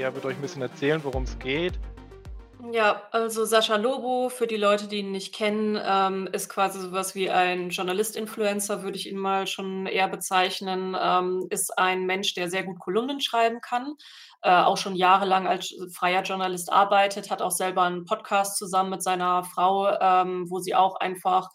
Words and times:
er 0.00 0.14
wird 0.14 0.24
euch 0.24 0.36
ein 0.36 0.42
bisschen 0.42 0.62
erzählen, 0.62 1.02
worum 1.02 1.24
es 1.24 1.38
geht. 1.38 1.74
Ja, 2.72 3.02
also 3.12 3.44
Sascha 3.44 3.76
Lobo, 3.76 4.28
für 4.28 4.46
die 4.46 4.56
Leute, 4.56 4.88
die 4.88 4.98
ihn 4.98 5.12
nicht 5.12 5.34
kennen, 5.34 5.78
ähm, 5.82 6.28
ist 6.32 6.48
quasi 6.48 6.80
sowas 6.80 7.14
wie 7.14 7.30
ein 7.30 7.68
Journalist-Influencer, 7.68 8.82
würde 8.82 8.96
ich 8.96 9.08
ihn 9.08 9.18
mal 9.18 9.46
schon 9.46 9.86
eher 9.86 10.08
bezeichnen. 10.08 10.96
Ähm, 10.98 11.46
ist 11.50 11.78
ein 11.78 12.06
Mensch, 12.06 12.34
der 12.34 12.48
sehr 12.48 12.64
gut 12.64 12.78
Kolumnen 12.78 13.20
schreiben 13.20 13.60
kann, 13.60 13.94
äh, 14.42 14.50
auch 14.50 14.78
schon 14.78 14.96
jahrelang 14.96 15.46
als 15.46 15.74
freier 15.92 16.22
Journalist 16.22 16.72
arbeitet, 16.72 17.30
hat 17.30 17.42
auch 17.42 17.50
selber 17.50 17.82
einen 17.82 18.04
Podcast 18.04 18.56
zusammen 18.56 18.90
mit 18.90 19.02
seiner 19.02 19.44
Frau, 19.44 19.88
ähm, 20.00 20.50
wo 20.50 20.58
sie 20.58 20.74
auch 20.74 20.96
einfach 20.96 21.50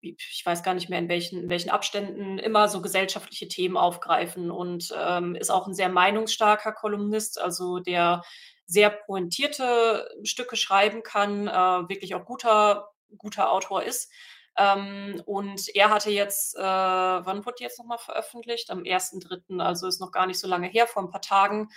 ich 0.00 0.42
weiß 0.44 0.62
gar 0.62 0.74
nicht 0.74 0.88
mehr, 0.88 0.98
in 0.98 1.08
welchen, 1.08 1.42
in 1.42 1.48
welchen 1.48 1.70
Abständen 1.70 2.38
immer 2.38 2.68
so 2.68 2.80
gesellschaftliche 2.80 3.48
Themen 3.48 3.76
aufgreifen 3.76 4.50
und 4.50 4.94
ähm, 4.96 5.34
ist 5.34 5.50
auch 5.50 5.66
ein 5.66 5.74
sehr 5.74 5.88
meinungsstarker 5.88 6.72
Kolumnist, 6.72 7.40
also 7.40 7.78
der 7.80 8.22
sehr 8.66 8.90
pointierte 8.90 10.08
Stücke 10.22 10.56
schreiben 10.56 11.02
kann, 11.02 11.48
äh, 11.48 11.88
wirklich 11.88 12.14
auch 12.14 12.24
guter, 12.24 12.90
guter 13.18 13.52
Autor 13.52 13.82
ist. 13.82 14.10
Ähm, 14.56 15.22
und 15.26 15.68
er 15.74 15.90
hatte 15.90 16.10
jetzt, 16.10 16.56
äh, 16.56 16.60
wann 16.60 17.44
wurde 17.44 17.56
die 17.58 17.64
jetzt 17.64 17.78
nochmal 17.78 17.98
veröffentlicht? 17.98 18.70
Am 18.70 18.84
1.3., 18.84 19.60
also 19.60 19.86
ist 19.86 20.00
noch 20.00 20.12
gar 20.12 20.26
nicht 20.26 20.38
so 20.38 20.46
lange 20.46 20.68
her, 20.68 20.86
vor 20.86 21.02
ein 21.02 21.10
paar 21.10 21.22
Tagen, 21.22 21.68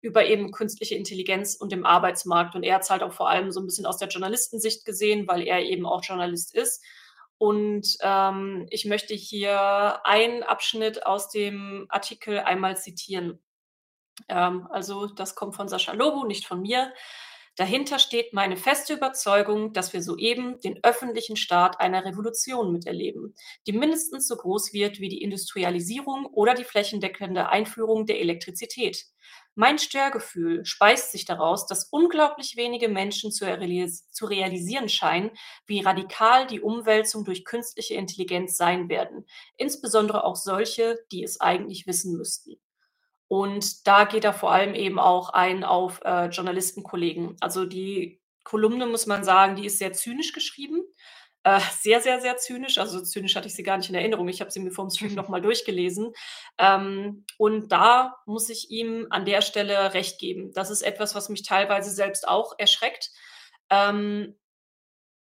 über 0.00 0.26
eben 0.26 0.52
künstliche 0.52 0.94
Intelligenz 0.94 1.56
und 1.56 1.72
dem 1.72 1.84
Arbeitsmarkt. 1.84 2.54
Und 2.54 2.62
er 2.62 2.76
hat 2.76 2.82
es 2.82 2.90
halt 2.90 3.02
auch 3.02 3.12
vor 3.12 3.28
allem 3.28 3.50
so 3.50 3.60
ein 3.60 3.66
bisschen 3.66 3.86
aus 3.86 3.98
der 3.98 4.08
Journalistensicht 4.08 4.84
gesehen, 4.84 5.26
weil 5.26 5.42
er 5.42 5.62
eben 5.62 5.86
auch 5.86 6.04
Journalist 6.04 6.54
ist. 6.54 6.82
Und 7.38 7.96
ähm, 8.00 8.66
ich 8.70 8.86
möchte 8.86 9.14
hier 9.14 10.06
einen 10.06 10.42
Abschnitt 10.42 11.04
aus 11.04 11.28
dem 11.28 11.86
Artikel 11.88 12.38
einmal 12.38 12.76
zitieren. 12.76 13.42
Ähm, 14.28 14.66
also 14.70 15.06
das 15.06 15.34
kommt 15.34 15.56
von 15.56 15.68
Sascha 15.68 15.92
Lobo, 15.92 16.24
nicht 16.24 16.46
von 16.46 16.62
mir. 16.62 16.92
Dahinter 17.56 17.98
steht 17.98 18.34
meine 18.34 18.56
feste 18.56 18.92
Überzeugung, 18.92 19.72
dass 19.72 19.94
wir 19.94 20.02
soeben 20.02 20.60
den 20.60 20.78
öffentlichen 20.84 21.36
Start 21.36 21.80
einer 21.80 22.04
Revolution 22.04 22.70
miterleben, 22.70 23.34
die 23.66 23.72
mindestens 23.72 24.28
so 24.28 24.36
groß 24.36 24.74
wird 24.74 25.00
wie 25.00 25.08
die 25.08 25.22
Industrialisierung 25.22 26.26
oder 26.26 26.52
die 26.52 26.64
flächendeckende 26.64 27.48
Einführung 27.48 28.04
der 28.04 28.20
Elektrizität. 28.20 29.06
Mein 29.58 29.78
Störgefühl 29.78 30.66
speist 30.66 31.12
sich 31.12 31.24
daraus, 31.24 31.66
dass 31.66 31.84
unglaublich 31.84 32.56
wenige 32.58 32.90
Menschen 32.90 33.32
zu, 33.32 33.46
zu 34.10 34.26
realisieren 34.26 34.90
scheinen, 34.90 35.30
wie 35.66 35.80
radikal 35.80 36.46
die 36.46 36.60
Umwälzung 36.60 37.24
durch 37.24 37.46
künstliche 37.46 37.94
Intelligenz 37.94 38.58
sein 38.58 38.90
werden, 38.90 39.24
insbesondere 39.56 40.24
auch 40.24 40.36
solche, 40.36 40.98
die 41.10 41.24
es 41.24 41.40
eigentlich 41.40 41.86
wissen 41.86 42.18
müssten. 42.18 42.60
Und 43.28 43.86
da 43.86 44.04
geht 44.04 44.24
er 44.24 44.34
vor 44.34 44.52
allem 44.52 44.74
eben 44.74 44.98
auch 44.98 45.30
ein 45.30 45.64
auf 45.64 46.02
äh, 46.04 46.26
Journalistenkollegen. 46.26 47.38
Also 47.40 47.64
die 47.64 48.20
Kolumne, 48.44 48.84
muss 48.84 49.06
man 49.06 49.24
sagen, 49.24 49.56
die 49.56 49.64
ist 49.64 49.78
sehr 49.78 49.94
zynisch 49.94 50.34
geschrieben. 50.34 50.82
Äh, 51.46 51.60
sehr, 51.78 52.00
sehr, 52.00 52.20
sehr 52.20 52.36
zynisch. 52.38 52.76
Also 52.78 53.00
zynisch 53.00 53.36
hatte 53.36 53.46
ich 53.46 53.54
sie 53.54 53.62
gar 53.62 53.76
nicht 53.76 53.88
in 53.88 53.94
Erinnerung. 53.94 54.26
Ich 54.26 54.40
habe 54.40 54.50
sie 54.50 54.58
mir 54.58 54.72
vor 54.72 54.84
dem 54.84 54.90
Stream 54.90 55.14
nochmal 55.14 55.40
durchgelesen. 55.40 56.12
Ähm, 56.58 57.24
und 57.38 57.68
da 57.70 58.16
muss 58.26 58.48
ich 58.50 58.70
ihm 58.72 59.06
an 59.10 59.24
der 59.24 59.42
Stelle 59.42 59.94
recht 59.94 60.18
geben. 60.18 60.50
Das 60.54 60.70
ist 60.70 60.82
etwas, 60.82 61.14
was 61.14 61.28
mich 61.28 61.44
teilweise 61.44 61.92
selbst 61.92 62.26
auch 62.26 62.54
erschreckt. 62.58 63.10
Ähm, 63.70 64.34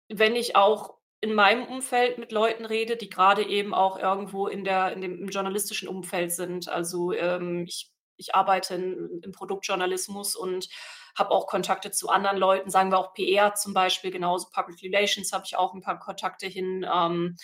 wenn 0.09 0.37
ich 0.37 0.57
auch 0.57 0.99
in 1.21 1.35
meinem 1.35 1.65
Umfeld 1.65 2.19
mit 2.19 2.33
Leuten 2.33 2.65
rede, 2.67 2.97
die 2.97 3.09
gerade 3.09 3.45
eben 3.47 3.73
auch 3.75 3.99
irgendwo 3.99 4.49
in 4.49 4.65
der 4.65 4.93
in 4.93 5.01
dem 5.01 5.19
im 5.19 5.29
journalistischen 5.29 5.89
Umfeld 5.89 6.33
sind. 6.33 6.69
Also, 6.69 7.13
ähm, 7.13 7.65
ich 7.69 7.92
ich 8.23 8.35
arbeite 8.35 8.75
in 8.75 9.21
im 9.23 9.33
Produktjournalismus 9.33 10.37
und 10.37 10.69
habe 11.17 11.31
auch 11.31 11.47
Kontakte 11.47 11.91
zu 11.91 12.09
anderen 12.09 12.39
Leuten, 12.39 12.71
sagen 12.71 12.91
wir 12.91 12.99
auch 12.99 13.13
PR 13.15 13.55
zum 13.55 13.75
Beispiel, 13.75 14.11
genauso 14.11 14.49
Public 14.51 14.83
Relations 14.83 15.33
habe 15.33 15.45
ich 15.47 15.57
auch 15.57 15.75
ein 15.75 15.83
paar 15.83 15.99
Kontakte 15.99 16.47
hin. 16.47 16.87
Ähm, 16.91 17.37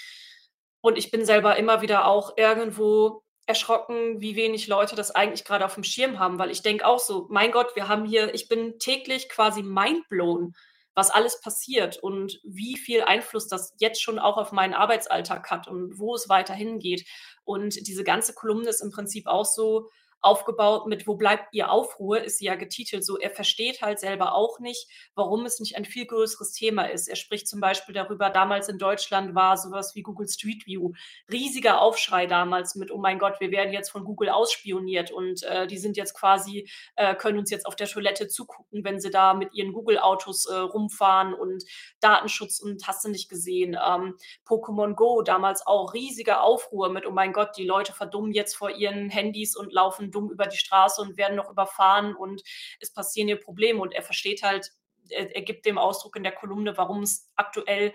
und 0.80 0.96
ich 0.96 1.10
bin 1.10 1.24
selber 1.24 1.56
immer 1.56 1.82
wieder 1.82 2.06
auch 2.06 2.36
irgendwo 2.36 3.22
erschrocken, 3.46 4.20
wie 4.20 4.36
wenig 4.36 4.68
Leute 4.68 4.96
das 4.96 5.10
eigentlich 5.10 5.44
gerade 5.44 5.64
auf 5.64 5.74
dem 5.74 5.84
Schirm 5.84 6.18
haben, 6.18 6.38
weil 6.38 6.50
ich 6.50 6.62
denke 6.62 6.86
auch 6.86 6.98
so: 6.98 7.26
„Mein 7.30 7.52
Gott, 7.52 7.74
wir 7.76 7.88
haben 7.88 8.04
hier“ 8.04 8.34
ich 8.34 8.48
bin 8.48 8.78
täglich 8.78 9.28
quasi 9.28 9.62
mindblown 9.62 10.54
was 10.98 11.12
alles 11.12 11.40
passiert 11.40 11.96
und 12.02 12.40
wie 12.42 12.76
viel 12.76 13.02
Einfluss 13.04 13.46
das 13.46 13.72
jetzt 13.78 14.02
schon 14.02 14.18
auch 14.18 14.36
auf 14.36 14.50
meinen 14.50 14.74
Arbeitsalltag 14.74 15.48
hat 15.48 15.68
und 15.68 15.96
wo 15.96 16.16
es 16.16 16.28
weiterhin 16.28 16.80
geht. 16.80 17.06
Und 17.44 17.86
diese 17.86 18.02
ganze 18.02 18.34
Kolumne 18.34 18.68
ist 18.68 18.80
im 18.80 18.90
Prinzip 18.90 19.28
auch 19.28 19.44
so 19.44 19.90
aufgebaut 20.20 20.86
mit 20.86 21.06
Wo 21.06 21.14
bleibt 21.14 21.48
ihr 21.52 21.70
Aufruhr, 21.70 22.22
ist 22.22 22.38
sie 22.38 22.46
ja 22.46 22.56
getitelt 22.56 23.04
so. 23.04 23.18
Er 23.18 23.30
versteht 23.30 23.82
halt 23.82 24.00
selber 24.00 24.34
auch 24.34 24.58
nicht, 24.58 24.88
warum 25.14 25.44
es 25.44 25.60
nicht 25.60 25.76
ein 25.76 25.84
viel 25.84 26.06
größeres 26.06 26.52
Thema 26.52 26.84
ist. 26.90 27.08
Er 27.08 27.16
spricht 27.16 27.46
zum 27.46 27.60
Beispiel 27.60 27.94
darüber, 27.94 28.30
damals 28.30 28.68
in 28.68 28.78
Deutschland 28.78 29.34
war 29.34 29.56
sowas 29.56 29.94
wie 29.94 30.02
Google 30.02 30.28
Street 30.28 30.66
View. 30.66 30.92
Riesiger 31.30 31.80
Aufschrei 31.80 32.26
damals 32.26 32.74
mit, 32.74 32.90
oh 32.90 32.98
mein 32.98 33.18
Gott, 33.18 33.40
wir 33.40 33.50
werden 33.50 33.72
jetzt 33.72 33.90
von 33.90 34.04
Google 34.04 34.30
ausspioniert 34.30 35.12
und 35.12 35.42
äh, 35.44 35.66
die 35.66 35.78
sind 35.78 35.96
jetzt 35.96 36.14
quasi, 36.14 36.68
äh, 36.96 37.14
können 37.14 37.38
uns 37.38 37.50
jetzt 37.50 37.66
auf 37.66 37.76
der 37.76 37.86
Toilette 37.86 38.26
zugucken, 38.26 38.82
wenn 38.84 39.00
sie 39.00 39.10
da 39.10 39.34
mit 39.34 39.54
ihren 39.54 39.72
Google-Autos 39.72 40.46
äh, 40.46 40.56
rumfahren 40.56 41.32
und 41.32 41.62
Datenschutz 42.00 42.58
und 42.58 42.86
hast 42.88 43.04
du 43.04 43.08
nicht 43.08 43.28
gesehen. 43.28 43.76
Ähm, 43.80 44.16
Pokémon 44.46 44.94
Go 44.94 45.22
damals 45.22 45.64
auch 45.66 45.94
riesiger 45.94 46.42
Aufruhr 46.42 46.88
mit, 46.90 47.06
oh 47.06 47.12
mein 47.12 47.32
Gott, 47.32 47.56
die 47.56 47.64
Leute 47.66 47.92
verdummen 47.92 48.32
jetzt 48.32 48.56
vor 48.56 48.70
ihren 48.70 49.10
Handys 49.10 49.56
und 49.56 49.72
laufen 49.72 50.07
dumm 50.10 50.30
über 50.30 50.46
die 50.46 50.56
Straße 50.56 51.00
und 51.00 51.16
werden 51.16 51.36
noch 51.36 51.50
überfahren 51.50 52.14
und 52.14 52.42
es 52.80 52.92
passieren 52.92 53.28
hier 53.28 53.40
Probleme. 53.40 53.80
Und 53.80 53.92
er 53.92 54.02
versteht 54.02 54.42
halt, 54.42 54.72
er, 55.10 55.34
er 55.34 55.42
gibt 55.42 55.66
dem 55.66 55.78
Ausdruck 55.78 56.16
in 56.16 56.22
der 56.22 56.32
Kolumne, 56.32 56.76
warum 56.76 57.02
es 57.02 57.30
aktuell 57.36 57.92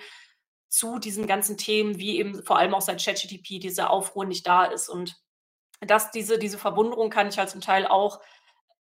zu 0.68 0.98
diesen 0.98 1.28
ganzen 1.28 1.58
Themen, 1.58 2.00
wie 2.00 2.18
eben 2.18 2.44
vor 2.44 2.58
allem 2.58 2.74
auch 2.74 2.82
seit 2.82 3.04
ChatGTP, 3.04 3.60
diese 3.60 3.90
Aufruhr 3.90 4.26
nicht 4.26 4.48
da 4.48 4.66
ist. 4.66 4.90
Und 4.90 5.22
dass 5.82 6.12
diese, 6.12 6.40
diese 6.40 6.58
Verwunderung 6.58 7.10
kann 7.10 7.30
ich 7.30 7.38
halt 7.38 7.50
zum 7.50 7.62
Teil 7.62 7.86
auch 7.86 8.22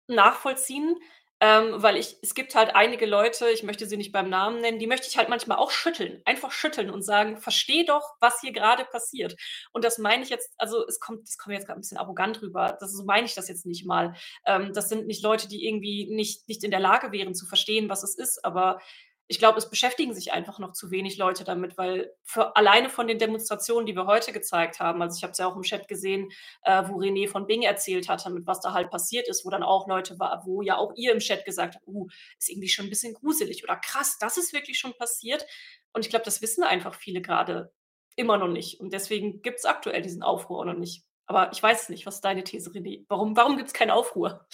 nachvollziehen. 0.08 0.96
Ähm, 1.40 1.80
weil 1.82 1.96
ich 1.96 2.16
es 2.20 2.34
gibt 2.34 2.56
halt 2.56 2.74
einige 2.74 3.06
Leute, 3.06 3.48
ich 3.50 3.62
möchte 3.62 3.86
sie 3.86 3.96
nicht 3.96 4.10
beim 4.10 4.28
Namen 4.28 4.60
nennen, 4.60 4.80
die 4.80 4.88
möchte 4.88 5.06
ich 5.08 5.16
halt 5.18 5.28
manchmal 5.28 5.58
auch 5.58 5.70
schütteln, 5.70 6.20
einfach 6.24 6.50
schütteln 6.50 6.90
und 6.90 7.02
sagen: 7.02 7.36
„Verstehe 7.40 7.84
doch, 7.84 8.02
was 8.20 8.40
hier 8.40 8.50
gerade 8.52 8.84
passiert.“ 8.84 9.36
Und 9.72 9.84
das 9.84 9.98
meine 9.98 10.24
ich 10.24 10.30
jetzt 10.30 10.52
also, 10.58 10.84
es 10.88 10.98
kommt 10.98 11.28
das 11.28 11.38
kommt 11.38 11.54
jetzt 11.54 11.66
gerade 11.66 11.78
ein 11.78 11.82
bisschen 11.82 11.98
arrogant 11.98 12.42
rüber. 12.42 12.76
Das 12.80 12.92
so 12.92 13.04
meine 13.04 13.26
ich 13.26 13.34
das 13.34 13.48
jetzt 13.48 13.66
nicht 13.66 13.86
mal. 13.86 14.14
Ähm, 14.46 14.72
das 14.72 14.88
sind 14.88 15.06
nicht 15.06 15.22
Leute, 15.22 15.46
die 15.48 15.64
irgendwie 15.66 16.08
nicht 16.10 16.48
nicht 16.48 16.64
in 16.64 16.72
der 16.72 16.80
Lage 16.80 17.12
wären 17.12 17.34
zu 17.36 17.46
verstehen, 17.46 17.88
was 17.88 18.02
es 18.02 18.16
ist, 18.18 18.44
aber 18.44 18.80
ich 19.30 19.38
glaube, 19.38 19.58
es 19.58 19.68
beschäftigen 19.68 20.14
sich 20.14 20.32
einfach 20.32 20.58
noch 20.58 20.72
zu 20.72 20.90
wenig 20.90 21.18
Leute 21.18 21.44
damit, 21.44 21.76
weil 21.76 22.14
für, 22.22 22.56
alleine 22.56 22.88
von 22.88 23.06
den 23.06 23.18
Demonstrationen, 23.18 23.84
die 23.84 23.94
wir 23.94 24.06
heute 24.06 24.32
gezeigt 24.32 24.80
haben, 24.80 25.02
also 25.02 25.18
ich 25.18 25.22
habe 25.22 25.32
es 25.32 25.38
ja 25.38 25.46
auch 25.46 25.54
im 25.54 25.62
Chat 25.62 25.86
gesehen, 25.86 26.30
äh, 26.62 26.82
wo 26.86 26.98
René 26.98 27.28
von 27.28 27.46
Bing 27.46 27.60
erzählt 27.62 28.08
hatte, 28.08 28.30
mit 28.30 28.46
was 28.46 28.60
da 28.60 28.72
halt 28.72 28.90
passiert 28.90 29.28
ist, 29.28 29.44
wo 29.44 29.50
dann 29.50 29.62
auch 29.62 29.86
Leute 29.86 30.18
war, 30.18 30.42
wo 30.46 30.62
ja 30.62 30.78
auch 30.78 30.94
ihr 30.96 31.12
im 31.12 31.18
Chat 31.18 31.44
gesagt 31.44 31.74
habt, 31.74 31.86
uh, 31.86 32.08
ist 32.38 32.48
irgendwie 32.48 32.70
schon 32.70 32.86
ein 32.86 32.90
bisschen 32.90 33.12
gruselig 33.12 33.62
oder 33.64 33.76
krass, 33.76 34.16
das 34.18 34.38
ist 34.38 34.54
wirklich 34.54 34.78
schon 34.78 34.96
passiert. 34.96 35.46
Und 35.92 36.06
ich 36.06 36.10
glaube, 36.10 36.24
das 36.24 36.40
wissen 36.40 36.64
einfach 36.64 36.94
viele 36.94 37.20
gerade 37.20 37.70
immer 38.16 38.38
noch 38.38 38.48
nicht. 38.48 38.80
Und 38.80 38.94
deswegen 38.94 39.42
gibt 39.42 39.58
es 39.58 39.66
aktuell 39.66 40.00
diesen 40.00 40.22
Aufruhr 40.22 40.64
noch 40.64 40.74
nicht. 40.74 41.04
Aber 41.26 41.52
ich 41.52 41.62
weiß 41.62 41.82
es 41.82 41.88
nicht. 41.90 42.06
Was 42.06 42.16
ist 42.16 42.24
deine 42.24 42.44
These, 42.44 42.70
René? 42.70 43.04
Warum, 43.08 43.36
warum 43.36 43.58
gibt 43.58 43.68
es 43.68 43.74
keinen 43.74 43.90
Aufruhr? 43.90 44.46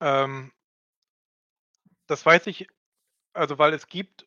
Ähm, 0.00 0.52
das 2.06 2.24
weiß 2.24 2.46
ich 2.48 2.66
also 3.36 3.58
weil 3.58 3.74
es 3.74 3.88
gibt 3.88 4.26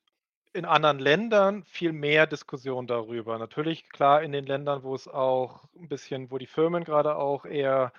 in 0.53 0.66
anderen 0.66 1.00
Ländern 1.00 1.64
viel 1.66 1.94
mehr 1.94 2.28
Diskussion 2.28 2.88
darüber. 2.88 3.38
Natürlich, 3.38 3.90
klar, 3.90 4.23
in 4.23 4.32
den 4.32 4.46
Ländern, 4.46 4.84
wo 4.84 4.96
es 4.96 5.08
auch 5.08 5.64
ein 5.76 5.90
bisschen 5.90 6.32
wo 6.32 6.38
die 6.38 6.47
Firmen 6.47 6.84
gerade 6.84 7.16
auch 7.17 7.46
eher, 7.46 7.94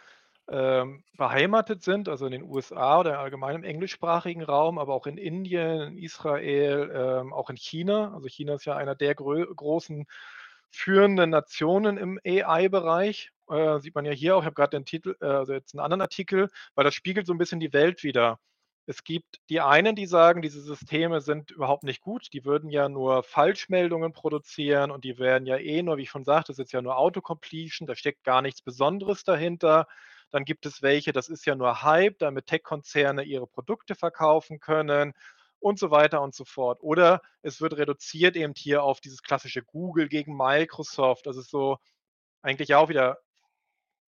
ähm, 0.49 1.05
beheimatet 1.17 1.83
sind, 1.85 2.09
also 2.09 2.27
in 2.27 2.33
den 2.33 2.43
USA 2.43 3.01
oder 3.01 3.21
allgemein 3.21 3.55
im 3.57 3.65
englischsprachigen 3.65 4.43
Raum, 4.43 4.79
aber 4.79 4.95
auch 4.95 5.07
in 5.07 5.17
Indien, 5.17 5.83
in 5.83 5.99
Israel, 5.99 6.91
ähm, 6.93 7.33
auch 7.33 7.51
in 7.51 7.57
China. 7.57 8.13
Also 8.15 8.29
China 8.29 8.55
ist 8.55 8.65
ja 8.65 8.77
einer 8.77 8.97
der 8.97 9.15
großen 9.15 10.07
führenden 10.71 11.31
Nationen 11.31 11.99
im 11.99 12.21
AI-Bereich. 12.25 13.31
Äh, 13.49 13.79
sieht 13.81 13.95
man 13.95 14.05
ja 14.05 14.13
hier 14.13 14.37
auch. 14.37 14.41
Ich 14.41 14.47
habe 14.47 14.55
gerade 14.55 14.77
den 14.77 14.85
Titel 14.85 15.17
äh, 15.21 15.27
also 15.27 15.53
jetzt 15.53 15.75
einen 15.75 15.85
anderen 15.85 16.01
Artikel, 16.03 16.49
weil 16.75 16.85
das 16.85 16.95
spiegelt 16.95 17.27
so 17.27 17.35
ein 17.35 17.39
bisschen 17.39 17.61
die 17.61 17.73
Welt 17.73 18.03
wider. 18.03 18.39
Es 18.87 19.05
gibt 19.05 19.41
die 19.51 19.61
einen, 19.61 19.95
die 19.95 20.07
sagen, 20.07 20.43
diese 20.43 20.61
Systeme 20.61 21.21
sind 21.21 21.51
überhaupt 21.51 21.85
nicht 21.85 22.01
gut. 22.01 22.33
Die 22.33 22.45
würden 22.45 22.71
ja 22.71 22.89
nur 22.89 23.23
Falschmeldungen 23.23 24.13
produzieren 24.13 24.91
und 24.91 25.05
die 25.05 25.19
werden 25.19 25.47
ja 25.47 25.57
eh 25.59 25.83
nur, 25.83 25.97
wie 25.97 26.03
ich 26.03 26.11
schon 26.11 26.25
sagte, 26.25 26.53
das 26.53 26.59
ist 26.59 26.73
ja 26.73 26.83
nur 26.83 26.97
Autocompletion, 26.99 27.87
da 27.87 27.95
steckt 27.95 28.25
gar 28.25 28.43
nichts 28.43 28.63
Besonderes 28.63 29.25
dahinter. 29.25 29.87
Dann 30.31 30.45
gibt 30.45 30.67
es 30.67 30.83
welche, 30.83 31.13
das 31.13 31.29
ist 31.29 31.47
ja 31.47 31.55
nur 31.55 31.83
Hype, 31.83 32.19
damit 32.19 32.47
Tech-Konzerne 32.47 33.23
ihre 33.25 33.47
Produkte 33.47 33.95
verkaufen 33.95 34.61
können 34.61 35.13
und 35.61 35.79
so 35.79 35.91
weiter 35.91 36.23
und 36.23 36.35
so 36.35 36.45
fort. 36.45 36.83
Oder 36.83 37.23
es 37.43 37.61
wird 37.61 37.77
reduziert 37.77 38.37
eben 38.37 38.55
hier 38.57 38.83
auf 38.83 39.01
dieses 39.01 39.23
klassische 39.23 39.63
Google 39.63 40.09
gegen 40.09 40.37
Microsoft. 40.37 41.27
Das 41.27 41.37
ist 41.37 41.51
so 41.51 41.79
eigentlich 42.43 42.75
auch 42.75 42.89
wieder 42.89 43.19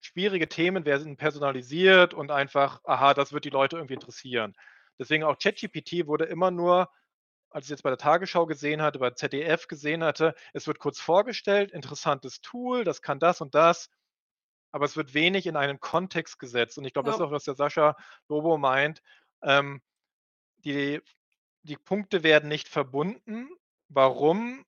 schwierige 0.02 0.48
Themen 0.48 0.84
werden 0.84 1.16
personalisiert 1.16 2.14
und 2.14 2.30
einfach, 2.30 2.80
aha, 2.84 3.14
das 3.14 3.32
wird 3.32 3.44
die 3.46 3.50
Leute 3.50 3.76
irgendwie 3.76 3.94
interessieren. 3.94 4.54
Deswegen 4.98 5.24
auch 5.24 5.38
ChatGPT 5.38 6.06
wurde 6.06 6.26
immer 6.26 6.50
nur, 6.50 6.90
als 7.50 7.66
ich 7.66 7.70
jetzt 7.70 7.82
bei 7.82 7.90
der 7.90 7.98
Tagesschau 7.98 8.46
gesehen 8.46 8.82
hatte, 8.82 8.98
bei 8.98 9.10
ZDF 9.10 9.68
gesehen 9.68 10.04
hatte, 10.04 10.34
es 10.52 10.66
wird 10.66 10.78
kurz 10.78 11.00
vorgestellt, 11.00 11.70
interessantes 11.72 12.40
Tool, 12.42 12.84
das 12.84 13.02
kann 13.02 13.18
das 13.20 13.40
und 13.40 13.54
das, 13.54 13.90
aber 14.72 14.84
es 14.86 14.96
wird 14.96 15.14
wenig 15.14 15.46
in 15.46 15.56
einen 15.56 15.80
Kontext 15.80 16.38
gesetzt. 16.38 16.78
Und 16.78 16.84
ich 16.84 16.92
glaube, 16.94 17.06
das 17.06 17.16
ist 17.16 17.20
Ja. 17.20 17.26
auch, 17.26 17.32
was 17.32 17.44
der 17.44 17.54
Sascha 17.54 17.96
Lobo 18.28 18.58
meint. 18.58 19.02
Ähm, 19.42 19.82
die, 20.64 21.00
die 21.62 21.76
Punkte 21.76 22.22
werden 22.22 22.48
nicht 22.48 22.68
verbunden. 22.68 23.48
Warum? 23.88 24.64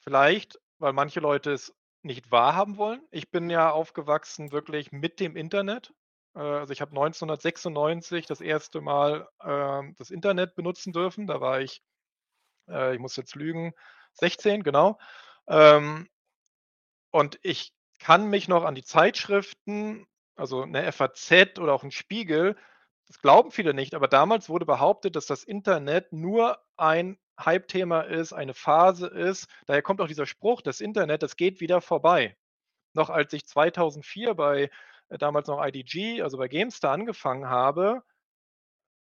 Vielleicht, 0.00 0.60
weil 0.78 0.92
manche 0.92 1.20
Leute 1.20 1.52
es 1.52 1.74
nicht 2.06 2.30
wahrhaben 2.30 2.76
wollen. 2.76 3.02
Ich 3.10 3.30
bin 3.30 3.50
ja 3.50 3.70
aufgewachsen 3.70 4.52
wirklich 4.52 4.92
mit 4.92 5.20
dem 5.20 5.36
Internet. 5.36 5.92
Äh, 6.34 6.40
also 6.40 6.72
ich 6.72 6.80
habe 6.80 6.92
1996 6.92 8.26
das 8.26 8.40
erste 8.40 8.80
Mal 8.80 9.28
ähm, 9.42 9.94
das 9.98 10.10
Internet 10.10 10.54
benutzen 10.54 10.92
dürfen. 10.92 11.26
Da 11.26 11.40
war 11.40 11.60
ich, 11.60 11.82
äh, 12.68 12.94
ich 12.94 13.00
muss 13.00 13.16
jetzt 13.16 13.34
lügen, 13.34 13.72
16, 14.14 14.62
genau. 14.62 14.98
Ähm, 15.48 16.08
und 17.10 17.38
ich 17.42 17.72
kann 17.98 18.26
mich 18.28 18.48
noch 18.48 18.64
an 18.64 18.74
die 18.74 18.84
Zeitschriften, 18.84 20.06
also 20.36 20.62
eine 20.62 20.90
FAZ 20.92 21.58
oder 21.58 21.72
auch 21.72 21.82
ein 21.82 21.90
Spiegel 21.90 22.56
das 23.06 23.20
glauben 23.20 23.50
viele 23.50 23.72
nicht, 23.72 23.94
aber 23.94 24.08
damals 24.08 24.48
wurde 24.48 24.66
behauptet, 24.66 25.16
dass 25.16 25.26
das 25.26 25.44
Internet 25.44 26.12
nur 26.12 26.58
ein 26.76 27.18
Hype-Thema 27.38 28.02
ist, 28.02 28.32
eine 28.32 28.54
Phase 28.54 29.06
ist. 29.08 29.48
Daher 29.66 29.82
kommt 29.82 30.00
auch 30.00 30.08
dieser 30.08 30.26
Spruch: 30.26 30.62
„Das 30.62 30.80
Internet, 30.80 31.22
das 31.22 31.36
geht 31.36 31.60
wieder 31.60 31.80
vorbei.“ 31.80 32.36
Noch 32.94 33.10
als 33.10 33.32
ich 33.32 33.46
2004 33.46 34.34
bei, 34.34 34.70
äh, 35.08 35.18
damals 35.18 35.48
noch 35.48 35.64
IDG, 35.64 36.22
also 36.22 36.38
bei 36.38 36.48
GameStar 36.48 36.92
angefangen 36.92 37.48
habe, 37.48 38.02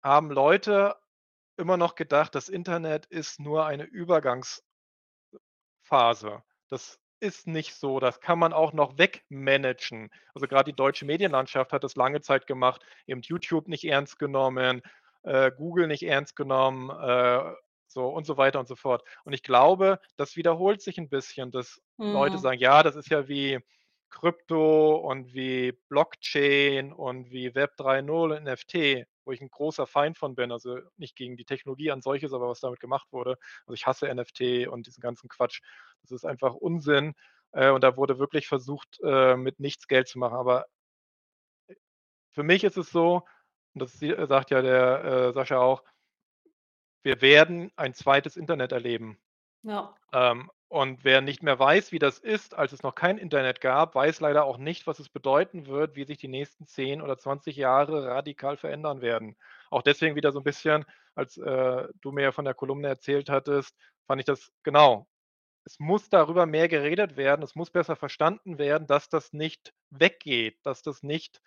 haben 0.02 0.30
Leute 0.30 0.96
immer 1.56 1.76
noch 1.76 1.94
gedacht, 1.94 2.34
das 2.34 2.48
Internet 2.48 3.06
ist 3.06 3.40
nur 3.40 3.66
eine 3.66 3.84
Übergangs 3.84 4.62
Phase. 5.82 6.42
Das 6.68 6.98
ist 7.20 7.46
nicht 7.46 7.74
so. 7.74 8.00
Das 8.00 8.20
kann 8.20 8.38
man 8.38 8.52
auch 8.52 8.72
noch 8.72 8.98
wegmanagen. 8.98 10.10
Also 10.34 10.46
gerade 10.46 10.70
die 10.72 10.76
deutsche 10.76 11.04
Medienlandschaft 11.04 11.72
hat 11.72 11.84
das 11.84 11.96
lange 11.96 12.20
Zeit 12.20 12.46
gemacht, 12.46 12.84
eben 13.06 13.22
YouTube 13.22 13.68
nicht 13.68 13.84
ernst 13.84 14.18
genommen, 14.18 14.82
äh, 15.22 15.50
Google 15.56 15.86
nicht 15.86 16.02
ernst 16.02 16.36
genommen, 16.36 16.90
äh, 16.90 17.52
so 17.94 18.08
und 18.08 18.26
so 18.26 18.36
weiter 18.38 18.60
und 18.60 18.68
so 18.68 18.76
fort. 18.76 19.04
Und 19.24 19.32
ich 19.34 19.42
glaube, 19.44 20.00
das 20.16 20.36
wiederholt 20.36 20.82
sich 20.82 20.98
ein 20.98 21.08
bisschen, 21.10 21.50
dass 21.52 21.80
Leute 22.04 22.38
Mhm. 22.38 22.40
sagen: 22.40 22.60
„Ja, 22.60 22.82
das 22.82 22.96
ist 22.96 23.10
ja 23.10 23.28
wie 23.28 23.60
Krypto 24.10 24.96
und 24.96 25.34
wie 25.34 25.72
Blockchain 25.88 26.92
und 26.92 27.30
wie 27.30 27.54
Web 27.54 27.76
3.0 27.76 28.30
und 28.32 28.38
NFT“, 28.38 29.06
wo 29.24 29.32
ich 29.32 29.40
ein 29.40 29.50
großer 29.50 29.86
Feind 29.86 30.18
von 30.18 30.34
bin. 30.36 30.52
Also, 30.52 30.78
nicht 30.96 31.16
gegen 31.16 31.36
die 31.36 31.44
Technologie 31.44 31.90
an 31.90 32.02
solches, 32.02 32.32
aber 32.32 32.48
was 32.48 32.60
damit 32.60 32.80
gemacht 32.80 33.08
wurde. 33.12 33.38
Also, 33.66 33.74
ich 33.74 33.86
hasse 33.86 34.08
NFT 34.08 34.66
und 34.68 34.86
diesen 34.86 35.00
ganzen 35.00 35.28
Quatsch. 35.28 35.60
Das 36.02 36.12
ist 36.12 36.24
einfach 36.26 36.54
Unsinn. 36.54 37.14
Äh, 37.52 37.70
und 37.70 37.82
da 37.82 37.96
wurde 37.96 38.18
wirklich 38.18 38.46
versucht, 38.48 39.00
äh, 39.02 39.36
mit 39.36 39.58
nichts 39.60 39.88
Geld 39.88 40.08
zu 40.08 40.18
machen. 40.18 40.36
Aber 40.36 40.66
für 42.32 42.42
mich 42.42 42.64
ist 42.64 42.76
es 42.76 42.90
so, 42.90 43.26
und 43.74 43.82
das 43.82 44.00
äh, 44.02 44.26
sagt 44.26 44.50
ja 44.50 44.62
der, 44.62 45.32
Sascha 45.32 45.58
auch, 45.58 45.82
wir 47.04 47.20
werden 47.20 47.70
ein 47.76 47.94
zweites 47.94 48.36
Internet 48.36 48.72
erleben. 48.72 49.18
Ja. 49.62 49.94
Ähm, 50.12 50.50
und 50.68 51.04
wer 51.04 51.20
nicht 51.20 51.42
mehr 51.42 51.58
weiß, 51.58 51.92
wie 51.92 51.98
das 52.00 52.18
ist, 52.18 52.54
als 52.54 52.72
es 52.72 52.82
noch 52.82 52.96
kein 52.96 53.18
Internet 53.18 53.60
gab, 53.60 53.94
weiß 53.94 54.20
leider 54.20 54.44
auch 54.44 54.58
nicht, 54.58 54.86
was 54.86 54.98
es 54.98 55.08
bedeuten 55.08 55.66
wird, 55.66 55.94
wie 55.94 56.04
sich 56.04 56.18
die 56.18 56.28
nächsten 56.28 56.66
10 56.66 57.00
oder 57.00 57.16
20 57.16 57.56
Jahre 57.56 58.06
radikal 58.06 58.56
verändern 58.56 59.00
werden. 59.00 59.36
Auch 59.70 59.82
deswegen 59.82 60.16
wieder 60.16 60.32
so 60.32 60.40
ein 60.40 60.44
bisschen, 60.44 60.84
als, 61.14 61.36
äh, 61.38 61.88
du 62.00 62.10
mir 62.10 62.22
ja 62.24 62.32
von 62.32 62.44
der 62.44 62.54
Kolumne 62.54 62.88
erzählt 62.88 63.30
hattest, 63.30 63.76
fand 64.06 64.20
ich 64.20 64.26
das 64.26 64.50
genau. 64.64 65.06
Es 65.64 65.78
muss 65.78 66.10
darüber 66.10 66.46
mehr 66.46 66.68
geredet 66.68 67.16
werden. 67.16 67.42
Es 67.42 67.54
muss 67.54 67.70
besser 67.70 67.96
verstanden 67.96 68.58
werden, 68.58 68.86
dass 68.86 69.08
das 69.08 69.32
nicht 69.32 69.72
weggeht, 69.90 70.58
dass 70.64 70.82
das 70.82 71.02
nicht 71.02 71.40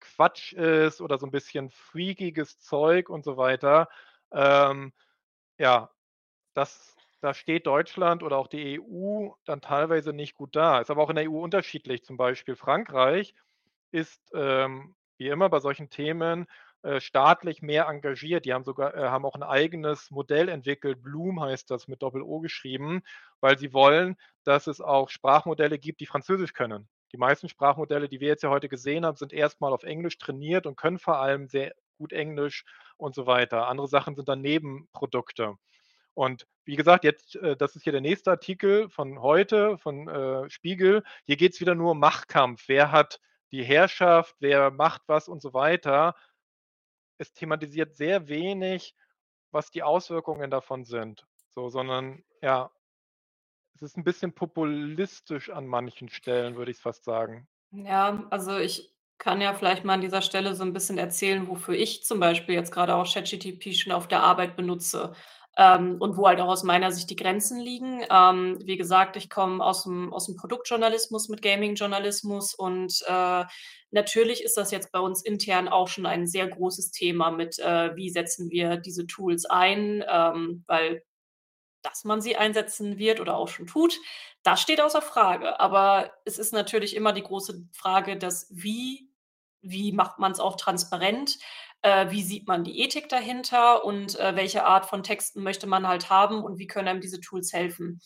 Quatsch 0.00 0.52
ist 0.52 1.00
oder 1.00 1.18
so 1.18 1.26
ein 1.26 1.32
bisschen 1.32 1.70
freakiges 1.70 2.60
Zeug 2.60 3.08
und 3.10 3.24
so 3.24 3.36
weiter. 3.36 3.88
Ähm, 4.32 4.92
ja, 5.58 5.90
das 6.54 6.96
da 7.20 7.34
steht 7.34 7.66
Deutschland 7.66 8.22
oder 8.22 8.36
auch 8.38 8.46
die 8.46 8.80
EU 8.80 9.30
dann 9.44 9.60
teilweise 9.60 10.12
nicht 10.12 10.34
gut 10.34 10.54
da. 10.54 10.80
Ist 10.80 10.90
aber 10.90 11.02
auch 11.02 11.10
in 11.10 11.16
der 11.16 11.30
EU 11.30 11.42
unterschiedlich. 11.42 12.04
Zum 12.04 12.16
Beispiel 12.16 12.56
Frankreich 12.56 13.34
ist, 13.90 14.22
ähm, 14.34 14.94
wie 15.18 15.28
immer 15.28 15.48
bei 15.48 15.60
solchen 15.60 15.90
Themen, 15.90 16.46
äh, 16.82 17.00
staatlich 17.00 17.60
mehr 17.60 17.86
engagiert. 17.88 18.44
Die 18.44 18.52
haben 18.54 18.64
sogar 18.64 18.94
äh, 18.94 19.08
haben 19.08 19.24
auch 19.24 19.34
ein 19.34 19.42
eigenes 19.42 20.10
Modell 20.12 20.48
entwickelt. 20.48 21.02
Bloom 21.02 21.40
heißt 21.40 21.70
das, 21.70 21.88
mit 21.88 22.02
Doppel-O 22.02 22.40
geschrieben, 22.40 23.02
weil 23.40 23.58
sie 23.58 23.72
wollen, 23.72 24.16
dass 24.44 24.68
es 24.68 24.80
auch 24.80 25.08
Sprachmodelle 25.08 25.78
gibt, 25.78 26.00
die 26.00 26.06
Französisch 26.06 26.52
können. 26.52 26.88
Die 27.12 27.16
meisten 27.16 27.48
Sprachmodelle, 27.48 28.08
die 28.08 28.20
wir 28.20 28.28
jetzt 28.28 28.42
ja 28.42 28.50
heute 28.50 28.68
gesehen 28.68 29.04
haben, 29.04 29.16
sind 29.16 29.32
erstmal 29.32 29.72
auf 29.72 29.82
Englisch 29.82 30.18
trainiert 30.18 30.66
und 30.66 30.76
können 30.76 30.98
vor 30.98 31.18
allem 31.18 31.48
sehr 31.48 31.74
gut 31.98 32.12
Englisch 32.12 32.64
und 32.96 33.14
so 33.14 33.26
weiter. 33.26 33.68
Andere 33.68 33.88
Sachen 33.88 34.14
sind 34.16 34.28
dann 34.28 34.40
Nebenprodukte. 34.40 35.56
Und 36.14 36.46
wie 36.64 36.76
gesagt, 36.76 37.04
jetzt, 37.04 37.36
äh, 37.36 37.56
das 37.56 37.76
ist 37.76 37.84
hier 37.84 37.92
der 37.92 38.00
nächste 38.00 38.30
Artikel 38.30 38.88
von 38.88 39.20
heute, 39.20 39.78
von 39.78 40.08
äh, 40.08 40.50
Spiegel. 40.50 41.04
Hier 41.26 41.36
geht 41.36 41.54
es 41.54 41.60
wieder 41.60 41.74
nur 41.74 41.92
um 41.92 42.00
Machtkampf. 42.00 42.64
Wer 42.66 42.90
hat 42.90 43.20
die 43.52 43.62
Herrschaft, 43.62 44.34
wer 44.40 44.70
macht 44.70 45.02
was 45.06 45.28
und 45.28 45.40
so 45.40 45.54
weiter. 45.54 46.14
Es 47.18 47.32
thematisiert 47.32 47.96
sehr 47.96 48.28
wenig, 48.28 48.94
was 49.50 49.70
die 49.70 49.82
Auswirkungen 49.82 50.50
davon 50.50 50.84
sind. 50.84 51.26
So, 51.50 51.68
sondern 51.68 52.24
ja, 52.42 52.70
es 53.74 53.82
ist 53.82 53.96
ein 53.96 54.04
bisschen 54.04 54.32
populistisch 54.32 55.50
an 55.50 55.66
manchen 55.66 56.08
Stellen, 56.08 56.56
würde 56.56 56.70
ich 56.70 56.78
fast 56.78 57.04
sagen. 57.04 57.48
Ja, 57.70 58.26
also 58.30 58.58
ich 58.58 58.92
kann 59.18 59.40
ja 59.40 59.54
vielleicht 59.54 59.84
mal 59.84 59.94
an 59.94 60.00
dieser 60.00 60.22
Stelle 60.22 60.54
so 60.54 60.62
'n 60.64 60.72
bisschen 60.72 60.98
erzählen, 60.98 61.48
wofür 61.48 61.74
ich 61.74 62.04
zum 62.04 62.20
Beispiel 62.20 62.54
jetzt 62.54 62.72
grade 62.72 62.94
auch 62.94 63.12
ChatGTP 63.12 63.72
schon 63.74 63.92
auf 63.92 64.08
der 64.08 64.22
Arbeit 64.22 64.56
benutze, 64.56 65.12
ähm, 65.56 65.96
und 66.00 66.16
wo 66.16 66.26
halt 66.28 66.40
auch 66.40 66.48
aus 66.48 66.62
meiner 66.62 66.92
Sicht 66.92 67.10
die 67.10 67.16
Grenzen 67.16 67.58
liegen. 67.60 68.02
Ähm, 68.10 68.58
wie 68.64 68.76
gesagt, 68.76 69.16
ich 69.16 69.28
komme 69.28 69.62
aus'm 69.64 70.10
aus'm 70.12 70.36
Produktjournalismus 70.38 71.28
mit 71.28 71.42
Gaming-Journalismus 71.42 72.54
und, 72.54 73.02
äh, 73.08 73.44
natürlich 73.90 74.44
ist 74.44 74.56
das 74.56 74.70
jetzt 74.70 74.92
bei 74.92 75.00
uns 75.00 75.22
intern 75.24 75.68
auch 75.68 75.88
schon 75.88 76.06
ein 76.06 76.26
sehr 76.28 76.46
großes 76.46 76.92
Thema 76.92 77.30
mit, 77.32 77.58
äh, 77.58 77.96
wie 77.96 78.10
setzen 78.10 78.50
wir 78.50 78.76
diese 78.76 79.06
Tools 79.06 79.46
ein, 79.46 80.04
ähm, 80.08 80.64
weil 80.68 81.02
dass 81.82 82.04
man 82.04 82.20
sie 82.20 82.36
einsetzen 82.36 82.98
wird 82.98 83.20
oder 83.20 83.36
auch 83.36 83.48
schon 83.48 83.66
tut, 83.66 83.98
das 84.44 84.60
steht 84.60 84.80
außer 84.82 85.02
Frage. 85.02 85.60
Aber 85.60 86.12
es 86.26 86.38
ist 86.38 86.52
natürlich 86.52 86.96
immer 86.96 87.12
die 87.12 87.22
große 87.22 87.62
Frage, 87.72 88.16
das 88.18 88.48
Wie. 88.50 89.07
Wie 89.62 89.92
macht 89.92 90.18
man 90.18 90.32
es 90.32 90.40
auch 90.40 90.56
transparent? 90.56 91.38
Äh, 91.82 92.10
wie 92.10 92.22
sieht 92.22 92.46
man 92.48 92.64
die 92.64 92.80
Ethik 92.80 93.08
dahinter 93.08 93.84
und, 93.84 94.18
äh, 94.18 94.36
welche 94.36 94.64
Art 94.64 94.86
von 94.86 95.02
Texten 95.02 95.42
möchte 95.42 95.66
man 95.66 95.86
halt 95.88 96.10
haben 96.10 96.42
und 96.44 96.58
wie 96.58 96.66
können 96.66 96.88
einem 96.88 97.00
diese 97.00 97.20
Tools 97.20 97.52
helfen? 97.52 98.00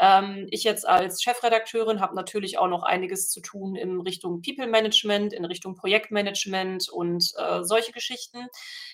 Ähm, 0.00 0.46
ich 0.50 0.64
jetzt 0.64 0.88
als 0.88 1.22
Chefredakteurin 1.22 2.00
habe 2.00 2.14
natürlich 2.16 2.58
auch 2.58 2.66
noch 2.68 2.82
einiges 2.82 3.30
zu 3.30 3.40
tun 3.40 3.76
in 3.76 4.00
Richtung 4.00 4.42
People 4.42 4.66
Management, 4.66 5.32
in 5.32 5.44
Richtung 5.44 5.74
Projektmanagement 5.76 6.88
und, 6.88 7.24
äh, 7.36 7.62
solche 7.64 7.92
Geschichten. 7.92 8.46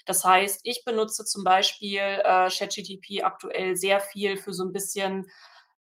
Das 0.06 0.24
heißt, 0.24 0.60
ich 0.64 0.84
benutze 0.84 1.24
zum 1.24 1.44
Beispiel, 1.44 2.00
äh, 2.00 2.48
ChatGTP 2.50 3.22
aktuell 3.22 3.76
sehr 3.76 4.00
viel 4.00 4.36
für 4.36 4.52
so 4.52 4.64
'n 4.64 4.72
bisschen, 4.72 5.26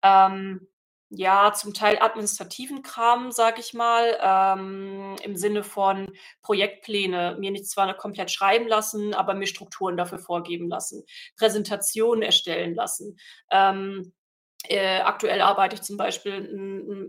ähm, 0.03 0.67
ja, 1.15 1.53
zum 1.53 1.73
Teil 1.73 1.99
administrativen 2.01 2.81
Kram, 2.81 3.31
sage 3.31 3.59
ich 3.59 3.73
mal, 3.73 4.17
ähm, 4.21 5.15
im 5.23 5.35
Sinne 5.35 5.63
von 5.63 6.11
Projektpläne 6.41 7.37
mir 7.39 7.51
nicht 7.51 7.69
zwar 7.69 7.93
komplett 7.93 8.31
schreiben 8.31 8.67
lassen, 8.67 9.13
aber 9.13 9.35
mir 9.35 9.47
Strukturen 9.47 9.95
dafür 9.95 10.19
vorgeben 10.19 10.69
lassen, 10.69 11.05
Präsentationen 11.37 12.23
erstellen 12.23 12.73
lassen. 12.73 13.17
Ähm, 13.51 14.13
äh, 14.69 15.01
aktuell 15.01 15.41
arbeite 15.41 15.75
ich 15.75 15.81
zum 15.81 15.97
Beispiel 15.97 16.39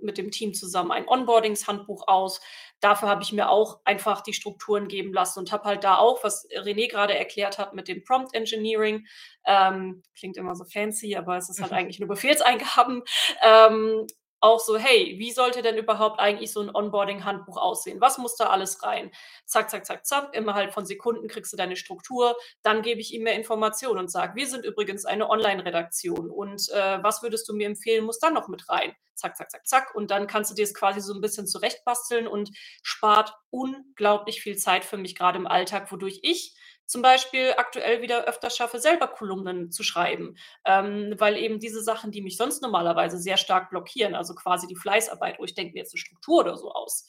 mit 0.02 0.18
dem 0.18 0.30
Team 0.32 0.54
zusammen 0.54 0.90
ein 0.90 1.06
Onboardingshandbuch 1.06 2.08
aus. 2.08 2.40
Dafür 2.84 3.08
habe 3.08 3.22
ich 3.22 3.32
mir 3.32 3.48
auch 3.48 3.80
einfach 3.86 4.20
die 4.20 4.34
Strukturen 4.34 4.88
geben 4.88 5.14
lassen 5.14 5.38
und 5.38 5.52
habe 5.52 5.64
halt 5.64 5.84
da 5.84 5.96
auch, 5.96 6.22
was 6.22 6.46
René 6.50 6.86
gerade 6.90 7.16
erklärt 7.16 7.56
hat 7.56 7.72
mit 7.72 7.88
dem 7.88 8.04
Prompt 8.04 8.34
Engineering, 8.34 9.06
ähm, 9.46 10.02
klingt 10.18 10.36
immer 10.36 10.54
so 10.54 10.66
fancy, 10.66 11.16
aber 11.16 11.38
es 11.38 11.48
ist 11.48 11.62
halt 11.62 11.72
eigentlich 11.72 11.98
nur 11.98 12.08
Befehlseingaben, 12.08 13.02
ähm, 13.42 14.06
auch 14.44 14.60
so: 14.60 14.76
„Hey, 14.78 15.16
wie 15.18 15.32
sollte 15.32 15.62
denn 15.62 15.76
überhaupt 15.78 16.20
eigentlich 16.20 16.52
so 16.52 16.60
'n 16.60 16.70
Onboarding-Handbuch 16.74 17.56
aussehen? 17.56 18.00
Was 18.00 18.18
muss 18.18 18.36
da 18.36 18.50
alles 18.50 18.82
rein?“ 18.84 19.10
Zack, 19.46 19.70
zack, 19.70 19.86
zack, 19.86 20.06
zack, 20.06 20.34
innerhalb 20.34 20.72
von 20.74 20.86
Sekunden 20.86 21.28
kriegst 21.28 21.52
du 21.52 21.56
deine 21.56 21.76
Struktur. 21.76 22.36
Dann 22.62 22.82
gebe 22.82 23.00
ich 23.00 23.14
ihm 23.14 23.24
mehr 23.24 23.34
Informationen 23.36 23.98
und 24.00 24.10
sage: 24.12 24.34
„Wir 24.36 24.46
sind 24.48 24.64
übrigens 24.66 25.04
eine 25.06 25.30
Online-Redaktion 25.30 26.30
und, 26.30 26.68
äh, 26.70 27.02
was 27.02 27.22
würdest 27.22 27.48
du 27.48 27.54
mir 27.54 27.66
empfehlen, 27.68 28.04
muss 28.04 28.20
da 28.20 28.30
noch 28.30 28.48
mit 28.48 28.68
rein?“ 28.68 28.94
Zack, 29.16 29.36
zack, 29.36 29.50
zack, 29.50 29.66
zack. 29.66 29.94
Und 29.94 30.10
dann 30.10 30.26
kannst 30.26 30.50
du 30.50 30.54
dir's 30.56 30.74
quasi 30.74 31.00
so 31.00 31.12
'n 31.14 31.20
bisschen 31.20 31.46
zurechtbasteln 31.46 32.26
und 32.28 32.50
spart 32.82 33.34
unglaublich 33.50 34.42
viel 34.42 34.56
Zeit 34.56 34.84
für 34.84 34.96
mich, 34.98 35.16
grade 35.16 35.38
im 35.38 35.46
Alltag, 35.46 35.90
wodurch 35.92 36.20
ich 36.22 36.54
zum 36.86 37.02
Beispiel 37.02 37.54
aktuell 37.56 38.02
wieder 38.02 38.24
öfter 38.26 38.50
schaffe, 38.50 38.78
selber 38.80 39.08
Kolumnen 39.08 39.70
zu 39.72 39.82
schreiben, 39.82 40.36
ähm, 40.66 41.14
weil 41.18 41.36
eben 41.38 41.58
diese 41.60 41.82
Sachen, 41.82 42.10
die 42.12 42.22
mich 42.22 42.36
sonst 42.36 42.62
normalerweise 42.62 43.18
sehr 43.18 43.36
stark 43.38 43.70
blockieren, 43.70 44.14
also 44.14 44.34
quasi 44.34 44.66
die 44.66 44.76
Fleißarbeit, 44.76 45.38
wo 45.38 45.44
ich 45.44 45.54
denke 45.54 45.72
mir 45.74 45.80
jetzt 45.80 45.94
'ne 45.94 45.98
Struktur 46.00 46.40
oder 46.40 46.56
so 46.56 46.70
aus, 46.72 47.06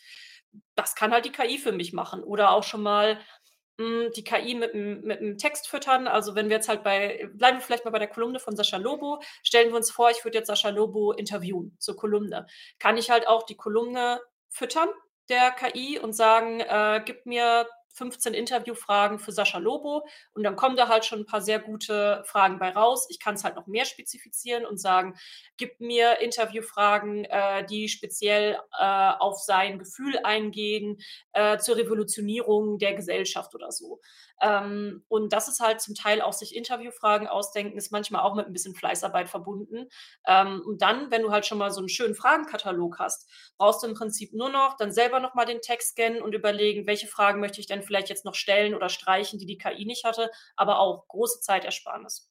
das 0.76 0.96
kann 0.96 1.12
halt 1.12 1.26
die 1.26 1.32
KI 1.32 1.58
für 1.58 1.72
mich 1.74 1.94
machen. 1.94 2.24
Oder 2.24 2.52
auch 2.52 2.64
schon 2.64 2.82
mal, 2.84 3.20
hm, 3.80 4.12
die 4.16 4.24
KI 4.24 4.56
mit 4.56 4.74
mit 4.76 5.22
'm 5.22 5.38
Text 5.40 5.68
füttern. 5.70 6.08
Also, 6.08 6.36
wenn 6.36 6.50
wir 6.50 6.58
jetzt 6.58 6.70
halt 6.70 6.84
bei 6.84 7.30
bleiben 7.36 7.58
wir 7.60 7.62
vielleicht 7.64 7.86
mal 7.86 7.92
bei 7.92 8.00
der 8.00 8.08
Kolumne 8.10 8.40
von 8.40 8.56
Sascha 8.58 8.78
Lobo. 8.78 9.22
Stellen 9.44 9.70
wir 9.72 9.78
uns 9.78 9.92
vor, 9.92 10.12
ich 10.12 10.24
würde 10.26 10.38
jetzt 10.40 10.48
Sascha 10.48 10.70
Lobo 10.70 11.12
interviewen 11.14 11.76
zur 11.80 11.96
Kolumne. 11.98 12.48
Kann 12.80 12.98
ich 12.98 13.10
halt 13.12 13.28
auch 13.28 13.44
die 13.44 13.58
Kolumne 13.58 14.22
füttern 14.50 14.90
der 15.30 15.52
KI 15.52 16.00
und 16.00 16.14
sagen, 16.14 16.62
äh: 16.62 17.02
„Gib 17.06 17.26
mir 17.28 17.68
15 17.96 18.34
Interviewfragen 18.36 19.20
für 19.20 19.32
Sascha 19.32 19.58
Lobo“, 19.60 20.06
und 20.34 20.44
dann 20.44 20.56
kommen 20.58 20.76
da 20.78 20.88
halt 20.90 21.06
schon 21.06 21.22
'n 21.22 21.26
paar 21.26 21.42
sehr 21.42 21.60
gute 21.60 22.24
Fragen 22.28 22.60
bei 22.60 22.70
raus. 22.72 23.08
Ich 23.10 23.20
kann's 23.20 23.44
halt 23.44 23.56
noch 23.56 23.68
mehr 23.68 23.86
spezifizieren 23.86 24.66
und 24.66 24.80
sagen: 24.80 25.16
„Gib 25.58 25.80
mir 25.82 26.20
Interviewfragen, 26.22 27.26
äh, 27.26 27.66
die 27.66 27.90
speziell, 27.90 28.60
äh, 28.80 29.12
auf 29.20 29.40
sein 29.40 29.80
Gefühl 29.80 30.20
eingehen, 30.24 30.98
äh, 31.34 31.58
zur 31.60 31.78
Revolutionierung 31.78 32.78
der 32.80 32.94
Gesellschaft“ 32.96 33.56
oder 33.56 33.72
so. 33.72 34.02
Ähm, 34.42 35.04
und 35.08 35.32
das 35.34 35.48
ist 35.48 35.62
halt 35.62 35.80
zum 35.82 35.96
Teil 35.96 36.22
auch 36.22 36.34
sich 36.34 36.56
Interviewfragen 36.56 37.28
ausdenken, 37.28 37.78
ist 37.78 37.92
manchmal 37.94 38.22
auch 38.24 38.36
mit 38.36 38.48
'n 38.48 38.54
bisschen 38.54 38.76
Fleißarbeit 38.76 39.30
verbunden. 39.30 39.88
Ähm, 40.28 40.62
und 40.66 40.82
dann, 40.82 41.10
wenn 41.12 41.22
du 41.24 41.32
halt 41.32 41.46
schon 41.46 41.58
mal 41.58 41.72
so 41.72 41.82
'n 41.82 41.88
schönen 41.90 42.16
Fragenkatalog 42.16 43.00
hast, 43.00 43.30
brauchst 43.58 43.82
du 43.84 43.88
im 43.88 43.94
Prinzip 43.96 44.34
nur 44.34 44.50
noch 44.50 44.76
dann 44.78 44.92
selber 44.92 45.20
noch 45.22 45.36
mal 45.36 45.46
den 45.46 45.62
Text 45.62 45.92
scannen 45.92 46.22
und 46.22 46.36
überlegen: 46.36 46.86
„Welche 46.88 47.08
Fragen 47.08 47.40
möchte 47.40 47.62
ich 47.62 47.68
denn 47.68 47.82
vielleicht 47.86 48.10
jetzt 48.10 48.26
noch 48.26 48.36
stellen 48.36 48.76
oder 48.76 48.90
streichen, 48.90 49.40
die 49.40 49.46
die 49.48 49.58
KI 49.58 49.86
nicht 49.86 50.04
hatte?“ 50.06 50.32
Aber 50.58 50.80
auch 50.80 51.08
große 51.08 51.42
Zeitersparnis. 51.42 52.30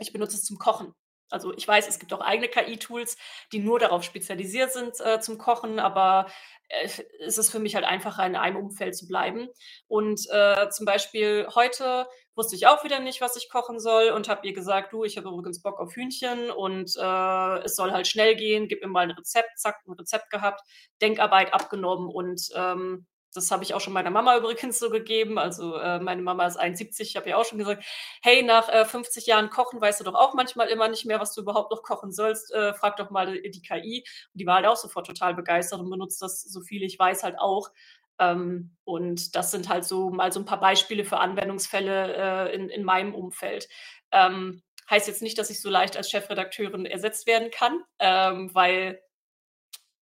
Ich 0.00 0.12
benutze 0.12 0.36
es 0.36 0.44
zum 0.44 0.58
Kochen. 0.58 0.94
Also, 1.30 1.52
ich 1.56 1.66
weiß, 1.66 1.88
es 1.88 1.98
gibt 1.98 2.12
auch 2.12 2.20
eigene 2.20 2.48
KI-Tools, 2.48 3.16
die 3.52 3.58
nur 3.60 3.78
darauf 3.80 4.04
spezialisiert 4.04 4.72
sind, 4.72 5.00
äh, 5.00 5.20
zum 5.20 5.38
Kochen, 5.38 5.80
aber, 5.80 6.26
äh, 6.68 6.88
es 7.20 7.38
ist 7.38 7.50
für 7.50 7.58
mich 7.58 7.74
halt 7.74 7.84
einfacher, 7.86 8.26
in 8.26 8.36
einem 8.36 8.56
Umfeld 8.56 8.96
zu 8.96 9.06
bleiben. 9.08 9.48
Und, 9.88 10.20
äh, 10.30 10.68
zum 10.70 10.86
Beispiel 10.86 11.48
heute 11.54 12.06
wusste 12.36 12.56
ich 12.56 12.66
auch 12.66 12.84
wieder 12.84 13.00
nicht, 13.00 13.20
was 13.20 13.36
ich 13.36 13.48
kochen 13.50 13.80
soll 13.80 14.10
und 14.10 14.28
habe 14.28 14.46
ihr 14.46 14.52
gesagt: 14.54 14.92
„Du, 14.92 15.04
ich 15.04 15.16
habe 15.16 15.28
übrigens 15.28 15.62
Bock 15.62 15.80
auf 15.80 15.94
Hühnchen 15.96 16.50
und, 16.50 16.92
äh, 16.96 17.58
es 17.64 17.74
soll 17.76 17.92
halt 17.92 18.06
schnell 18.06 18.36
gehen, 18.36 18.68
gib 18.68 18.82
mir 18.82 18.88
mal 18.88 19.04
'n 19.08 19.12
Rezept.“ 19.12 19.58
Zack, 19.58 19.80
'n 19.86 19.92
Rezept 19.94 20.30
gehabt, 20.30 20.60
Denkarbeit 21.02 21.52
abgenommen 21.54 22.08
und, 22.10 22.48
ähm, 22.54 23.06
das 23.36 23.50
habe 23.50 23.62
ich 23.64 23.74
auch 23.74 23.80
schon 23.80 23.92
meiner 23.92 24.10
Mama 24.10 24.36
übrigens 24.38 24.78
so 24.78 24.90
gegeben. 24.90 25.38
Also, 25.38 25.76
äh, 25.76 25.98
meine 26.00 26.22
Mama 26.22 26.46
ist 26.46 26.56
71, 26.56 27.10
ich 27.10 27.16
habe 27.16 27.28
ihr 27.28 27.38
auch 27.38 27.44
schon 27.44 27.58
gesagt: 27.58 27.84
„Hey, 28.22 28.42
nach, 28.42 28.68
äh, 28.68 28.84
50 28.84 29.26
Jahren 29.26 29.50
Kochen 29.50 29.80
weißt 29.80 30.00
du 30.00 30.04
doch 30.04 30.14
auch 30.14 30.34
manchmal 30.34 30.68
immer 30.68 30.88
nicht 30.88 31.04
mehr, 31.06 31.20
was 31.20 31.34
du 31.34 31.42
überhaupt 31.42 31.70
noch 31.70 31.82
kochen 31.82 32.12
sollst. 32.12 32.52
Äh, 32.52 32.74
frag 32.74 32.96
doch 32.96 33.10
mal 33.10 33.40
die 33.42 33.62
KI.“ 33.62 34.04
Und 34.32 34.40
die 34.40 34.46
war 34.46 34.56
halt 34.56 34.66
auch 34.66 34.76
sofort 34.76 35.06
total 35.06 35.34
begeistert 35.34 35.80
und 35.80 35.90
benutzt 35.90 36.22
das 36.22 36.42
so 36.42 36.60
viel 36.62 36.82
ich 36.82 36.98
weiß 36.98 37.22
halt 37.24 37.38
auch. 37.38 37.70
Ähm, 38.18 38.76
und 38.84 39.34
das 39.36 39.50
sind 39.50 39.68
halt 39.68 39.84
so 39.84 40.10
mal 40.10 40.32
so 40.32 40.40
'n 40.40 40.44
paar 40.46 40.60
Beispiele 40.60 41.04
für 41.04 41.18
Anwendungsfälle, 41.18 42.48
äh, 42.50 42.54
in 42.54 42.68
in 42.70 42.84
meinem 42.84 43.14
Umfeld. 43.14 43.68
Ähm, 44.12 44.62
heißt 44.90 45.08
jetzt 45.08 45.22
nicht, 45.22 45.38
dass 45.38 45.50
ich 45.50 45.60
so 45.60 45.70
leicht 45.70 45.96
als 45.96 46.10
Chefredakteurin 46.10 46.86
ersetzt 46.86 47.26
werden 47.26 47.50
kann, 47.50 47.80
ähm, 47.98 48.54
weil 48.54 49.00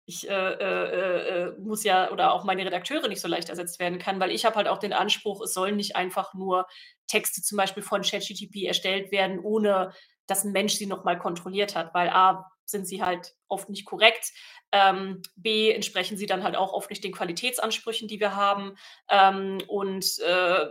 ich, 0.06 0.28
äh, 0.28 0.32
äh, 0.34 1.48
äh, 1.50 1.58
muss 1.58 1.84
ja 1.84 2.10
oder 2.10 2.32
auch 2.32 2.44
meine 2.44 2.64
Redakteure 2.66 3.08
nicht 3.08 3.20
so 3.20 3.28
leicht 3.28 3.48
ersetzt 3.48 3.78
werden 3.80 3.98
kann, 3.98 4.20
weil 4.20 4.30
ich 4.32 4.44
habe 4.44 4.56
halt 4.56 4.68
auch 4.68 4.78
den 4.78 4.92
Anspruch, 4.92 5.40
es 5.42 5.54
sollen 5.54 5.76
nicht 5.76 5.96
einfach 5.96 6.34
nur 6.34 6.66
Texte 7.06 7.42
zum 7.42 7.56
Beispiel 7.58 7.82
von 7.82 8.02
ChatGTP 8.02 8.66
erstellt 8.66 9.12
werden, 9.12 9.38
ohne 9.40 9.92
dass 10.26 10.44
'n 10.44 10.52
Mensch 10.52 10.74
sie 10.74 10.86
noch 10.86 11.04
mal 11.04 11.18
kontrolliert 11.18 11.76
hat, 11.76 11.94
weil 11.94 12.08
A, 12.10 12.50
sind 12.64 12.86
sie 12.86 13.02
halt 13.02 13.34
oft 13.48 13.68
nicht 13.68 13.84
korrekt, 13.84 14.32
ähm, 14.72 15.22
B, 15.36 15.70
entsprechen 15.72 16.16
sie 16.16 16.26
dann 16.26 16.44
halt 16.44 16.56
auch 16.56 16.72
oft 16.72 16.90
nicht 16.90 17.02
den 17.04 17.12
Qualitätsansprüchen, 17.12 18.06
die 18.08 18.20
wir 18.20 18.36
haben, 18.36 18.76
ähm, 19.10 19.58
und, 19.68 20.18
äh 20.20 20.66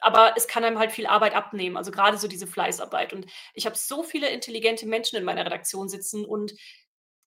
aber 0.00 0.34
es 0.36 0.46
kann 0.46 0.64
einem 0.64 0.78
halt 0.78 0.92
viel 0.92 1.06
Arbeit 1.06 1.34
abnehmen, 1.34 1.76
also 1.76 1.90
grade 1.90 2.18
so 2.18 2.28
diese 2.28 2.46
Fleißarbeit. 2.46 3.12
Und 3.12 3.26
ich 3.54 3.66
habe 3.66 3.76
so 3.76 4.02
viele 4.02 4.28
intelligente 4.28 4.86
Menschen 4.86 5.16
in 5.16 5.24
meiner 5.24 5.44
Redaktion 5.46 5.88
sitzen 5.88 6.24
und 6.24 6.52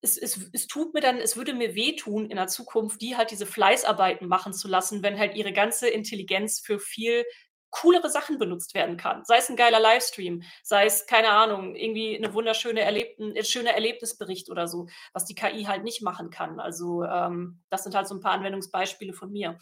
es 0.01 0.17
es 0.17 0.49
es 0.53 0.67
tut 0.67 0.93
mir 0.93 1.01
dann 1.01 1.17
es 1.17 1.37
würde 1.37 1.53
mir 1.53 1.75
wehtun 1.75 2.29
in 2.29 2.37
der 2.37 2.47
Zukunft, 2.47 3.01
die 3.01 3.17
halt 3.17 3.31
diese 3.31 3.45
Fleißarbeiten 3.45 4.27
machen 4.27 4.53
zu 4.53 4.67
lassen, 4.67 5.03
wenn 5.03 5.19
halt 5.19 5.35
ihre 5.35 5.53
ganze 5.53 5.89
Intelligenz 5.89 6.59
für 6.61 6.79
viel 6.79 7.25
coolere 7.71 8.09
Sachen 8.09 8.39
benutzt 8.39 8.73
werden 8.73 8.97
kann. 8.97 9.23
Sei 9.25 9.37
es 9.37 9.49
'n 9.49 9.55
geiler 9.55 9.79
Livestream, 9.79 10.41
sei 10.63 10.85
es, 10.85 11.05
keine 11.07 11.29
Ahnung, 11.29 11.75
irgendwie 11.75 12.17
'ne 12.19 12.33
wunderschöne 12.33 12.81
erlebt 12.81 13.19
'n 13.19 13.43
schöner 13.45 13.71
Erlebnisbericht 13.71 14.49
oder 14.49 14.67
so, 14.67 14.87
was 15.13 15.25
die 15.25 15.35
KI 15.35 15.65
halt 15.65 15.83
nicht 15.83 16.01
machen 16.01 16.29
kann. 16.31 16.59
Also, 16.59 17.03
ähm, 17.03 17.61
das 17.69 17.83
sind 17.83 17.93
halt 17.95 18.07
so 18.07 18.15
'n 18.15 18.21
paar 18.21 18.31
Anwendungsbeispiele 18.33 19.13
von 19.13 19.31
mir. 19.31 19.59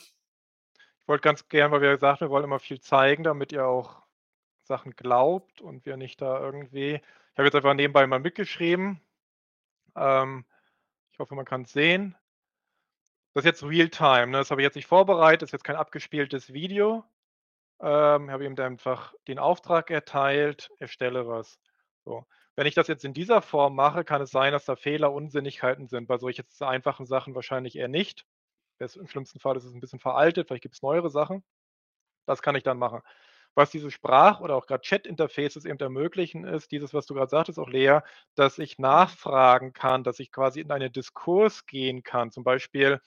Ich 1.07 1.09
wollte 1.09 1.21
ganz 1.23 1.47
gern, 1.47 1.71
weil 1.71 1.79
wir 1.79 1.91
gesagt 1.93 2.19
haben, 2.19 2.27
wir 2.27 2.31
wollen 2.31 2.43
immer 2.43 2.59
viel 2.59 2.81
zeigen, 2.81 3.23
damit 3.23 3.53
ihr 3.53 3.65
auch 3.65 4.01
Sachen 4.63 4.95
glaubt 4.95 5.61
und 5.61 5.85
wir 5.85 5.97
nicht 5.97 6.21
da 6.21 6.39
irgendwie 6.41 6.95
ich 7.33 7.37
habe 7.39 7.45
jetzt 7.47 7.55
einfach 7.55 7.75
nebenbei 7.75 8.07
mal 8.07 8.19
mitgeschrieben. 8.19 9.01
Ähm, 9.97 10.45
ich 11.11 11.19
hoffe, 11.19 11.35
man 11.35 11.45
kann's 11.45 11.73
sehen. 11.73 12.15
Das 13.35 13.43
ist 13.45 13.45
jetzt 13.45 13.63
Realtime, 13.63 14.27
ne? 14.27 14.37
Das 14.39 14.51
habe 14.51 14.61
ich 14.61 14.65
jetzt 14.65 14.75
nicht 14.75 14.87
vorbereitet, 14.87 15.43
ist 15.43 15.51
jetzt 15.51 15.63
kein 15.63 15.75
abgespieltes 15.75 16.53
Video. 16.53 17.03
Ähm, 17.81 18.31
habe 18.31 18.45
ihm 18.45 18.57
einfach 18.59 19.13
den 19.27 19.39
Auftrag 19.39 19.91
erteilt: 19.91 20.71
„Erstelle 20.79 21.27
was.“ 21.27 21.59
So. 22.05 22.25
Wenn 22.55 22.67
ich 22.67 22.75
das 22.75 22.87
jetzt 22.87 23.05
in 23.05 23.13
dieser 23.13 23.41
Form 23.41 23.75
mache, 23.75 24.03
kann 24.05 24.21
es 24.21 24.31
sein, 24.31 24.53
dass 24.53 24.65
da 24.65 24.75
Fehler, 24.77 25.13
Unsinnigkeiten 25.13 25.87
sind. 25.87 26.07
Bei 26.07 26.17
solch 26.17 26.37
jetzt 26.37 26.61
einfachen 26.63 27.05
Sachen 27.07 27.35
wahrscheinlich 27.35 27.77
eher 27.77 27.87
nicht. 27.89 28.25
Es 28.79 28.95
im 28.97 29.07
schlimmsten 29.07 29.39
Fall 29.39 29.57
ist 29.57 29.65
es 29.65 29.73
'n 29.73 29.81
bisschen 29.81 29.99
veraltet, 29.99 30.47
vielleicht 30.47 30.63
gibt's 30.63 30.81
neuere 30.83 31.09
Sachen. 31.11 31.43
Das 32.27 32.41
kann 32.43 32.55
ich 32.55 32.63
dann 32.63 32.77
machen. 32.79 33.01
Was 33.55 33.71
diese 33.71 33.89
Sprach 33.91 34.39
oder 34.41 34.55
auch 34.55 34.67
grad 34.67 34.83
Chat-Interfaces 34.83 35.65
eben 35.65 35.79
ermöglichen, 35.79 36.45
ist 36.45 36.71
dieses, 36.71 36.93
was 36.93 37.07
du 37.07 37.15
grad 37.15 37.29
sagtest 37.31 37.57
auch, 37.59 37.69
Lea, 37.69 37.99
dass 38.35 38.59
ich 38.59 38.77
nachfragen 38.79 39.73
kann, 39.73 40.03
dass 40.03 40.19
ich 40.19 40.31
quasi 40.31 40.61
in 40.61 40.71
einen 40.71 40.91
Diskurs 40.91 41.65
gehen 41.65 42.03
kann. 42.03 42.31
Zum 42.31 42.43
Beispiel, 42.43 42.99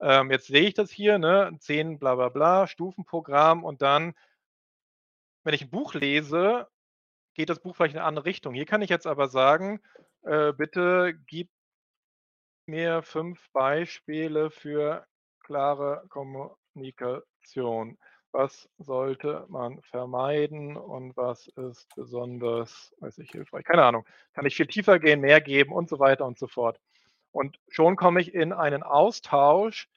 ähm, 0.00 0.30
jetzt 0.30 0.48
sehe 0.48 0.62
ich 0.68 0.74
das 0.74 0.90
hier, 0.90 1.18
ne, 1.18 1.52
10 1.60 1.98
bla 1.98 2.14
bla 2.16 2.30
bla, 2.30 2.66
Stufenprogramm 2.68 3.64
und 3.64 3.82
dann 3.82 4.14
wenn 5.46 5.54
ich 5.54 5.62
'n 5.62 5.70
Buch 5.70 5.94
lese, 5.94 6.68
geht 7.34 7.50
das 7.50 7.60
Buch 7.60 7.76
vielleicht 7.76 7.94
in 7.94 8.00
'ne 8.00 8.06
andere 8.06 8.26
Richtung. 8.26 8.54
Hier 8.54 8.66
kann 8.66 8.82
ich 8.82 8.90
jetzt 8.90 9.06
aber 9.06 9.28
sagen: 9.28 9.80
„Äh, 10.24 10.52
bitte 10.54 11.14
gib 11.26 11.48
mir 12.68 13.02
5 13.02 13.50
Beispiele 13.52 14.50
für 14.50 15.06
klare 15.40 16.04
Kommunikation. 16.08 17.96
Was 18.34 18.68
sollte 18.78 19.44
man 19.48 19.82
vermeiden 19.82 20.76
und 20.76 21.16
was 21.16 21.48
ist 21.48 21.88
besonders, 21.96 22.94
weiß 23.00 23.18
nicht, 23.18 23.32
hilfreich?“ 23.32 23.64
Keine 23.64 23.82
Ahnung. 23.84 24.04
Kann 24.34 24.46
ich 24.46 24.54
viel 24.54 24.68
tiefer 24.68 25.00
gehen, 25.00 25.20
mehr 25.20 25.40
geben 25.40 25.72
und 25.72 25.88
so 25.88 25.98
weiter 25.98 26.26
und 26.26 26.38
so 26.38 26.46
fort. 26.46 26.78
Und 27.32 27.58
schon 27.68 27.96
komme 27.96 28.20
ich 28.20 28.32
in 28.34 28.52
einen 28.52 28.82
Austausch 28.84 29.88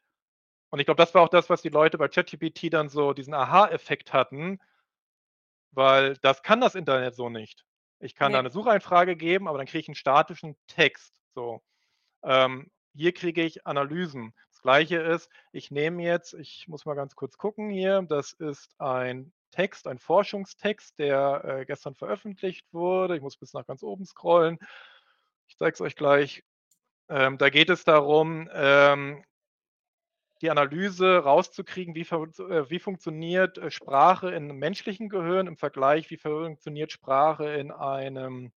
und 0.72 0.80
ich 0.80 0.86
glaube, 0.86 0.98
das 1.04 1.16
war 1.16 1.24
auch 1.24 1.30
das, 1.30 1.50
was 1.50 1.62
die 1.64 1.70
Leute 1.70 1.98
bei 2.00 2.08
ChatGPT 2.10 2.74
dann 2.74 2.90
so 2.90 3.14
diesen 3.14 3.34
Aha-Effekt 3.36 4.14
hatten 4.14 4.60
weil 5.76 6.16
das 6.18 6.44
kann 6.44 6.62
das 6.62 6.76
Internet 6.76 7.16
so 7.16 7.30
nicht. 7.30 7.66
Ich 8.00 8.16
kann 8.16 8.32
da 8.32 8.42
Ne. 8.42 8.44
'ne 8.44 8.50
Sucheinfrage 8.50 9.16
geben, 9.16 9.48
aber 9.48 9.58
dann 9.58 9.68
kriege 9.68 9.80
ich 9.80 9.90
'n 9.90 9.96
statischen 9.96 10.56
Text, 10.68 11.20
so. 11.34 11.62
Ähm, 12.24 12.72
hier 12.96 13.14
kriege 13.14 13.44
ich 13.44 13.68
Analysen. 13.68 14.34
Gleiche 14.64 14.98
ist, 14.98 15.30
ich 15.52 15.72
nehme 15.72 16.02
jetzt 16.04 16.34
ich 16.34 16.68
muss 16.68 16.86
mal 16.86 16.96
ganz 16.96 17.16
kurz 17.16 17.38
gucken 17.38 17.70
hier, 17.70 18.02
das 18.02 18.34
ist 18.34 18.74
ein 18.80 19.32
Text, 19.52 19.88
ein 19.88 20.00
Forschungstext, 20.00 20.98
der, 20.98 21.44
äh, 21.46 21.66
gestern 21.66 21.94
veröffentlicht 21.96 22.66
wurde. 22.74 23.16
Ich 23.16 23.22
muss 23.22 23.38
bis 23.38 23.54
nach 23.54 23.68
ganz 23.68 23.84
oben 23.84 24.06
scrollen. 24.06 24.58
Ich 25.48 25.58
zeige 25.58 25.74
es 25.74 25.82
euch 25.82 25.96
gleich. 25.96 26.44
Ähm, 27.10 27.38
da 27.38 27.50
geht 27.50 27.70
es 27.70 27.84
darum, 27.84 28.50
ähm 28.54 29.24
die 30.44 30.50
Analyse 30.52 31.20
rauszukriegen, 31.20 31.96
wie 31.96 32.02
äh, 32.02 32.70
wie 32.70 32.80
funktioniert, 32.80 33.58
äh, 33.58 33.72
Sprache 33.72 34.30
in 34.32 34.48
menschlichen 34.48 35.08
Gehirn 35.08 35.48
im 35.48 35.56
Vergleich, 35.56 36.10
wie 36.10 36.18
funktioniert 36.18 36.92
Sprache 36.92 37.46
in 37.54 37.72
einem 37.72 38.52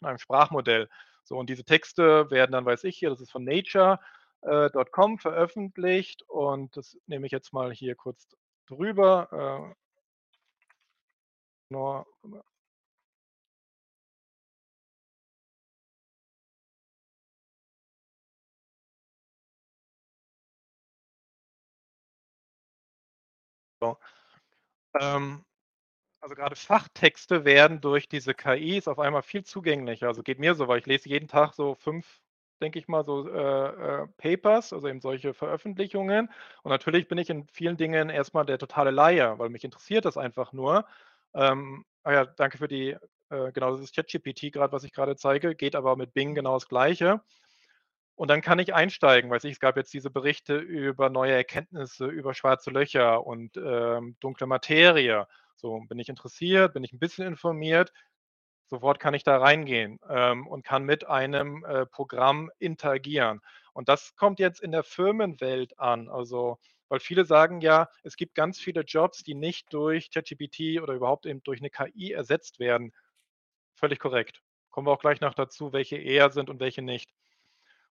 in 0.00 0.06
einem 0.06 0.18
Sprachmodell. 0.18 0.88
So, 1.24 1.36
und 1.36 1.50
diese 1.50 1.64
Texte 1.64 2.30
werden 2.30 2.52
dann, 2.52 2.64
weiß 2.64 2.84
ich 2.84 2.96
hier, 2.96 3.10
das 3.10 3.20
ist 3.20 3.32
von 3.32 3.44
Nature.com 3.44 3.98
äh, 4.44 4.70
veröffentlicht 5.18 6.22
und 6.28 6.76
das 6.76 6.96
nehme 7.06 7.26
ich 7.26 7.32
jetzt 7.32 7.52
mal 7.52 7.72
hier 7.72 7.94
kurz 7.96 8.28
drüber. 8.66 9.72
Äh, 9.72 9.74
nur, 11.70 12.06
so. 23.80 23.98
Ähm, 25.00 25.44
also 26.22 26.34
gerade 26.36 26.56
Fachtexte 26.56 27.44
werden 27.46 27.80
durch 27.82 28.08
diese 28.08 28.34
KIs 28.34 28.88
auf 28.88 29.00
einmal 29.00 29.22
viel 29.22 29.44
zugänglicher. 29.44 30.08
Also 30.08 30.22
geht 30.24 30.40
mir 30.40 30.54
so, 30.56 30.68
weil 30.68 30.80
ich 30.80 30.86
lese 30.86 31.08
jeden 31.10 31.28
Tag 31.28 31.54
so 31.54 31.74
fünf, 31.76 32.20
denke 32.60 32.78
ich 32.78 32.88
mal, 32.88 33.04
so 33.04 33.28
äh, 33.28 34.02
äh, 34.02 34.06
Papers, 34.18 34.72
also 34.72 34.88
eben 34.88 35.00
solche 35.00 35.34
Veröffentlichungen. 35.34 36.30
Und 36.62 36.70
natürlich 36.70 37.08
bin 37.08 37.18
ich 37.18 37.30
in 37.30 37.46
vielen 37.48 37.76
Dingen 37.76 38.10
erstmal 38.10 38.46
der 38.46 38.58
totale 38.58 38.90
Laie, 38.90 39.38
weil 39.38 39.50
mich 39.50 39.64
interessiert 39.64 40.04
das 40.04 40.16
einfach 40.16 40.52
nur. 40.52 40.86
Ähm, 41.34 41.84
ah 42.04 42.12
ja, 42.12 42.24
danke 42.26 42.58
für 42.58 42.68
die, 42.68 42.96
äh, 43.30 43.52
genau, 43.52 43.72
das 43.72 43.80
ist 43.80 43.94
ChatGPT 43.94 44.52
gerade, 44.52 44.72
was 44.72 44.84
ich 44.84 44.92
gerade 44.92 45.16
zeige, 45.16 45.54
geht 45.54 45.76
aber 45.76 45.96
mit 45.96 46.14
Bing 46.14 46.34
genau 46.34 46.54
das 46.54 46.68
Gleiche. 46.68 47.20
Und 48.16 48.28
dann 48.30 48.42
kann 48.42 48.60
ich 48.60 48.74
einsteigen, 48.74 49.30
weiß 49.30 49.44
ich, 49.44 49.52
es 49.54 49.60
gab 49.60 49.76
jetzt 49.76 49.92
diese 49.92 50.10
Berichte 50.10 50.56
über 50.56 51.10
neue 51.10 51.32
Erkenntnisse 51.32 52.06
über 52.06 52.32
schwarze 52.34 52.70
Löcher 52.70 53.26
und 53.26 53.56
ähm, 53.56 54.16
dunkle 54.20 54.46
Materie. 54.46 55.26
So, 55.56 55.80
bin 55.88 55.98
ich 55.98 56.08
interessiert, 56.08 56.74
bin 56.74 56.84
ich 56.84 56.92
ein 56.92 57.00
bisschen 57.00 57.26
informiert, 57.26 57.92
sofort 58.66 58.98
kann 59.00 59.14
ich 59.14 59.24
da 59.24 59.38
reingehen 59.38 59.98
ähm, 60.08 60.46
und 60.46 60.64
kann 60.64 60.84
mit 60.84 61.06
einem 61.06 61.64
äh, 61.64 61.86
Programm 61.86 62.50
interagieren. 62.58 63.40
Und 63.72 63.88
das 63.88 64.14
kommt 64.16 64.38
jetzt 64.38 64.60
in 64.60 64.72
der 64.72 64.84
Firmenwelt 64.84 65.78
an. 65.78 66.08
Also, 66.08 66.58
weil 66.88 67.00
viele 67.00 67.24
sagen 67.24 67.60
ja, 67.60 67.88
es 68.02 68.16
gibt 68.16 68.34
ganz 68.34 68.58
viele 68.58 68.82
Jobs, 68.82 69.22
die 69.22 69.34
nicht 69.34 69.72
durch 69.72 70.10
ChatGPT 70.10 70.80
oder 70.82 70.94
überhaupt 70.94 71.26
eben 71.26 71.42
durch 71.42 71.60
eine 71.60 71.70
KI 71.70 72.12
ersetzt 72.12 72.58
werden. 72.58 72.92
Völlig 73.74 73.98
korrekt. 73.98 74.42
Kommen 74.70 74.86
wir 74.86 74.92
auch 74.92 75.00
gleich 75.00 75.20
noch 75.20 75.34
dazu, 75.34 75.72
welche 75.72 75.96
eher 75.96 76.30
sind 76.30 76.50
und 76.50 76.60
welche 76.60 76.82
nicht. 76.82 77.10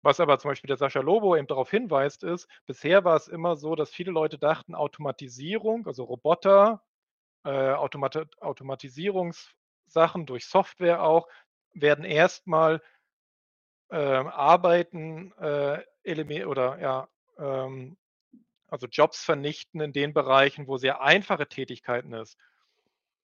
Was 0.02 0.18
aber 0.20 0.38
zum 0.38 0.50
Beispiel 0.50 0.68
der 0.68 0.78
Sascha 0.78 1.00
Lobo 1.00 1.36
eben 1.36 1.46
darauf 1.46 1.70
hinweist, 1.70 2.22
ist, 2.24 2.48
bisher 2.66 3.04
war 3.04 3.16
es 3.16 3.28
immer 3.28 3.56
so, 3.56 3.74
dass 3.74 3.90
viele 3.90 4.12
Leute 4.12 4.38
dachten, 4.38 4.74
Automatisierung, 4.74 5.86
also 5.86 6.04
Roboter, 6.04 6.82
äh, 7.44 7.72
Automat 7.72 8.28
Automatisierungssachen 9.90 10.26
durch 10.26 10.46
Software 10.46 11.02
auch, 11.02 11.28
werden 11.72 12.04
erstmal 12.04 12.82
äh, 13.90 13.96
Arbeiten 13.96 15.32
äh, 15.38 16.44
oder 16.44 16.80
ja, 16.80 17.08
ähm, 17.38 17.96
also 18.68 18.86
Jobs 18.86 19.22
vernichten 19.24 19.80
in 19.80 19.92
den 19.92 20.12
Bereichen, 20.12 20.66
wo 20.66 20.78
sehr 20.78 21.00
einfache 21.00 21.48
Tätigkeiten 21.48 22.12
ist. 22.12 22.36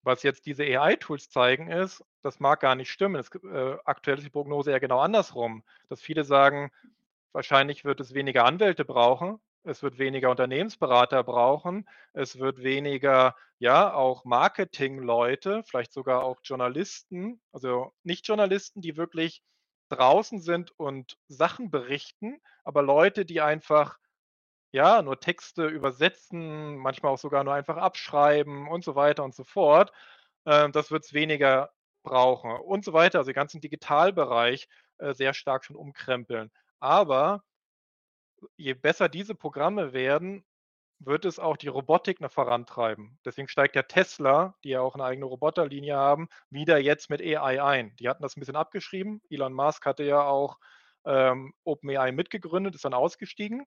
Was 0.03 0.23
jetzt 0.23 0.47
diese 0.47 0.63
AI-Tools 0.63 1.31
zeigen, 1.31 1.71
ist, 1.71 2.05
das 2.23 2.39
mag 2.39 2.61
gar 2.61 2.75
nicht 2.77 2.91
stimmen. 2.91 3.17
Es, 3.17 3.31
äh, 3.35 3.77
aktuell 3.85 4.19
ist 4.19 4.25
die 4.25 4.31
Prognose 4.31 4.71
ja 4.71 4.79
genau 4.79 5.01
andersrum, 5.01 5.65
dass 5.89 6.01
viele 6.01 6.25
sagen, 6.25 6.71
wahrscheinlich 7.33 7.85
wird 7.85 8.01
es 8.01 8.15
weniger 8.15 8.45
Anwälte 8.45 8.85
brauchen, 8.85 9.41
es 9.67 9.83
wird 9.83 9.99
weniger 9.99 10.31
Unternehmensberater 10.31 11.23
brauchen, 11.25 11.89
es 12.13 12.39
wird 12.39 12.63
weniger, 12.63 13.35
ja, 13.59 13.93
auch 13.93 14.25
Marketingleute, 14.25 15.63
vielleicht 15.65 15.93
sogar 15.93 16.25
auch 16.25 16.41
Journalisten, 16.45 17.41
also 17.53 17.93
nicht 18.03 18.27
Journalisten, 18.27 18.81
die 18.81 18.97
wirklich 18.97 19.43
draußen 19.91 20.41
sind 20.41 20.73
und 20.79 21.17
Sachen 21.29 21.71
berichten, 21.71 22.41
aber 22.65 22.83
Leute, 22.83 23.25
die 23.25 23.41
einfach 23.41 23.99
ja, 24.73 25.03
nur 25.03 25.21
Texte 25.21 25.67
übersetzen, 25.67 26.77
manchmal 26.77 27.13
auch 27.13 27.19
sogar 27.19 27.45
nur 27.45 27.55
einfach 27.55 27.77
abschreiben 27.77 28.69
und 28.69 28.85
so 28.85 28.95
weiter 28.95 29.25
und 29.25 29.35
so 29.35 29.45
fort. 29.45 29.93
Ähm, 30.47 30.73
das 30.73 30.91
wird 30.91 31.05
es 31.05 31.13
weniger 31.15 31.71
brauchen 32.03 32.53
und 32.53 32.85
so 32.85 32.93
weiter. 32.93 33.19
Also 33.19 33.31
den 33.31 33.37
ganzen 33.37 33.61
Digitalbereich 33.61 34.69
äh, 34.99 35.15
sehr 35.15 35.35
stark 35.35 35.65
schon 35.65 35.77
umkrempeln. 35.77 36.51
Aber 36.81 37.43
je 38.57 38.75
besser 38.75 39.09
diese 39.09 39.35
Programme 39.35 39.93
werden, 39.93 40.45
wird 40.99 41.25
es 41.27 41.39
auch 41.39 41.57
die 41.57 41.69
Robotik 41.69 42.21
noch 42.21 42.33
vorantreiben. 42.33 43.19
Deswegen 43.25 43.49
steigt 43.49 43.77
ja 43.77 43.83
Tesla, 43.83 44.55
die 44.65 44.71
ja 44.71 44.81
auch 44.81 44.95
eine 44.95 45.05
eigene 45.05 45.27
Roboterlinie 45.27 45.95
haben, 45.95 46.29
wieder 46.51 46.79
jetzt 46.79 47.11
mit 47.11 47.21
AI 47.21 47.63
ein. 47.63 47.95
Die 47.97 48.09
hatten 48.09 48.23
das 48.23 48.37
ein 48.37 48.41
bisschen 48.41 48.57
abgeschrieben. 48.57 49.21
Elon 49.29 49.53
Musk 49.53 49.85
hatte 49.85 50.05
ja 50.05 50.23
auch 50.23 50.59
ähm, 51.05 51.53
OpenAI 51.65 52.13
mitgegründet, 52.13 52.75
ist 52.75 52.85
dann 52.85 52.95
ausgestiegen 52.95 53.67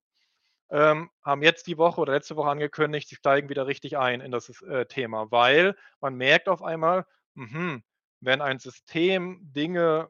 ähm, 0.71 1.09
haben 1.23 1.41
jetzt 1.41 1.67
die 1.67 1.77
Woche 1.77 2.01
oder 2.01 2.13
letzte 2.13 2.35
Woche 2.35 2.49
angekündigt, 2.49 3.09
sie 3.09 3.15
steigen 3.15 3.49
wieder 3.49 3.67
richtig 3.67 3.97
ein 3.97 4.21
in 4.21 4.31
das 4.31 4.61
äh, 4.61 4.85
Thema, 4.85 5.31
weil 5.31 5.75
man 5.99 6.15
merkt 6.15 6.47
auf 6.47 6.61
einmal, 6.61 7.05
mh, 7.35 7.79
wenn 8.21 8.41
ein 8.41 8.59
System 8.59 9.39
Dinge 9.41 10.09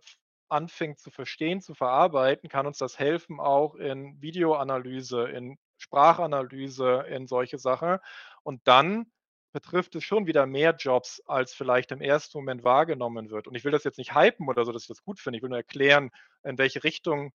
anfängt 0.49 0.99
zu 0.99 1.11
verstehen, 1.11 1.61
zu 1.61 1.73
verarbeiten, 1.73 2.49
kann 2.49 2.67
uns 2.67 2.77
das 2.77 2.99
helfen, 2.99 3.39
auch 3.39 3.75
in 3.75 4.21
Videoanalyse, 4.21 5.29
in 5.29 5.57
Sprachanalyse, 5.77 7.05
in 7.09 7.27
solche 7.27 7.57
Sachen. 7.57 7.97
Und 8.43 8.61
dann 8.67 9.11
betrifft 9.51 9.95
es 9.95 10.03
schon 10.03 10.27
wieder 10.27 10.45
mehr 10.45 10.75
Jobs, 10.75 11.21
als 11.25 11.53
vielleicht 11.53 11.91
im 11.91 12.01
ersten 12.01 12.37
Moment 12.37 12.63
wahrgenommen 12.63 13.29
wird. 13.29 13.47
Und 13.47 13.55
ich 13.55 13.63
will 13.65 13.71
das 13.71 13.83
jetzt 13.83 13.97
nicht 13.97 14.15
hypen 14.15 14.47
oder 14.47 14.65
so, 14.65 14.71
dass 14.71 14.83
ich 14.83 14.87
das 14.87 15.03
gut 15.03 15.19
finde. 15.19 15.37
Ich 15.37 15.43
will 15.43 15.49
nur 15.49 15.57
erklären, 15.57 16.11
in 16.43 16.57
welche 16.57 16.83
Richtung 16.83 17.31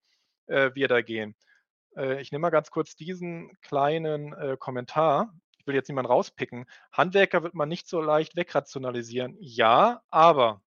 äh, 0.46 0.70
wir 0.74 0.88
da 0.88 1.02
gehen. 1.02 1.34
Äh, 1.96 2.20
ich 2.20 2.32
nehme 2.32 2.42
mal 2.42 2.50
ganz 2.50 2.70
kurz 2.70 2.94
diesen 2.94 3.50
kleinen 3.62 4.32
äh, 4.34 4.56
Kommentar. 4.58 5.32
Ich 5.58 5.66
will 5.66 5.74
jetzt 5.74 5.88
niemanden 5.88 6.10
rauspicken. 6.10 6.66
Handwerker 6.92 7.42
wird 7.42 7.54
man 7.54 7.68
nicht 7.68 7.88
so 7.88 8.00
leicht 8.00 8.36
wegrationalisieren. 8.36 9.36
Ja, 9.40 10.02
aber 10.10 10.62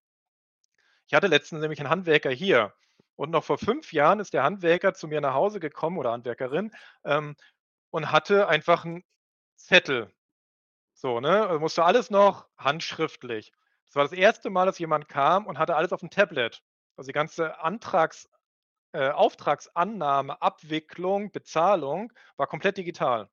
ich 1.08 1.14
hatte 1.14 1.28
letztens 1.28 1.62
nämlich 1.62 1.80
einen 1.80 1.90
Handwerker 1.90 2.30
hier. 2.30 2.74
Und 3.16 3.32
noch 3.32 3.44
vor 3.44 3.58
fünf 3.58 3.94
Jahren 3.94 4.20
ist 4.20 4.34
der 4.34 4.44
Handwerker 4.44 4.94
zu 4.94 5.08
mir 5.08 5.22
nach 5.22 5.34
Hause 5.34 5.60
gekommen 5.60 5.98
oder 5.98 6.12
Handwerkerin 6.12 6.72
ähm, 7.04 7.36
und 7.90 8.12
hatte 8.12 8.48
einfach 8.48 8.86
einen 8.86 9.04
Zettel. 9.56 10.14
So, 10.94 11.20
ne? 11.20 11.48
Also 11.48 11.60
musste 11.60 11.84
alles 11.84 12.10
noch 12.12 12.48
handschriftlich. 12.58 13.54
Das 13.86 13.96
war 13.96 14.04
das 14.04 14.12
erste 14.12 14.50
Mal, 14.50 14.66
dass 14.66 14.80
jemand 14.80 15.08
kam 15.08 15.46
und 15.48 15.58
hatte 15.58 15.76
alles 15.76 15.94
auf 15.94 16.02
dem 16.02 16.10
Tablet. 16.10 16.62
Also 16.96 17.08
die 17.08 17.14
ganze 17.14 17.60
Antrags 17.60 18.30
äh, 18.94 19.10
Auftragsannahme, 19.10 20.42
Abwicklung, 20.42 21.32
Bezahlung 21.32 22.12
war 22.36 22.48
komplett 22.48 22.78
digital. 22.78 23.30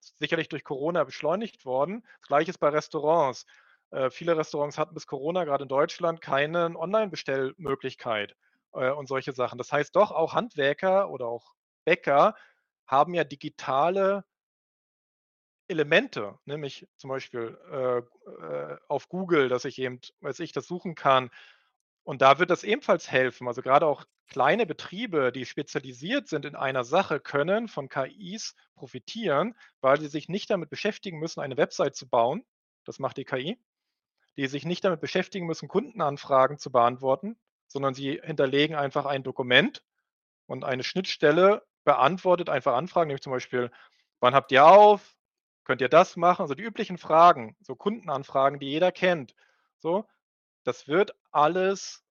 Sicherlich 0.00 0.48
durch 0.48 0.64
Corona 0.64 1.04
beschleunigt 1.04 1.64
worden. 1.64 2.06
Das 2.20 2.28
gleiche 2.28 2.50
ist 2.50 2.58
bei 2.58 2.68
Restaurants. 2.68 3.46
Äh, 3.94 4.10
viele 4.10 4.36
Restaurants 4.36 4.78
hatten 4.78 4.94
bis 4.94 5.06
Corona, 5.06 5.44
gerade 5.44 5.64
in 5.64 5.68
Deutschland, 5.68 6.20
keine 6.20 6.76
Online-Bestellmöglichkeit 6.76 8.36
äh, 8.74 8.90
und 8.90 9.08
solche 9.08 9.32
Sachen. 9.32 9.58
Das 9.58 9.72
heißt 9.72 9.96
doch, 9.96 10.10
auch 10.12 10.34
Handwerker 10.34 11.10
oder 11.10 11.26
auch 11.28 11.54
Bäcker 11.84 12.34
haben 12.86 13.14
ja 13.14 13.24
digitale 13.24 14.24
Elemente, 15.68 16.38
nämlich 16.44 16.86
zum 16.98 17.08
Beispiel 17.08 17.58
äh, 17.70 17.98
äh, 18.44 18.78
auf 18.88 19.08
Google, 19.08 19.48
dass 19.48 19.64
ich 19.64 19.78
eben, 19.78 20.00
weiß 20.20 20.40
ich, 20.40 20.52
das 20.52 20.66
suchen 20.66 20.94
kann, 20.94 21.30
und 22.04 22.22
da 22.22 22.38
wird 22.38 22.50
das 22.50 22.64
ebenfalls 22.64 23.10
helfen. 23.10 23.48
Also 23.48 23.62
gerade 23.62 23.86
auch 23.86 24.04
kleine 24.28 24.66
Betriebe, 24.66 25.32
die 25.32 25.46
spezialisiert 25.46 26.28
sind 26.28 26.44
in 26.46 26.56
einer 26.56 26.84
Sache, 26.84 27.20
können 27.20 27.68
von 27.68 27.88
KIs 27.88 28.54
profitieren, 28.76 29.54
weil 29.80 30.00
sie 30.00 30.08
sich 30.08 30.28
nicht 30.28 30.50
damit 30.50 30.70
beschäftigen 30.70 31.18
müssen, 31.18 31.40
eine 31.40 31.56
Website 31.56 31.96
zu 31.96 32.08
bauen. 32.08 32.44
Das 32.84 32.98
macht 32.98 33.16
die 33.18 33.24
KI. 33.24 33.58
Die 34.36 34.46
sich 34.46 34.64
nicht 34.64 34.84
damit 34.84 35.00
beschäftigen 35.00 35.46
müssen, 35.46 35.68
Kundenanfragen 35.68 36.58
zu 36.58 36.70
beantworten, 36.72 37.36
sondern 37.68 37.94
sie 37.94 38.20
hinterlegen 38.22 38.76
einfach 38.76 39.06
ein 39.06 39.22
Dokument 39.22 39.84
und 40.46 40.64
eine 40.64 40.82
Schnittstelle 40.82 41.62
beantwortet 41.84 42.48
einfach 42.48 42.74
Anfragen, 42.74 43.08
nämlich 43.08 43.22
zum 43.22 43.32
Beispiel, 43.32 43.70
wann 44.20 44.34
habt 44.34 44.52
ihr 44.52 44.66
auf? 44.66 45.14
Könnt 45.64 45.80
ihr 45.80 45.88
das 45.88 46.16
machen? 46.16 46.42
Also 46.42 46.54
die 46.54 46.62
üblichen 46.62 46.98
Fragen, 46.98 47.56
so 47.60 47.74
Kundenanfragen, 47.74 48.58
die 48.58 48.68
jeder 48.68 48.92
kennt. 48.92 49.34
So, 49.78 50.06
das 50.64 50.88
wird 50.88 51.14
alles, 51.30 52.04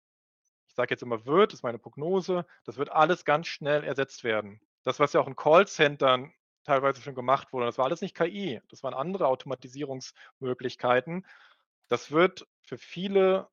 ich 0.68 0.76
sage 0.76 0.92
jetzt 0.94 1.04
immer 1.04 1.26
wird, 1.26 1.54
ist 1.54 1.64
meine 1.64 1.80
Prognose, 1.80 2.46
das 2.66 2.78
wird 2.78 2.92
alles 2.92 3.26
ganz 3.26 3.48
schnell 3.48 3.84
ersetzt 3.84 4.24
werden. 4.24 4.62
Das, 4.84 5.00
was 5.00 5.14
ja 5.14 5.22
auch 5.22 5.28
in 5.28 5.36
Callcentern 5.36 6.34
teilweise 6.64 7.02
schon 7.02 7.16
gemacht 7.16 7.54
wurde, 7.54 7.66
das 7.66 7.78
war 7.78 7.86
alles 7.86 8.02
nicht 8.02 8.16
KI, 8.16 8.62
das 8.70 8.84
waren 8.84 8.94
andere 8.94 9.28
Automatisierungsmöglichkeiten. 9.28 11.26
Das 11.90 12.12
wird 12.12 12.48
für 12.62 12.78
viele 12.78 13.50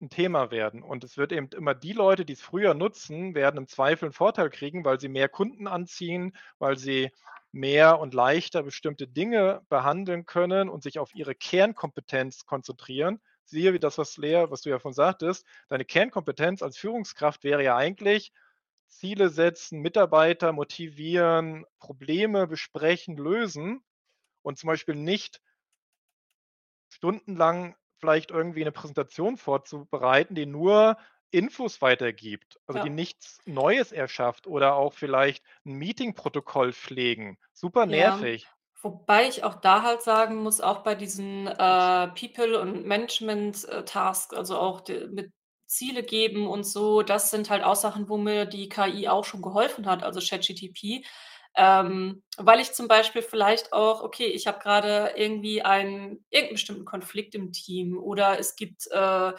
ein 0.00 0.10
Thema 0.10 0.50
werden. 0.50 0.82
Und 0.82 1.04
es 1.04 1.16
wird 1.16 1.32
eben 1.32 1.48
immer 1.56 1.74
die 1.74 1.92
Leute, 1.92 2.24
die 2.24 2.32
es 2.32 2.42
früher 2.42 2.74
nutzen, 2.74 3.34
werden 3.34 3.58
im 3.58 3.68
Zweifel 3.68 4.06
einen 4.06 4.12
Vorteil 4.12 4.50
kriegen, 4.50 4.84
weil 4.84 4.98
sie 5.00 5.08
mehr 5.08 5.28
Kunden 5.28 5.66
anziehen, 5.66 6.36
weil 6.58 6.76
sie 6.76 7.10
mehr 7.52 8.00
und 8.00 8.14
leichter 8.14 8.62
bestimmte 8.62 9.06
Dinge 9.06 9.62
behandeln 9.68 10.26
können 10.26 10.68
und 10.68 10.82
sich 10.82 10.98
auf 10.98 11.14
ihre 11.14 11.34
Kernkompetenz 11.34 12.46
konzentrieren 12.46 13.20
siehe 13.44 13.72
wie 13.72 13.78
das, 13.78 13.98
was 13.98 14.16
Lea 14.16 14.46
was 14.48 14.62
du 14.62 14.70
ja 14.70 14.78
vorhin 14.78 14.94
sagtest, 14.94 15.46
deine 15.68 15.84
Kernkompetenz 15.84 16.62
als 16.62 16.76
Führungskraft 16.76 17.44
wäre 17.44 17.62
ja 17.62 17.76
eigentlich 17.76 18.32
Ziele 18.88 19.28
setzen, 19.28 19.80
Mitarbeiter 19.80 20.52
motivieren, 20.52 21.64
Probleme 21.78 22.46
besprechen, 22.46 23.16
lösen 23.16 23.82
und 24.42 24.58
zum 24.58 24.68
Beispiel 24.68 24.96
nicht 24.96 25.40
stundenlang 27.02 27.74
vielleicht 27.98 28.30
irgendwie 28.30 28.64
'ne 28.64 28.70
Präsentation 28.72 29.36
vorzubereiten, 29.36 30.36
die 30.36 30.46
nur 30.46 30.96
Infos 31.32 31.82
weitergibt, 31.82 32.60
also 32.68 32.78
die 32.78 32.90
Ja. 32.90 32.92
nichts 32.92 33.40
Neues 33.46 33.90
erschafft 33.92 34.46
oder 34.46 34.76
auch 34.76 34.94
vielleicht 34.94 35.44
'n 35.66 35.74
Meetingprotokoll 35.74 36.72
pflegen. 36.72 37.38
Super 37.54 37.86
Ja, 37.88 38.26
nervig. 38.26 38.52
wobei 38.80 39.28
ich 39.28 39.42
auch 39.44 39.56
da 39.56 39.82
halt 39.82 40.02
sagen 40.02 40.36
muss, 40.42 40.60
auch 40.60 40.82
bei 40.84 40.94
diesen, 40.94 41.46
äh, 41.48 42.08
People 42.08 42.60
und 42.60 42.86
Management, 42.86 43.64
äh, 43.68 43.84
Tasks, 43.84 44.34
also 44.36 44.58
auch 44.58 44.80
d 44.82 45.08
mit 45.08 45.32
Ziele 45.66 46.02
geben 46.02 46.46
und 46.46 46.64
so, 46.64 47.02
das 47.02 47.30
sind 47.30 47.48
halt 47.50 47.64
auch 47.64 47.74
Sachen, 47.76 48.08
wo 48.08 48.18
mir 48.18 48.44
die 48.44 48.68
KI 48.68 49.08
auch 49.08 49.24
schon 49.24 49.40
geholfen 49.42 49.86
hat, 49.86 50.02
also 50.04 50.20
ChatGTP. 50.20 51.04
Ähm, 51.56 52.22
weil 52.38 52.60
ich 52.60 52.72
zum 52.72 52.88
Beispiel 52.88 53.22
vielleicht 53.22 53.72
auch 53.74 54.02
okay, 54.02 54.26
ich 54.26 54.46
habe 54.46 54.58
grade 54.60 55.12
irgendwie 55.16 55.62
einen 55.62 56.24
irgend 56.30 56.50
'n 56.52 56.54
bestimmten 56.54 56.84
Konflikt 56.86 57.34
im 57.34 57.52
Team 57.52 57.98
oder 57.98 58.38
es 58.38 58.56
gibt, 58.56 58.86
äh 58.90 59.32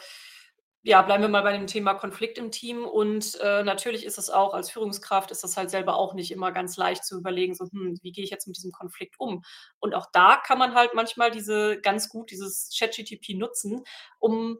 ja, 0.86 1.00
bleiben 1.02 1.22
wir 1.22 1.28
mal 1.30 1.42
bei 1.42 1.52
dem 1.56 1.66
Thema 1.66 1.94
Konflikt 1.94 2.38
im 2.38 2.50
Team 2.52 2.84
und, 2.86 3.36
äh, 3.40 3.62
natürlich 3.64 4.04
ist 4.06 4.18
es 4.18 4.30
auch 4.30 4.54
als 4.54 4.70
Führungskraft 4.70 5.30
ist 5.30 5.42
das 5.44 5.56
halt 5.56 5.70
selber 5.70 5.96
auch 5.96 6.14
nicht 6.14 6.30
immer 6.32 6.52
ganz 6.52 6.76
leicht 6.76 7.04
zu 7.06 7.18
überlegen, 7.18 7.54
so: 7.54 7.64
„Hm, 7.72 7.98
wie 8.02 8.12
gehe 8.12 8.24
ich 8.24 8.30
jetzt 8.30 8.46
mit 8.48 8.56
diesem 8.58 8.72
Konflikt 8.72 9.16
um?“ 9.18 9.42
Und 9.80 9.94
auch 9.94 10.06
da 10.12 10.36
kann 10.36 10.58
man 10.58 10.74
halt 10.74 10.92
manchmal 10.94 11.30
diese 11.30 11.80
ganz 11.80 12.08
gut 12.10 12.30
dieses 12.30 12.70
ChatGTP 12.78 13.34
nutzen, 13.34 13.82
um 14.20 14.58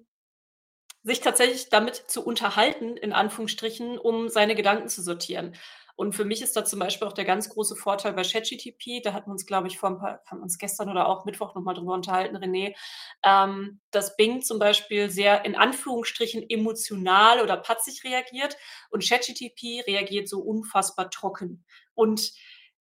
sich 1.04 1.20
tatsächlich 1.20 1.68
damit 1.68 1.96
zu 1.96 2.24
unterhalten, 2.24 2.96
in 2.96 3.12
Anführungsstrichen, 3.12 3.98
um 3.98 4.28
seine 4.30 4.54
Gedanken 4.54 4.88
zu 4.88 5.02
sortieren. 5.02 5.54
Und 5.96 6.14
für 6.14 6.24
mich 6.24 6.42
ist 6.42 6.56
da 6.56 6.64
zum 6.64 6.80
Beispiel 6.80 7.06
auch 7.06 7.12
der 7.12 7.24
ganz 7.24 7.48
große 7.48 7.76
Vorteil 7.76 8.12
bei 8.14 8.22
ChatGTP, 8.22 9.00
da 9.02 9.12
hatten 9.12 9.28
wir 9.28 9.32
uns, 9.32 9.46
glaube 9.46 9.68
ich, 9.68 9.78
vor 9.78 9.90
'n 9.90 9.98
paar 9.98 10.20
haben 10.26 10.42
uns 10.42 10.58
gestern 10.58 10.90
oder 10.90 11.08
auch 11.08 11.24
Mittwoch 11.24 11.54
noch 11.54 11.62
mal 11.62 11.74
drüber 11.74 11.94
unterhalten, 11.94 12.36
René, 12.36 12.74
ähm, 13.24 13.80
dass 13.92 14.16
Bing 14.16 14.42
zum 14.42 14.58
Beispiel 14.58 15.08
sehr 15.10 15.44
in 15.44 15.54
Anführungsstrichen 15.56 16.48
emotional 16.50 17.40
oder 17.42 17.56
patzig 17.56 18.02
reagiert 18.04 18.56
und 18.90 19.06
ChatGTP 19.08 19.82
reagiert 19.86 20.28
so 20.28 20.40
unfassbar 20.40 21.10
trocken. 21.10 21.64
Und 21.94 22.32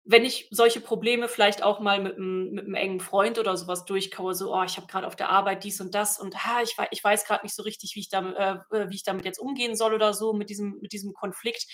wenn 0.06 0.26
ich 0.26 0.48
solche 0.52 0.82
Probleme 0.82 1.28
vielleicht 1.30 1.64
auch 1.64 1.80
mal 1.80 2.02
mit 2.02 2.18
'm 2.18 2.52
mit 2.52 2.66
'm 2.68 2.76
engen 2.76 3.00
Freund 3.00 3.40
oder 3.40 3.56
so 3.58 3.68
was 3.68 3.86
durchkaue, 3.86 4.34
so: 4.36 4.54
„Oh, 4.54 4.64
ich 4.64 4.78
habe 4.78 4.88
grad 4.88 5.06
auf 5.06 5.16
der 5.16 5.30
Arbeit 5.30 5.64
dies 5.64 5.80
und 5.82 5.96
das 5.96 6.20
und, 6.20 6.46
ha, 6.46 6.62
ich 6.62 6.76
ich 6.92 7.04
weiß 7.04 7.26
grad 7.26 7.44
nicht 7.44 7.56
so 7.56 7.64
richtig, 7.64 7.94
wie 7.96 8.02
ich 8.02 8.10
dam 8.10 8.36
äh, 8.36 8.56
äh, 8.72 8.90
wie 8.90 8.96
ich 8.96 9.04
damit 9.04 9.26
jetzt 9.26 9.40
umgehen 9.40 9.76
soll 9.76 9.94
oder 9.94 10.14
so 10.14 10.34
mit 10.34 10.50
diesem 10.50 10.78
mit 10.82 10.92
diesem 10.94 11.14
Konflikt“, 11.14 11.66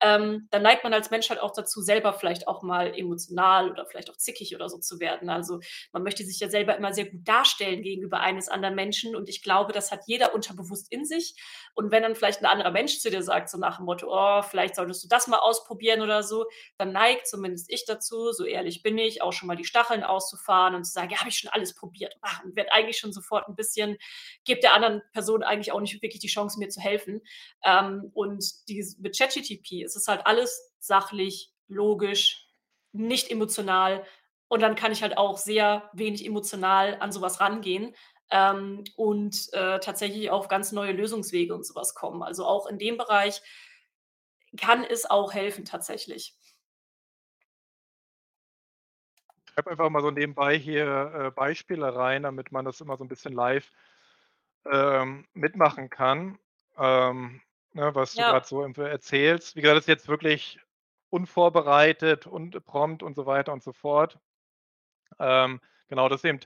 ähm, 0.00 0.48
dann 0.50 0.62
neigt 0.62 0.84
man 0.84 0.92
als 0.94 1.10
Mensch 1.10 1.30
halt 1.30 1.40
auch 1.40 1.52
dazu, 1.52 1.80
selber 1.82 2.12
vielleicht 2.12 2.46
auch 2.46 2.62
mal 2.62 2.92
emotional 2.96 3.70
oder 3.70 3.86
vielleicht 3.86 4.10
auch 4.10 4.16
zickig 4.16 4.54
oder 4.54 4.68
so 4.68 4.78
zu 4.78 5.00
werden. 5.00 5.30
Also, 5.30 5.60
man 5.92 6.02
möchte 6.02 6.24
sich 6.24 6.38
ja 6.40 6.48
selber 6.50 6.76
immer 6.76 6.92
sehr 6.94 7.06
gut 7.06 7.26
darstellen 7.26 7.82
gegenüber 7.82 8.20
eines 8.20 8.48
anderen 8.48 8.74
Menschen 8.76 9.16
und 9.16 9.28
ich 9.28 9.42
glaube, 9.42 9.72
das 9.72 9.90
hat 9.90 10.02
jeder 10.06 10.34
unterbewusst 10.34 10.92
in 10.92 11.04
sich. 11.06 11.34
Und 11.74 11.90
wenn 11.90 12.02
dann 12.02 12.14
vielleicht 12.16 12.42
'n 12.42 12.46
anderer 12.46 12.70
Mensch 12.70 12.98
zu 13.00 13.10
dir 13.10 13.22
sagt, 13.22 13.48
so 13.50 13.58
nach 13.58 13.76
dem 13.78 13.86
Motto: 13.86 14.06
„Oh, 14.10 14.42
vielleicht 14.42 14.76
solltest 14.76 15.04
du 15.04 15.08
das 15.08 15.26
mal 15.26 15.38
ausprobieren“ 15.38 16.02
oder 16.02 16.22
so, 16.22 16.44
dann 16.76 16.92
neigt 16.92 17.26
zumindest 17.26 17.70
ich 17.70 17.77
dazu, 17.86 18.32
so 18.32 18.44
ehrlich 18.44 18.82
bin 18.82 18.98
ich, 18.98 19.22
auch 19.22 19.32
schon 19.32 19.46
mal 19.48 19.56
die 19.56 19.64
Stacheln 19.64 20.04
auszufahren 20.04 20.74
und 20.74 20.84
zu 20.84 20.92
sagen: 20.92 21.10
„Ja, 21.10 21.18
habe 21.20 21.30
ich 21.30 21.38
schon 21.38 21.50
alles 21.50 21.74
probiert.“ 21.74 22.14
Ah, 22.22 22.40
und 22.44 22.56
werde 22.56 22.72
eigentlich 22.72 22.98
schon 22.98 23.12
sofort 23.12 23.48
'n 23.48 23.56
bisschen 23.56 23.96
gebe 24.44 24.60
der 24.60 24.74
anderen 24.74 25.02
Person 25.12 25.42
eigentlich 25.42 25.72
auch 25.72 25.80
nicht 25.80 26.02
wirklich 26.02 26.20
die 26.20 26.28
Chance, 26.28 26.58
mir 26.58 26.68
zu 26.70 26.80
helfen. 26.80 27.20
Ähm, 27.64 28.10
und 28.14 28.44
dies 28.68 28.98
mit 28.98 29.16
ChatGTP 29.18 29.82
ist 29.84 29.96
es 29.96 30.08
halt 30.08 30.26
alles 30.26 30.72
sachlich, 30.80 31.52
logisch, 31.68 32.46
nicht 32.92 33.30
emotional 33.30 34.04
und 34.48 34.62
dann 34.62 34.74
kann 34.76 34.92
ich 34.92 35.02
halt 35.02 35.18
auch 35.18 35.36
sehr 35.38 35.90
wenig 35.92 36.24
emotional 36.26 36.96
an 37.00 37.12
so 37.12 37.20
was 37.20 37.40
rangehen, 37.40 37.94
ähm, 38.30 38.84
und, 38.96 39.48
äh, 39.54 39.78
tatsächlich 39.80 40.30
auf 40.30 40.48
ganz 40.48 40.72
neue 40.72 40.92
Lösungswege 40.92 41.54
und 41.54 41.64
so 41.66 41.74
was 41.74 41.94
kommen. 41.94 42.22
Also, 42.22 42.44
auch 42.46 42.66
in 42.66 42.78
dem 42.78 42.96
Bereich 42.98 43.40
kann 44.56 44.82
es 44.84 45.04
auch 45.08 45.34
helfen 45.34 45.64
tatsächlich. 45.64 46.34
Schreibe 49.58 49.70
einfach 49.72 49.90
mal 49.90 50.02
so 50.02 50.12
nebenbei 50.12 50.56
hier, 50.56 51.12
äh, 51.14 51.30
Beispiele 51.32 51.92
rein, 51.96 52.22
damit 52.22 52.52
man 52.52 52.64
das 52.64 52.80
immer 52.80 52.96
so 52.96 53.02
'n 53.04 53.08
bisschen 53.08 53.32
live, 53.32 53.72
ähm, 54.66 55.26
mitmachen 55.34 55.90
kann, 55.90 56.38
ähm, 56.78 57.42
ne, 57.74 57.94
was 57.94 58.16
du 58.16 58.24
grad 58.24 58.46
Ja. 58.46 58.48
so 58.48 58.62
erzählst. 58.62 59.56
Wie 59.56 59.62
gesagt, 59.62 59.78
das 59.78 59.84
ist 59.84 59.88
jetzt 59.88 60.08
wirklich 60.08 60.60
unvorbereitet 61.10 62.26
und 62.28 62.64
prompt 62.66 63.02
und 63.02 63.16
so 63.16 63.26
weiter 63.26 63.52
und 63.52 63.62
so 63.64 63.72
fort. 63.72 64.20
Ähm, 65.20 65.60
genau, 65.88 66.08
das 66.08 66.24
eben 66.24 66.40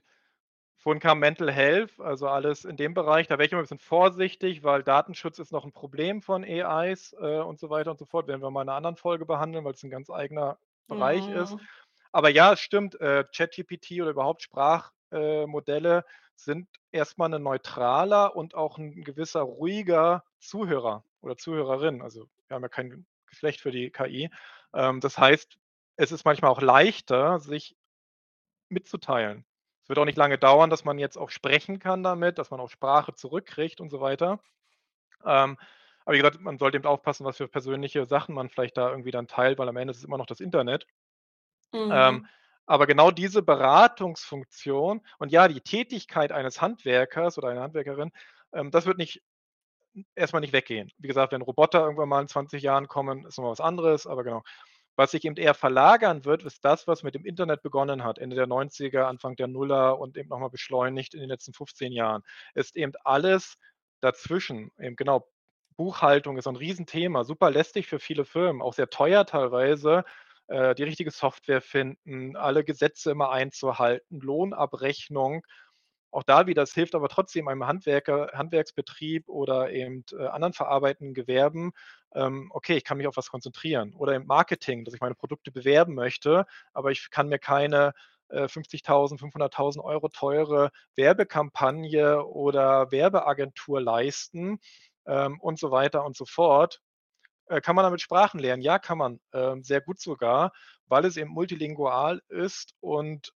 vorhin 0.79 1.01
kam 1.01 1.21
Mental 1.21 1.53
Health, 1.53 2.01
also 2.01 2.29
alles 2.29 2.65
in 2.67 2.77
dem 2.79 2.95
Bereich. 2.95 3.29
Da 3.29 3.39
wäre 3.39 3.47
ich 3.47 3.53
immer 3.53 3.61
'n 3.63 3.65
bisschen 3.65 3.79
vorsichtig, 3.81 4.65
weil 4.65 4.83
Datenschutz 4.85 5.39
ist 5.41 5.53
noch 5.53 5.65
'n 5.67 5.73
Problem 5.73 6.23
von 6.23 6.45
AIs, 6.45 7.15
äh, 7.21 7.41
und 7.41 7.61
so 7.61 7.71
weiter 7.71 7.91
und 7.93 7.99
so 8.01 8.07
fort. 8.07 8.29
Werden 8.29 8.43
wir 8.43 8.51
mal 8.53 8.63
in 8.63 8.67
'ner 8.69 8.75
anderen 8.77 8.97
Folge 8.97 9.27
behandeln, 9.27 9.65
weil's 9.67 9.83
'n 9.85 9.91
ganz 9.91 10.11
eigener 10.11 10.59
Bereich 10.89 11.29
ist. 11.29 11.59
Aber 12.15 12.29
ja, 12.29 12.53
es 12.53 12.61
stimmt, 12.61 13.01
äh, 13.01 13.25
ChatGPT 13.35 13.93
oder 14.03 14.11
überhaupt 14.11 14.43
Sprach 14.43 14.93
äh, 15.11 15.47
sind 16.37 16.69
erst 16.91 17.19
mal 17.19 17.29
'nen 17.29 17.43
neutraler 17.43 18.37
und 18.37 18.55
auch 18.55 18.79
'n 18.79 19.03
gewisser 19.03 19.41
ruhiger 19.43 20.25
Zuhörer 20.41 21.05
oder 21.23 21.37
Zuhörerin. 21.37 22.03
Also, 22.03 22.27
wir 22.49 22.55
haben 22.57 22.63
ja 22.63 22.69
kein 22.69 23.07
Geschlecht 23.27 23.61
für 23.61 23.71
die 23.71 23.91
KI. 23.91 24.31
Ähm, 24.75 25.01
das 25.01 25.17
heißt, 25.19 25.57
es 25.97 26.13
ist 26.13 26.25
manchmal 26.25 26.51
auch 26.51 26.61
leichter, 26.61 27.39
sich 27.41 27.77
mitzuteilen. 28.71 29.45
Es 29.85 29.89
wird 29.91 29.99
auch 29.99 30.05
nicht 30.07 30.19
lange 30.19 30.39
dauern, 30.39 30.71
dass 30.71 30.85
man 30.85 30.99
jetzt 30.99 31.19
auch 31.19 31.31
sprechen 31.31 31.79
kann 31.81 32.03
damit, 32.03 32.39
dass 32.39 32.51
man 32.51 32.61
auch 32.61 32.71
Sprache 32.71 33.15
zurückkriegt 33.15 33.81
und 33.81 33.91
so 33.91 34.01
weiter. 34.01 34.41
Ähm, 35.27 35.59
aber 36.07 36.15
wie 36.17 36.19
gesagt, 36.21 36.41
man 36.41 36.59
sollte 36.59 36.79
eben 36.79 36.87
aufpassen, 36.87 37.25
was 37.27 37.39
für 37.39 37.49
persönliche 37.49 38.07
Sachen 38.07 38.35
man 38.35 38.51
vielleicht 38.51 38.77
da 38.79 38.91
irgendwie 38.91 39.13
dann 39.13 39.29
teilt, 39.29 39.59
weil 39.59 39.69
am 39.69 39.77
Ende 39.77 39.93
ist 39.93 39.99
es 39.99 40.05
immer 40.05 40.19
noch 40.19 40.27
das 40.27 40.41
Internet. 40.41 40.87
Ähm, 41.91 42.23
Mhm. 42.23 42.29
aber 42.67 42.87
genau 42.87 43.11
diese 43.11 43.43
Beratungsfunktion 43.43 45.03
und 45.19 45.33
ja, 45.33 45.49
die 45.49 45.61
Tätigkeit 45.61 46.33
eines 46.33 46.61
Handwerkers 46.63 47.39
oder 47.39 47.49
einer 47.49 47.63
Handwerkerin, 47.63 48.13
ähm, 48.55 48.71
das 48.71 48.87
wird 48.87 48.99
nicht 48.99 49.23
erst 50.15 50.33
mal 50.33 50.41
nicht 50.41 50.53
weggehen. 50.53 50.91
Wie 50.99 51.09
gesagt, 51.09 51.33
wenn 51.33 51.43
Roboter 51.43 51.81
irgendwann 51.81 52.09
mal 52.09 52.23
in 52.23 52.29
20 52.29 52.63
Jahren 52.63 52.89
kommen, 52.89 53.27
ist 53.27 53.39
noch 53.39 53.45
mal 53.45 53.51
was 53.51 53.61
anderes, 53.61 54.07
aber 54.07 54.25
genau. 54.25 54.43
Was 54.97 55.11
sich 55.13 55.25
eben 55.25 55.37
eher 55.37 55.55
verlagern 55.55 56.25
wird, 56.25 56.45
ist 56.45 56.65
das, 56.65 56.87
was 56.87 57.03
mit 57.03 57.17
dem 57.17 57.25
Internet 57.27 57.63
begonnen 57.63 58.05
hat, 58.05 58.19
Ende 58.19 58.37
der 58.37 58.47
90er, 58.47 59.09
Anfang 59.09 59.37
der 59.37 59.49
Nuller 59.49 59.99
und 59.99 60.17
eben 60.19 60.29
noch 60.29 60.39
mal 60.39 60.51
beschleunigt 60.51 61.15
in 61.15 61.21
den 61.21 61.31
letzten 61.31 61.55
15 61.55 61.93
Jahren, 61.93 62.23
ist 62.55 62.77
eben 62.77 62.93
alles 63.05 63.57
dazwischen. 64.03 64.71
Eben 64.79 64.97
genau, 64.97 65.29
Buchhaltung 65.77 66.37
ist 66.39 66.45
so 66.45 66.51
'n 66.51 66.57
Riesenthema, 66.57 67.25
super 67.25 67.51
lästig 67.51 67.89
für 67.89 67.99
viele 68.01 68.25
Firmen, 68.27 68.63
auch 68.63 68.75
sehr 68.75 68.91
teuer 68.91 69.27
teilweise, 69.27 70.05
äh, 70.53 70.75
die 70.75 70.85
richtige 70.85 71.11
Software 71.11 71.61
finden, 71.63 72.37
alle 72.37 72.65
Gesetze 72.65 73.11
immer 73.13 73.31
einzuhalten, 73.33 74.21
Lohnabrechnung. 74.21 75.45
Auch 76.11 76.25
da 76.25 76.47
wieder, 76.47 76.63
es 76.63 76.75
hilft 76.75 76.95
aber 76.95 77.09
trotzdem 77.09 77.49
einem 77.49 77.67
Handwerker 77.67 78.31
Handwerksbetrieb 78.35 79.29
oder 79.29 79.71
eben, 79.73 80.05
äh, 80.13 80.27
anderen 80.27 80.53
verarbeitenden 80.53 81.15
Gewerben, 81.15 81.73
ähm, 82.15 82.51
okay, 82.53 82.77
ich 82.77 82.85
kann 82.85 82.99
mich 82.99 83.07
auf 83.07 83.17
was 83.17 83.31
konzentrieren. 83.31 83.95
Oder 83.95 84.15
im 84.17 84.27
Marketing, 84.27 84.85
dass 84.85 84.93
ich 84.95 85.01
meine 85.01 85.15
Produkte 85.15 85.51
bewerben 85.53 85.95
möchte, 85.95 86.45
aber 86.75 86.91
ich 86.91 87.11
kann 87.11 87.29
mir 87.29 87.39
keine, 87.39 87.95
äh, 88.29 88.47
50.000, 88.49 89.21
500.000 89.21 89.85
€ 89.85 90.09
teure 90.11 90.71
Werbekampagne 90.97 92.25
oder 92.27 92.91
Werbeagentur 92.93 93.81
leisten, 93.81 94.59
ähm, 95.07 95.41
und 95.41 95.59
so 95.59 95.71
weiter 95.71 96.05
und 96.05 96.17
so 96.17 96.25
fort. 96.27 96.81
Äh, 97.49 97.61
kann 97.61 97.77
man 97.77 97.85
damit 97.85 98.01
Sprachen 98.01 98.39
lernen? 98.41 98.63
Ja, 98.63 98.79
kann 98.79 98.99
man, 98.99 99.21
ähm, 99.33 99.63
sehr 99.63 99.81
gut 99.81 100.01
sogar, 100.01 100.53
weil 100.87 101.05
es 101.05 101.17
eben 101.17 101.31
multilingual 101.31 102.23
ist 102.29 102.75
und 102.81 103.33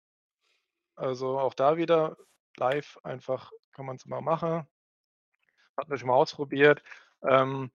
also, 0.99 1.38
auch 1.40 1.55
da 1.55 1.77
wieder 1.77 2.17
live 2.57 2.99
einfach 3.03 3.51
kann 3.73 3.87
man's 3.87 4.07
mal 4.07 4.21
machen. 4.21 4.67
Hatten 5.79 5.90
wir 5.90 5.99
schon 5.99 6.09
mal 6.09 6.14
ausprobiert. 6.14 6.83
Ähm 7.29 7.71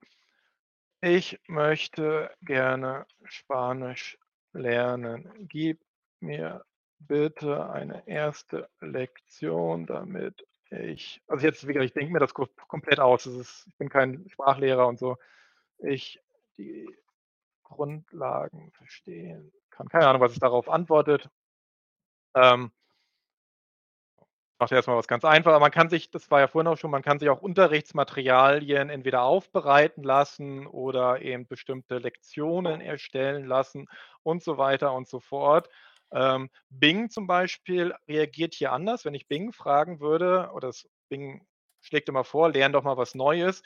„Ich 1.04 1.40
möchte 1.48 2.30
gerne 2.42 3.06
Spanisch 3.24 4.18
lernen. 4.52 5.30
Gib 5.48 5.80
mir 6.20 6.66
bitte 7.00 7.70
eine 7.70 8.06
1. 8.06 8.68
Lektion, 8.82 9.86
damit 9.86 10.46
ich“ 10.72 11.22
also, 11.28 11.46
jetzt 11.46 11.66
wie 11.66 11.74
gesagt, 11.74 11.86
ich 11.86 11.94
denke 11.94 12.12
mir 12.12 12.20
das 12.20 12.34
ko 12.34 12.48
komplett 12.68 13.00
aus. 13.00 13.26
Ist 13.26 13.66
ich 13.68 13.78
bin 13.78 13.88
kein 13.88 14.28
Sprachlehrer 14.30 14.88
und 14.88 15.00
so. 15.00 15.16
„Ich 15.82 16.20
die 16.58 16.88
Grundlagen 17.64 18.72
verstehen 18.74 19.52
kann.“ 19.72 19.90
Keine 19.90 20.08
Ahnung, 20.08 20.22
was 20.22 20.34
es 20.34 20.40
darauf 20.40 20.70
antwortet. 20.70 21.30
Ähm 22.36 22.72
Macht 24.62 24.74
erst 24.74 24.90
mal 24.90 24.98
was 24.98 25.08
ganz 25.08 25.24
einfach, 25.24 25.52
aber 25.52 25.62
man 25.62 25.72
kann 25.72 25.90
sich 25.90 26.12
das 26.12 26.30
war 26.32 26.42
ja 26.42 26.48
vorhin 26.50 26.68
auch 26.68 26.78
schon 26.78 26.92
man 26.92 27.02
kann 27.02 27.18
sich 27.18 27.30
auch 27.30 27.42
Unterrichtsmaterialien 27.42 28.90
entweder 28.90 29.24
aufbereiten 29.24 30.04
lassen 30.04 30.68
oder 30.68 31.22
eben 31.22 31.48
bestimmte 31.48 31.98
Lektionen 31.98 32.82
erstellen 32.82 33.46
lassen 33.46 33.88
und 34.22 34.44
so 34.44 34.58
weiter 34.58 34.92
und 34.94 35.08
so 35.08 35.22
fort. 35.22 35.70
Ähm, 36.12 36.50
Bing 36.70 37.10
zum 37.10 37.26
Beispiel 37.26 37.94
reagiert 38.10 38.54
hier 38.54 38.74
anders. 38.74 39.06
Wenn 39.06 39.14
ich 39.14 39.30
Bing 39.30 39.54
fragen 39.54 40.02
würde 40.02 40.50
oder 40.54 40.68
das 40.68 40.90
Bing 41.08 41.48
schlägt 41.80 42.10
immer 42.10 42.26
vor: 42.26 42.50
„Lern 42.52 42.74
doch 42.74 42.84
mal 42.84 42.98
was 42.98 43.16
Neues.“ 43.16 43.62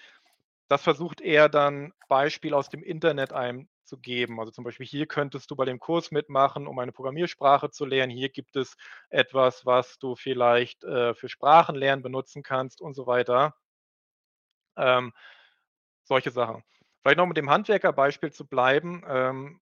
Das 0.73 0.83
versucht 0.83 1.21
eher 1.21 1.47
dann 1.49 1.93
Beispiel 2.09 2.53
aus 2.53 2.69
dem 2.69 2.83
Internet 2.83 3.31
einem 3.33 3.69
zu 3.85 3.97
geben. 3.97 4.39
Also, 4.39 4.51
zum 4.51 4.63
Beispiel: 4.65 4.85
„Hier 4.85 5.05
könntest 5.07 5.49
du 5.51 5.55
bei 5.55 5.65
dem 5.65 5.79
Kurs 5.79 6.11
mitmachen, 6.11 6.67
um 6.67 6.79
eine 6.79 6.91
Programmiersprache 6.91 7.69
zu 7.71 7.85
lernen. 7.85 8.11
Hier 8.11 8.29
gibt 8.29 8.55
es 8.55 8.75
etwas, 9.09 9.65
was 9.65 9.99
du 9.99 10.15
vielleicht, 10.15 10.83
äh, 10.83 11.13
für 11.15 11.29
Sprachenlernen 11.29 12.03
benutzen 12.03 12.43
kannst“ 12.43 12.81
und 12.81 12.93
so 12.95 13.07
weiter. 13.07 13.55
Ähm, 14.77 15.13
solche 16.03 16.31
Sachen. 16.31 16.63
Vielleicht 17.01 17.17
noch 17.17 17.27
mit 17.27 17.37
dem 17.37 17.49
Handwerkerbeispiel 17.51 18.31
zu 18.33 18.47
bleiben. 18.47 19.03
Ähm, 19.07 19.61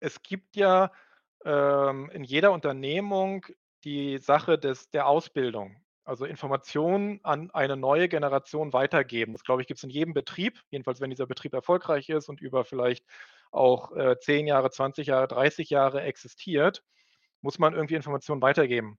es 0.00 0.22
gibt 0.22 0.56
ja, 0.56 0.92
ähm, 1.44 2.10
in 2.12 2.24
jeder 2.24 2.52
Unternehmung 2.52 3.46
die 3.84 4.18
Sache 4.18 4.58
des 4.58 4.90
der 4.90 5.06
Ausbildung, 5.08 5.76
also 6.04 6.24
Informationen 6.24 7.20
an 7.22 7.50
eine 7.52 7.76
neue 7.76 8.08
Generation 8.08 8.72
weitergeben. 8.72 9.32
Das, 9.32 9.44
glaube 9.44 9.62
ich, 9.62 9.68
gibt's 9.68 9.84
in 9.84 9.90
jedem 9.90 10.14
Betrieb, 10.14 10.60
jedenfalls 10.70 11.00
wenn 11.00 11.10
dieser 11.10 11.26
Betrieb 11.26 11.54
erfolgreich 11.54 12.08
ist 12.08 12.28
und 12.28 12.40
über 12.40 12.64
vielleicht 12.64 13.04
auch, 13.52 13.92
äh, 13.96 14.18
10 14.18 14.46
Jahre, 14.46 14.70
20 14.70 15.06
Jahre, 15.08 15.28
30 15.28 15.70
Jahre 15.70 16.02
existiert, 16.02 16.82
muss 17.42 17.58
man 17.58 17.74
irgendwie 17.74 17.96
Informationen 17.96 18.42
weitergeben. 18.42 18.98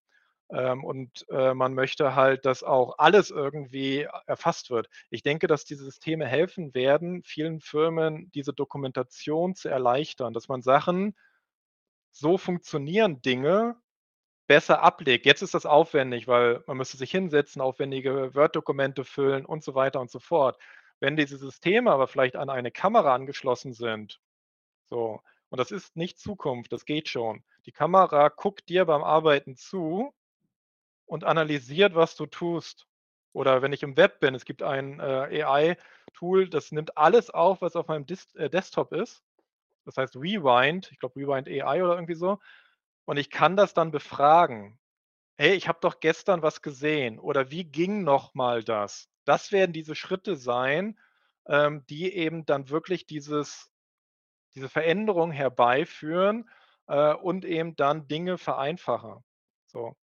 Ähm, 0.51 0.83
und, 0.83 1.25
äh, 1.29 1.53
man 1.53 1.73
möchte 1.73 2.15
halt, 2.15 2.45
dass 2.45 2.63
auch 2.63 2.95
alles 2.99 3.31
irgendwie 3.31 4.07
erfasst 4.27 4.69
wird. 4.69 4.89
Ich 5.09 5.23
denke, 5.23 5.47
dass 5.47 5.65
diese 5.65 5.85
Systeme 5.85 6.25
helfen 6.27 6.73
werden, 6.75 7.23
vielen 7.23 7.61
Firmen 7.61 8.31
diese 8.33 8.53
Dokumentation 8.53 9.55
zu 9.55 9.69
erleichtern, 9.69 10.33
dass 10.33 10.47
man 10.49 10.61
Sachen 10.61 11.15
so 12.11 12.37
funktionieren 12.37 13.21
Dinge 13.21 13.75
besser 14.47 14.82
ablegt. 14.82 15.25
Jetzt 15.25 15.41
ist 15.41 15.53
das 15.53 15.65
aufwendig, 15.65 16.27
weil 16.27 16.63
man 16.67 16.77
müsste 16.77 16.97
sich 16.97 17.12
hinsetzen, 17.12 17.62
aufwendige 17.62 18.34
Word-Dokumente 18.36 19.06
füllen 19.06 19.45
und 19.45 19.63
so 19.63 19.75
weiter 19.75 20.01
und 20.01 20.12
so 20.12 20.19
fort. 20.19 20.58
Wenn 20.99 21.15
diese 21.17 21.38
Systeme 21.38 21.91
aber 21.91 22.08
vielleicht 22.08 22.36
an 22.36 22.49
eine 22.49 22.71
Kamera 22.71 23.13
angeschlossen 23.13 23.73
sind, 23.73 24.19
so, 24.89 25.21
und 25.49 25.60
das 25.60 25.71
ist 25.71 25.95
nicht 25.95 26.19
Zukunft, 26.19 26.73
das 26.73 26.86
geht 26.86 27.10
schon. 27.10 27.43
Die 27.65 27.71
Kamera 27.71 28.29
guckt 28.29 28.69
dir 28.69 28.86
beim 28.86 29.03
Arbeiten 29.03 29.56
zu 29.56 30.13
und 31.06 31.23
analysiert, 31.23 31.95
was 31.95 32.15
du 32.15 32.25
tust. 32.25 32.88
Oder 33.34 33.62
wenn 33.62 33.73
ich 33.73 33.84
im 33.84 33.97
Web 33.97 34.19
bin, 34.19 34.36
es 34.36 34.45
gibt 34.45 34.63
ein, 34.63 34.99
äh, 34.99 35.43
AI-Tool, 35.43 36.49
das 36.49 36.71
nimmt 36.71 36.97
alles 36.97 37.29
auf, 37.29 37.62
was 37.62 37.75
auf 37.75 37.88
meinem 37.88 38.06
Dis 38.06 38.34
äh, 38.36 38.49
Desktop 38.49 38.93
ist. 38.93 39.23
Das 39.86 39.97
heißt 39.97 40.15
Rewind, 40.15 40.91
ich 40.91 40.99
glaube 40.99 41.19
Rewind 41.19 41.47
AI 41.47 41.84
oder 41.84 41.95
irgendwie 41.95 42.15
so. 42.15 42.39
Und 43.07 43.17
ich 43.17 43.29
kann 43.29 43.55
das 43.57 43.73
dann 43.73 43.91
befragen. 43.91 44.79
„Hey, 45.37 45.53
ich 45.55 45.67
habe 45.69 45.79
doch 45.81 45.99
gestern 46.01 46.41
was 46.43 46.61
gesehen“ 46.61 47.19
oder 47.19 47.51
„Wie 47.51 47.65
ging 47.65 48.03
noch 48.03 48.33
mal 48.35 48.63
das?“ 48.63 49.09
Das 49.25 49.51
werden 49.53 49.73
diese 49.73 49.95
Schritte 49.95 50.35
sein, 50.37 50.99
ähm, 51.47 51.85
die 51.89 52.13
eben 52.15 52.45
dann 52.45 52.69
wirklich 52.69 53.05
dieses 53.07 53.71
diese 54.55 54.69
Veränderung 54.69 55.31
herbeiführen, 55.31 56.49
äh, 56.87 57.13
und 57.15 57.45
eben 57.45 57.75
dann 57.77 58.07
Dinge 58.07 58.37
vereinfachen. 58.37 59.23
So, 59.67 59.95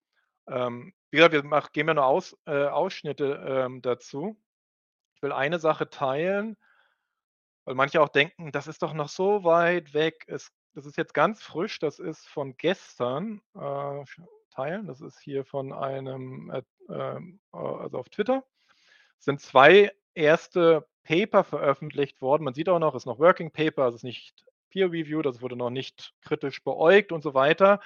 ähm, 0.49 0.95
wie 1.11 1.19
gesagt, 1.19 1.35
wir 1.35 1.45
mach 1.45 1.73
geben 1.73 1.89
ja 1.91 1.95
nur 1.95 2.07
Aus 2.07 2.37
äh, 2.47 2.67
Ausschnitte, 2.67 3.45
ähm, 3.49 3.83
dazu. 3.83 4.41
Ich 5.17 5.23
will 5.23 5.33
eine 5.33 5.59
Sache 5.61 5.91
teilen 5.91 6.57
weil 7.67 7.75
manche 7.75 8.01
auch 8.01 8.09
denken: 8.09 8.51
„Das 8.53 8.67
ist 8.67 8.83
doch 8.83 8.95
noch 8.95 9.09
so 9.09 9.45
weit 9.45 9.95
weg.“ 9.95 10.25
Es 10.27 10.51
das 10.79 10.87
ist 10.87 10.97
jetzt 10.97 11.13
ganz 11.13 11.43
frisch, 11.43 11.81
das 11.81 11.99
ist 11.99 12.29
von 12.29 12.57
gestern, 12.57 13.41
äh, 13.57 14.05
teilen. 14.51 14.87
Das 14.87 15.01
ist 15.01 15.19
hier 15.19 15.45
von 15.45 15.73
einem, 15.73 16.53
äh, 16.53 16.63
ähm, 16.89 17.41
äh, 17.53 17.57
also 17.57 17.99
auf 17.99 18.09
Twitter. 18.11 18.45
Sind 19.19 19.41
2 19.41 19.91
erste 20.15 20.87
Paper 21.03 21.43
veröffentlicht 21.43 22.23
worden. 22.23 22.45
Man 22.45 22.55
sieht 22.55 22.69
auch 22.69 22.79
noch, 22.79 22.95
ist 22.95 23.07
noch 23.07 23.19
Working 23.19 23.51
Paper, 23.51 23.83
also 23.83 23.97
ist 23.97 24.05
nicht 24.05 24.45
Peer 24.71 24.93
Reviewed, 24.93 25.27
das 25.27 25.43
wurde 25.43 25.57
noch 25.57 25.71
nicht 25.71 26.15
kritisch 26.21 26.63
beäugt 26.63 27.11
und 27.11 27.23
so 27.23 27.35
weiter, 27.35 27.81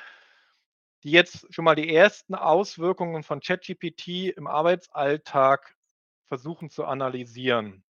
die 1.03 1.13
jetzt 1.13 1.47
schon 1.55 1.65
mal 1.65 1.75
die 1.75 1.95
ersten 1.95 2.35
Auswirkungen 2.35 3.23
von 3.23 3.41
ChatGPT 3.41 4.37
im 4.37 4.47
Arbeitsalltag 4.47 5.79
versuchen 6.27 6.69
zu 6.69 6.85
analysieren. 6.85 7.85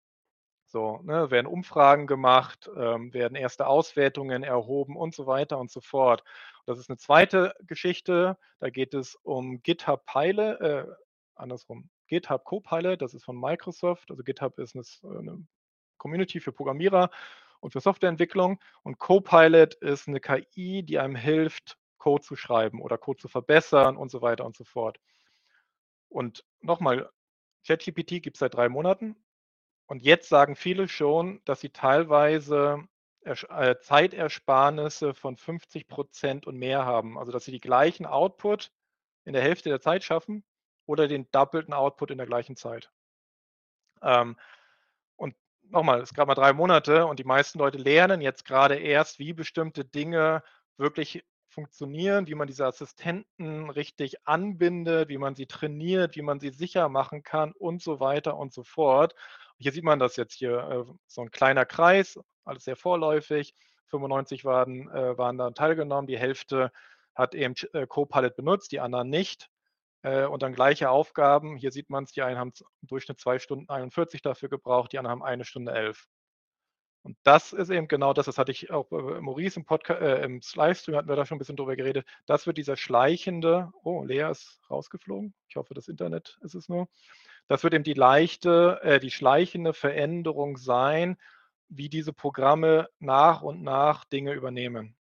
So, 0.73 1.01
ne, 1.03 1.29
werden 1.31 1.47
Umfragen 1.47 2.07
gemacht, 2.07 2.69
ähm, 2.77 3.13
werden 3.13 3.35
erste 3.35 3.67
Auswertungen 3.67 4.41
erhoben 4.41 4.95
und 4.95 5.13
so 5.13 5.27
weiter 5.27 5.59
und 5.59 5.69
so 5.69 5.81
fort. 5.81 6.23
Das 6.65 6.79
ist 6.79 6.89
'ne 6.89 6.95
zweite 6.97 7.53
Geschichte, 7.67 8.37
da 8.61 8.69
geht 8.69 8.93
es 8.93 9.15
um 9.23 9.61
GitHub 9.63 10.05
Pile 10.05 10.59
äh, 10.87 10.95
andersrum, 11.35 11.89
GitHub 12.07 12.45
Copilot, 12.45 13.01
das 13.01 13.13
ist 13.13 13.25
von 13.25 13.37
Microsoft. 13.37 14.09
Also 14.11 14.23
GitHub 14.23 14.57
ist 14.59 14.75
'ne 14.75 14.81
s 14.81 15.01
äh, 15.03 15.07
'ne 15.21 15.45
Community 15.97 16.39
für 16.39 16.53
Programmierer 16.53 17.09
und 17.59 17.73
für 17.73 17.81
Softwareentwicklung 17.81 18.57
und 18.83 18.97
Copilot 18.97 19.73
ist 19.75 20.07
'ne 20.07 20.21
KI, 20.21 20.83
die 20.83 20.99
einem 20.99 21.15
hilft, 21.17 21.77
Code 21.97 22.23
zu 22.23 22.35
schreiben 22.37 22.81
oder 22.81 22.97
Code 22.97 23.19
zu 23.19 23.27
verbessern 23.27 23.97
und 23.97 24.09
so 24.09 24.21
weiter 24.21 24.45
und 24.45 24.55
so 24.55 24.63
fort. 24.63 24.97
Und 26.11 26.43
noch 26.59 26.81
mal, 26.81 27.09
ChatGPT 27.65 28.21
gibt's 28.21 28.39
seit 28.39 28.53
3 28.55 28.67
Monaten 28.69 29.15
und 29.91 30.03
jetzt 30.03 30.29
sagen 30.29 30.55
viele 30.55 30.87
schon, 30.87 31.41
dass 31.43 31.59
sie 31.59 31.69
teilweise 31.69 32.81
äh, 33.25 33.75
Zeitersparnisse 33.81 35.13
von 35.13 35.35
50 35.35 35.85
% 35.89 36.47
und 36.47 36.55
mehr 36.55 36.85
haben. 36.85 37.19
Also, 37.19 37.33
dass 37.33 37.43
sie 37.43 37.51
die 37.51 37.59
gleichen 37.59 38.05
Output 38.05 38.71
in 39.25 39.33
der 39.33 39.41
Hälfte 39.41 39.67
der 39.67 39.81
Zeit 39.81 40.05
schaffen 40.05 40.45
oder 40.85 41.09
den 41.09 41.29
doppelten 41.33 41.73
Output 41.73 42.09
in 42.09 42.19
der 42.19 42.25
gleichen 42.25 42.55
Zeit. 42.55 42.89
Ähm, 44.01 44.37
und 45.17 45.35
noch 45.63 45.83
mal, 45.83 46.01
ist 46.01 46.13
grad 46.13 46.27
mal 46.27 46.35
3 46.35 46.53
Monate 46.53 47.05
und 47.05 47.19
die 47.19 47.25
meisten 47.25 47.59
Leute 47.59 47.77
lernen 47.77 48.21
jetzt 48.21 48.45
grade 48.45 48.75
erst, 48.75 49.19
wie 49.19 49.33
bestimmte 49.33 49.83
Dinge 49.83 50.41
wirklich 50.77 51.25
funktionieren, 51.49 52.27
wie 52.27 52.35
man 52.35 52.47
diese 52.47 52.65
Assistenten 52.65 53.69
richtig 53.69 54.25
anbindet, 54.25 55.09
wie 55.09 55.17
man 55.17 55.35
sie 55.35 55.47
trainiert, 55.47 56.15
wie 56.15 56.21
man 56.21 56.39
sie 56.39 56.51
sicher 56.51 56.87
machen 56.87 57.23
kann 57.23 57.51
und 57.51 57.83
so 57.83 57.99
weiter 57.99 58.37
und 58.37 58.53
so 58.53 58.63
fort. 58.63 59.15
Hier 59.61 59.71
sieht 59.71 59.83
man 59.83 59.99
das 59.99 60.15
jetzt 60.15 60.33
hier, 60.33 60.57
äh, 60.89 60.93
so 61.07 61.21
'n 61.21 61.29
kleiner 61.29 61.65
Kreis, 61.65 62.19
alles 62.45 62.63
sehr 62.63 62.75
vorläufig. 62.75 63.53
95 63.87 64.43
waren 64.43 64.89
äh, 64.89 65.15
waren 65.19 65.37
daran 65.37 65.53
teilgenommen. 65.53 66.07
Die 66.07 66.17
Hälfte 66.17 66.71
hat 67.13 67.35
eben 67.35 67.53
äh, 67.73 67.85
Copilot 67.85 68.35
benutzt, 68.35 68.71
die 68.71 68.79
anderen 68.79 69.09
nicht. 69.09 69.49
Äh, 70.03 70.25
und 70.25 70.43
dann 70.43 70.53
gleiche 70.53 70.89
Aufgaben. 70.91 71.57
Hier 71.57 71.71
sieht 71.71 71.89
man's, 71.91 72.13
die 72.13 72.21
einen 72.23 72.39
haben 72.39 72.53
im 72.83 72.87
Durchschnitt 72.87 73.19
2 73.19 73.39
Stunden 73.39 73.69
41 73.69 74.21
dafür 74.23 74.49
gebraucht, 74.49 74.93
die 74.93 74.99
anderen 74.99 75.13
haben 75.21 75.23
1 75.23 75.45
Stunde 75.45 75.73
11. 75.73 76.05
Und 77.05 77.17
das 77.23 77.51
ist 77.53 77.69
eben 77.71 77.87
genau 77.87 78.13
das, 78.13 78.27
das 78.27 78.37
hatte 78.37 78.51
ich 78.51 78.69
auch, 78.71 78.91
äh, 78.91 79.21
Maurice 79.21 79.59
im 79.59 79.65
Podca 79.65 79.95
äh, 79.95 80.23
im 80.23 80.39
Livestream 80.55 80.95
hatten 80.95 81.09
wir 81.09 81.15
da 81.15 81.25
schon 81.25 81.37
'n 81.37 81.39
bisschen 81.39 81.55
drüber 81.57 81.75
geredet. 81.75 82.05
Das 82.27 82.45
wird 82.45 82.57
dieser 82.57 82.77
schleichende 82.77 83.71
oh, 83.83 84.03
Lea 84.05 84.29
ist 84.29 84.59
rausgeflogen. 84.69 85.33
Ich 85.47 85.55
hoffe, 85.55 85.73
das 85.73 85.87
Internet 85.87 86.37
ist 86.43 86.53
es 86.55 86.69
nur. 86.69 86.87
Das 87.49 87.63
wird 87.63 87.73
eben 87.73 87.83
die 87.83 87.93
leichte 87.93 88.79
äh, 88.83 88.99
die 88.99 89.11
schleichende 89.11 89.73
Veränderung 89.73 90.57
sein, 90.57 91.17
wie 91.69 91.89
diese 91.89 92.13
Programme 92.13 92.89
nach 92.99 93.41
und 93.41 93.61
nach 93.63 94.05
Dinge 94.05 94.33
übernehmen. 94.33 94.95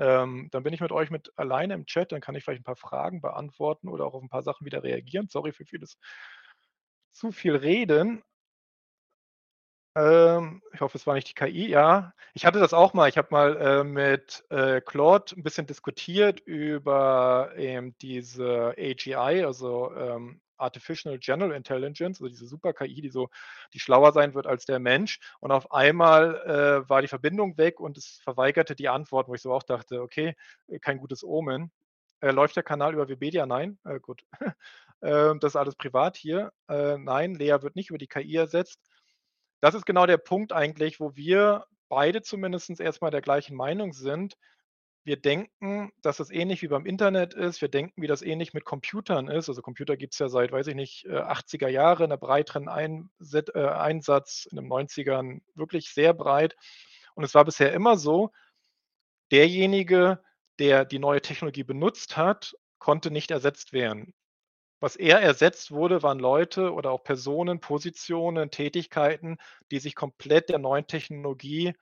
Ähm, 0.00 0.48
dann 0.50 0.64
bin 0.64 0.72
ich 0.74 0.80
mit 0.80 0.90
euch 0.90 1.10
mit 1.10 1.32
alleine 1.36 1.74
im 1.74 1.86
Chat, 1.86 2.10
dann 2.10 2.20
kann 2.20 2.34
ich 2.34 2.42
vielleicht 2.44 2.62
'n 2.62 2.64
paar 2.64 2.74
Fragen 2.76 3.20
beantworten 3.20 3.88
oder 3.88 4.04
auch 4.06 4.14
auf 4.14 4.22
'n 4.22 4.28
paar 4.28 4.42
Sachen 4.42 4.64
wieder 4.66 4.82
reagieren. 4.82 5.28
Sorry 5.28 5.52
für 5.52 5.64
vieles 5.64 5.94
zu 7.16 7.30
viel 7.30 7.54
Reden. 7.54 8.24
Ähm, 9.96 10.60
ich 10.72 10.80
hoffe, 10.80 10.98
es 10.98 11.06
war 11.06 11.14
nicht 11.14 11.28
die 11.28 11.34
KI, 11.34 11.68
ja. 11.68 12.12
Ich 12.34 12.44
hatte 12.44 12.58
das 12.58 12.74
auch 12.74 12.94
mal. 12.94 13.08
Ich 13.08 13.16
habe 13.16 13.28
mal, 13.30 13.56
äh, 13.56 13.84
mit, 13.84 14.44
äh, 14.50 14.80
Claude 14.80 15.34
'n 15.36 15.42
bisschen 15.44 15.66
diskutiert 15.66 16.40
über 16.40 17.52
eben 17.56 17.96
diese 17.98 18.74
AGI, 18.76 19.44
also, 19.44 19.94
ähm, 19.94 20.40
Artificial 20.56 21.18
General 21.18 21.52
Intelligence, 21.52 22.20
also 22.20 22.28
diese 22.28 22.46
Super-KI, 22.46 23.00
die 23.00 23.10
so 23.10 23.28
die 23.72 23.80
schlauer 23.80 24.12
sein 24.12 24.34
wird 24.34 24.46
als 24.46 24.64
der 24.66 24.78
Mensch. 24.78 25.18
Und 25.40 25.52
auf 25.52 25.72
einmal, 25.72 26.36
äh, 26.86 26.88
war 26.88 27.02
die 27.02 27.08
Verbindung 27.08 27.56
weg 27.58 27.80
und 27.80 27.96
es 27.98 28.20
verweigerte 28.22 28.74
die 28.76 28.88
Antwort, 28.88 29.28
wo 29.28 29.34
ich 29.34 29.42
so 29.42 29.52
auch 29.52 29.62
dachte: 29.62 30.02
„Okay, 30.02 30.34
äh, 30.68 30.78
kein 30.78 30.98
gutes 30.98 31.24
Omen.“ 31.24 31.70
Äh, 32.20 32.30
läuft 32.32 32.56
der 32.56 32.62
Kanal 32.62 32.94
über 32.94 33.08
Webedia? 33.08 33.46
Nein? 33.46 33.78
Äh, 33.84 34.00
gut. 34.00 34.22
Ähm, 35.02 35.38
das 35.40 35.52
ist 35.52 35.56
alles 35.56 35.76
privat 35.76 36.16
hier. 36.16 36.50
Äh, 36.66 36.96
nein, 36.96 37.34
Lea 37.34 37.58
wird 37.60 37.76
nicht 37.76 37.90
über 37.90 37.98
die 37.98 38.06
KI 38.06 38.36
ersetzt. 38.36 38.80
Das 39.60 39.74
ist 39.74 39.86
genau 39.86 40.06
der 40.06 40.18
Punkt 40.18 40.52
eigentlich, 40.52 41.00
wo 41.00 41.16
wir 41.16 41.66
beide 41.88 42.22
zumindest 42.22 42.80
erst 42.80 43.02
mal 43.02 43.10
der 43.10 43.22
gleichen 43.22 43.56
Meinung 43.56 43.92
sind. 43.92 44.34
Wir 45.04 45.16
denken, 45.20 45.92
dass 46.02 46.20
es 46.20 46.30
ähnlich 46.30 46.62
wie 46.62 46.68
beim 46.68 46.86
Internet 46.86 47.34
ist. 47.34 47.60
Wir 47.60 47.68
denken, 47.68 48.02
wie 48.02 48.06
das 48.06 48.22
ähnlich 48.22 48.54
mit 48.54 48.64
Computern 48.64 49.28
ist. 49.28 49.48
Also 49.48 49.62
Computer 49.62 49.96
gibt's 49.96 50.18
ja 50.18 50.28
seit, 50.28 50.52
weiß 50.52 50.68
ich 50.68 50.74
nicht, 50.74 51.04
äh, 51.06 51.16
80er 51.18 51.68
Jahre 51.68 52.04
in 52.04 52.10
'ner 52.10 52.16
breiteren 52.18 52.68
Einset 52.68 53.54
äh, 53.54 53.66
Einsatz, 53.68 54.46
in 54.50 54.56
den 54.56 54.66
90ern 54.68 55.42
wirklich 55.54 55.90
sehr 55.92 56.14
breit. 56.14 56.56
Und 57.14 57.24
es 57.24 57.34
war 57.34 57.44
bisher 57.44 57.72
immer 57.74 57.96
so, 57.98 58.30
derjenige, 59.32 60.22
der 60.58 60.84
die 60.84 60.98
neue 60.98 61.20
Technologie 61.22 61.64
benutzt 61.64 62.16
hat, 62.16 62.54
konnte 62.78 63.10
nicht 63.10 63.30
ersetzt 63.30 63.72
werden. 63.72 64.14
Was 64.80 64.96
eher 64.96 65.20
ersetzt 65.20 65.72
wurde, 65.72 66.02
waren 66.02 66.18
Leute 66.20 66.72
oder 66.72 66.92
auch 66.92 67.04
Personen, 67.04 67.60
Positionen, 67.60 68.50
Tätigkeiten, 68.50 69.38
die 69.72 69.80
sich 69.80 69.94
komplett 69.96 70.50
der 70.50 70.58
neuen 70.60 70.86
Technologie, 70.86 71.74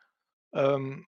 ähm 0.55 1.07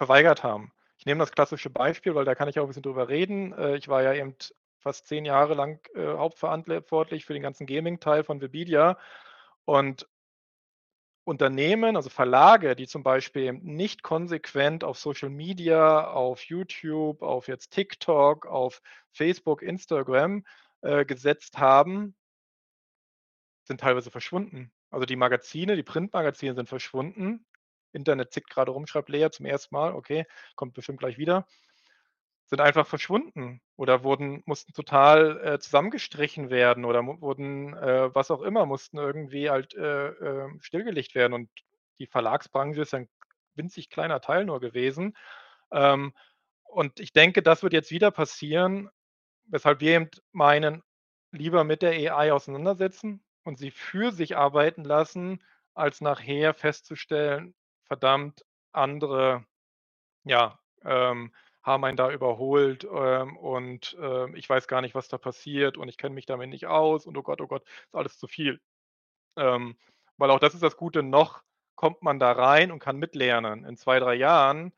verweigert 0.00 0.42
haben. 0.44 0.72
Ich 0.98 1.04
nehme 1.06 1.18
das 1.20 1.32
klassische 1.32 1.68
Beispiel, 1.70 2.14
weil 2.14 2.24
da 2.24 2.34
kann 2.34 2.48
ich 2.48 2.58
auch 2.58 2.64
'n 2.64 2.68
bisschen 2.68 2.82
drüber 2.82 3.08
reden. 3.10 3.52
Äh, 3.52 3.76
ich 3.76 3.88
war 3.88 4.02
ja 4.02 4.14
eben 4.14 4.34
fast 4.78 5.06
10 5.06 5.26
Jahre 5.26 5.52
lang, 5.54 5.78
äh, 5.94 6.06
hauptverantwortlich 6.06 7.26
für 7.26 7.34
den 7.34 7.42
ganzen 7.42 7.66
Gaming-Teil 7.66 8.24
von 8.24 8.40
Webedia 8.40 8.98
und 9.66 10.08
Unternehmen, 11.28 11.96
also 11.96 12.08
Verlage, 12.08 12.74
die 12.74 12.86
zum 12.86 13.02
Beispiel 13.02 13.52
nicht 13.52 14.02
konsequent 14.02 14.84
auf 14.84 14.98
Social 14.98 15.28
Media, 15.28 16.08
auf 16.10 16.42
YouTube, 16.44 17.22
auf 17.22 17.46
jetzt 17.46 17.70
TikTok, 17.72 18.46
auf 18.46 18.80
Facebook, 19.12 19.62
Instagram, 19.62 20.44
äh, 20.80 21.04
gesetzt 21.04 21.58
haben 21.58 22.14
sind 23.68 23.80
teilweise 23.80 24.10
verschwunden. 24.10 24.72
Also, 24.90 25.06
die 25.06 25.16
Magazine, 25.16 25.76
die 25.76 25.82
Printmagazine 25.82 26.54
sind 26.54 26.68
verschwunden. 26.68 27.44
Internet 27.92 28.30
tickt 28.32 28.50
grade 28.50 28.70
rum, 28.72 28.86
schreibt 28.86 29.08
Lea 29.10 29.30
zum 29.30 29.46
1. 29.46 29.72
Mal, 29.72 29.94
okay, 29.94 30.26
kommt 30.56 30.74
bestimmt 30.74 31.00
gleich 31.00 31.18
wieder. 31.18 31.46
Sind 32.52 32.60
einfach 32.60 32.84
verschwunden 32.88 33.60
oder 33.76 34.02
wurden 34.02 34.42
mussten 34.44 34.72
total, 34.72 35.38
äh, 35.54 35.58
zusammengestrichen 35.60 36.50
werden 36.50 36.84
oder 36.84 37.06
wurden, 37.06 37.74
äh, 37.76 38.12
was 38.12 38.32
auch 38.32 38.42
immer, 38.42 38.66
mussten 38.66 38.98
irgendwie 38.98 39.48
halt, 39.50 39.72
äh, 39.76 40.08
ähm, 40.08 40.58
stillgelegt 40.60 41.14
werden. 41.14 41.32
Und 41.32 41.48
die 42.00 42.08
Verlagsbranche 42.08 42.82
ist 42.82 42.92
ja 42.92 42.98
'n 42.98 43.08
winzig 43.54 43.88
kleiner 43.88 44.20
Teil 44.20 44.44
nur 44.46 44.58
gewesen. 44.58 45.16
Ähm, 45.72 46.12
und 46.64 47.00
ich 47.00 47.12
denke, 47.12 47.42
das 47.42 47.62
wird 47.62 47.72
jetzt 47.72 47.90
wieder 47.92 48.10
passieren, 48.10 48.90
weshalb 49.46 49.80
wir 49.80 49.92
eben 49.96 50.10
meinen, 50.32 50.82
lieber 51.32 51.64
mit 51.64 51.82
der 51.82 51.92
AI 52.14 52.32
auseinandersetzen 52.32 53.24
und 53.44 53.58
sie 53.58 53.70
für 53.72 54.12
sich 54.12 54.36
arbeiten 54.36 54.84
lassen, 54.84 55.42
als 55.74 56.00
nachher 56.00 56.54
festzustellen: 56.54 57.54
„Verdammt, 57.90 58.44
andere, 58.72 59.44
ja, 60.24 60.58
ähm, 60.84 61.32
haben 61.62 61.84
einen 61.84 61.96
da 61.96 62.10
überholt, 62.12 62.84
ähm, 62.84 63.36
und, 63.38 63.96
ähm, 64.00 64.36
ich 64.36 64.48
weiß 64.48 64.68
gar 64.68 64.80
nicht, 64.82 64.94
was 64.94 65.08
da 65.08 65.18
passiert 65.18 65.78
und 65.78 65.88
ich 65.88 65.98
kenne 65.98 66.14
mich 66.14 66.26
damit 66.26 66.50
nicht 66.50 66.66
aus 66.66 67.06
und 67.06 67.16
oh 67.18 67.22
Gott, 67.22 67.40
oh 67.40 67.48
Gott, 67.48 67.64
ist 67.88 67.94
alles 67.96 68.18
zu 68.18 68.28
viel.“ 68.28 68.60
Ähm, 69.36 69.76
weil 70.18 70.30
auch 70.30 70.40
das 70.40 70.54
ist 70.54 70.62
das 70.62 70.76
Gute, 70.76 71.02
noch 71.02 71.42
kommt 71.76 72.02
man 72.02 72.18
da 72.20 72.32
rein 72.32 72.72
und 72.72 72.80
kann 72.80 72.98
mitlernen. 72.98 73.64
In 73.66 73.76
2, 73.76 74.00
3 74.00 74.14
Jahren 74.16 74.72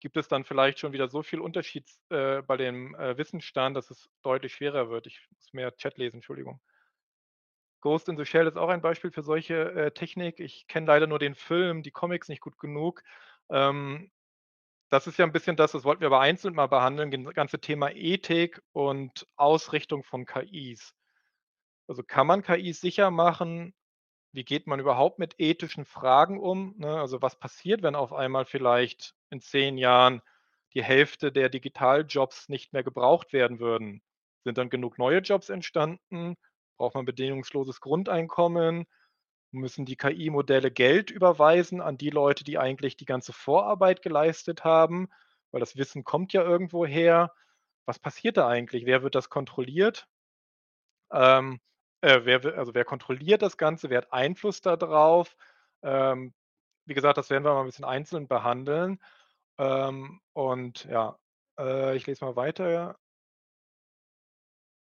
gibt 0.00 0.16
es 0.18 0.28
dann 0.28 0.44
vielleicht 0.44 0.78
schon 0.80 0.92
wieder 0.92 1.08
so 1.08 1.22
viel 1.22 1.40
Unterschieds 1.40 2.00
äh, 2.10 2.42
bei 2.42 2.56
dem, 2.58 2.94
äh, 2.96 3.18
Wissensstand, 3.18 3.76
dass 3.76 3.90
es 3.90 4.10
deutlich 4.22 4.54
schwerer 4.54 4.90
wird. 4.90 5.06
Ich 5.08 5.20
muss 5.36 5.52
mehr 5.54 5.76
Chat 5.76 5.98
lesen, 5.98 6.16
Entschuldigung. 6.18 6.60
Ghost 7.84 8.08
in 8.10 8.18
the 8.18 8.26
Shell 8.26 8.48
ist 8.48 8.58
auch 8.58 8.70
ein 8.70 8.82
Beispiel 8.82 9.12
für 9.12 9.22
solche, 9.22 9.72
äh, 9.74 9.92
Technik. 9.92 10.40
Ich 10.40 10.66
kenne 10.68 10.86
leider 10.88 11.06
nur 11.08 11.20
den 11.20 11.36
Film, 11.36 11.84
die 11.84 11.92
Comics 11.92 12.28
nicht 12.30 12.42
gut 12.42 12.58
genug. 12.58 13.04
Ähm, 13.50 14.10
das 14.90 15.06
ist 15.08 15.18
ja 15.18 15.26
'n 15.26 15.32
bisschen 15.32 15.56
das 15.56 15.72
das 15.72 15.84
wollten 15.84 16.00
wir 16.02 16.08
aber 16.08 16.20
einzeln 16.20 16.54
mal 16.54 16.68
behandeln, 16.68 17.10
gen 17.10 17.24
ganze 17.34 17.60
Thema 17.60 17.90
Ethik 17.92 18.62
und 18.72 19.26
Ausrichtung 19.36 20.04
von 20.04 20.26
KIs. 20.26 20.94
Also, 21.88 22.02
kann 22.04 22.26
man 22.26 22.42
KIs 22.42 22.80
sicher 22.80 23.10
machen? 23.10 23.74
Wie 24.32 24.44
geht 24.44 24.66
man 24.68 24.80
überhaupt 24.80 25.18
mit 25.20 25.36
ethischen 25.40 25.84
Fragen 25.86 26.40
um, 26.40 26.74
ne? 26.78 27.00
Also, 27.00 27.22
was 27.22 27.38
passiert, 27.38 27.82
wenn 27.82 27.96
auf 27.96 28.12
einmal 28.14 28.46
vielleicht 28.46 29.14
in 29.30 29.40
10 29.42 29.78
Jahren 29.78 30.22
die 30.74 30.84
Hälfte 30.84 31.32
der 31.32 31.48
Digitaljobs 31.50 32.48
nicht 32.50 32.72
mehr 32.74 32.84
gebraucht 32.84 33.32
werden 33.34 33.60
würden? 33.60 34.02
Sind 34.44 34.58
dann 34.58 34.70
genug 34.70 34.98
neue 34.98 35.20
Jobs 35.20 35.50
entstanden? 35.50 36.36
Braucht 36.78 36.94
man 36.94 37.04
bedingungsloses 37.04 37.80
Grundeinkommen? 37.80 38.86
Müssen 39.52 39.86
die 39.86 39.96
KI-Modelle 39.96 40.70
Geld 40.70 41.10
überweisen 41.10 41.80
an 41.80 41.98
die 41.98 42.10
Leute, 42.10 42.44
die 42.44 42.58
eigentlich 42.58 42.96
die 42.96 43.06
ganze 43.06 43.32
Vorarbeit 43.32 44.02
geleistet 44.02 44.64
haben? 44.64 45.08
Weil 45.52 45.60
das 45.60 45.76
Wissen 45.76 46.04
kommt 46.04 46.32
ja 46.34 46.42
irgendwoher. 46.42 47.32
Was 47.86 47.98
passiert 48.00 48.36
da 48.38 48.48
eigentlich? 48.48 48.86
Wer 48.86 49.02
wird 49.02 49.14
das 49.16 49.30
kontrolliert? 49.30 50.06
Ähm, 51.12 51.60
äh, 52.00 52.20
wer 52.24 52.44
also, 52.58 52.74
wer 52.74 52.84
kontrolliert 52.84 53.42
das 53.42 53.56
Ganze? 53.56 53.90
Wer 53.90 53.98
hat 53.98 54.12
Einfluss 54.12 54.60
da 54.60 54.76
drauf? 54.76 55.36
Ähm, 55.82 56.34
wie 56.86 56.94
gesagt, 56.94 57.18
das 57.18 57.30
werden 57.30 57.44
wir 57.44 57.54
mal 57.54 57.62
'n 57.62 57.66
bisschen 57.66 57.84
einzeln 57.84 58.28
behandeln. 58.28 59.00
Ähm, 59.58 60.20
und 60.34 60.84
ja, 60.86 61.18
äh, 61.58 61.96
ich 61.96 62.06
lese 62.06 62.24
mal 62.24 62.36
weiter. 62.36 62.96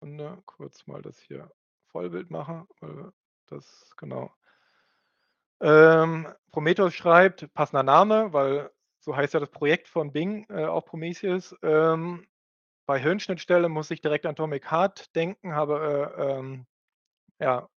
Sekunde, 0.01 0.41
kurz 0.45 0.87
mal 0.87 1.01
das 1.01 1.19
hier 1.19 1.51
Vollbild 1.91 2.31
machen, 2.31 2.67
äh, 2.81 2.87
das 3.47 3.91
genau. 3.97 4.31
Ähm, 5.61 6.27
Prometheus 6.51 6.93
schreibt, 6.93 7.53
passender 7.53 7.83
Name, 7.83 8.31
weil 8.33 8.71
so 8.99 9.15
heißt 9.15 9.33
ja 9.33 9.39
das 9.39 9.49
Projekt 9.49 9.87
von 9.87 10.11
Bing, 10.11 10.45
äh, 10.49 10.65
auch 10.65 10.85
Prometheus. 10.85 11.55
Ähm, 11.63 12.25
bei 12.85 12.99
Hirnschnittstelle 12.99 13.69
muss 13.69 13.91
ich 13.91 14.01
direkt 14.01 14.25
an 14.25 14.31
Atomic 14.33 14.71
Heart 14.71 15.15
denken, 15.15 15.53
habe, 15.55 16.13
äh, 16.17 16.23
ähm, 16.39 16.65
ja, 17.39 17.69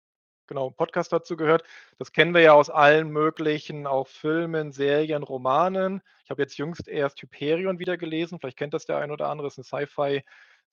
genau, 0.49 0.71
Podcast 0.71 1.13
dazu 1.13 1.37
gehört. 1.37 1.65
Das 1.99 2.13
kennen 2.13 2.35
wir 2.35 2.43
ja 2.43 2.55
aus 2.55 2.71
allen 2.71 3.11
möglichen 3.11 3.87
auch 3.87 4.09
Filmen, 4.09 4.73
Serien, 4.73 5.23
Romanen. 5.25 6.03
Ich 6.25 6.31
habe 6.31 6.43
jetzt 6.43 6.59
jüngst 6.59 6.89
erst 6.89 7.23
Hyperion 7.23 7.79
wieder 7.81 7.97
gelesen, 7.99 8.41
vielleicht 8.41 8.59
kennt 8.59 8.75
das 8.75 8.87
der 8.87 8.99
ein 8.99 9.11
oder 9.13 9.29
andere, 9.31 9.49
ist 9.49 9.59
'ne 9.59 9.65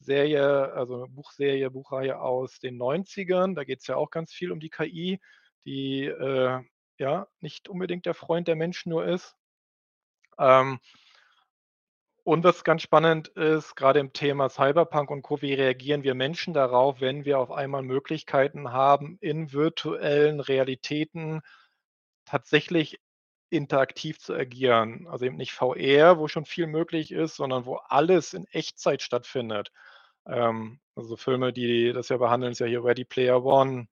Sci-Fi-Serie, 0.02 0.74
also 0.74 1.08
Buchserie, 1.10 1.70
Buchreihe 1.70 2.20
aus 2.20 2.60
den 2.60 2.78
90ern. 2.78 3.56
Da 3.56 3.64
geht's 3.64 3.88
ja 3.88 3.96
auch 3.96 4.10
ganz 4.10 4.34
viel 4.34 4.52
um 4.52 4.60
die 4.60 4.70
KI, 4.70 5.20
die, 5.66 6.06
äh, 6.06 6.60
ja, 6.98 7.28
nicht 7.40 7.70
unbedingt 7.70 8.06
der 8.06 8.14
Freund 8.14 8.48
der 8.48 8.56
Menschen 8.56 8.90
nur 8.90 9.06
ist. 9.06 9.36
Ähm 10.40 10.80
und 12.24 12.44
was 12.44 12.66
ganz 12.66 12.82
spannend 12.82 13.30
ist, 13.30 13.76
grade 13.76 14.00
im 14.00 14.12
Thema 14.12 14.50
Cyberpunk 14.50 15.10
und 15.12 15.22
Co., 15.22 15.42
wie 15.42 15.54
reagieren 15.54 16.04
wir 16.04 16.14
Menschen 16.14 16.54
darauf, 16.54 17.00
wenn 17.00 17.24
wir 17.24 17.40
auf 17.40 17.52
einmal 17.52 17.84
Möglichkeiten 17.84 18.74
haben, 18.74 19.18
in 19.22 19.54
virtuellen 19.54 20.42
Realitäten 20.42 21.42
tatsächlich 22.26 23.00
interaktiv 23.50 24.20
zu 24.20 24.34
agieren? 24.34 25.08
Also, 25.10 25.26
eben 25.26 25.38
nicht 25.38 25.54
VR, 25.54 26.18
wo 26.20 26.28
schon 26.28 26.46
viel 26.46 26.68
möglich 26.68 27.12
ist, 27.12 27.36
sondern 27.36 27.66
wo 27.66 27.78
alles 27.78 28.34
in 28.34 28.46
Echtzeit 28.48 29.02
stattfindet. 29.02 29.72
Ähm, 30.28 30.80
also, 30.96 31.16
Filme, 31.18 31.54
die 31.54 31.94
das 31.94 32.10
ja 32.10 32.18
behandeln, 32.18 32.52
ist 32.54 32.60
ja 32.60 32.68
hier 32.68 32.84
Ready 32.84 33.06
Player 33.06 33.44
One, 33.46 33.88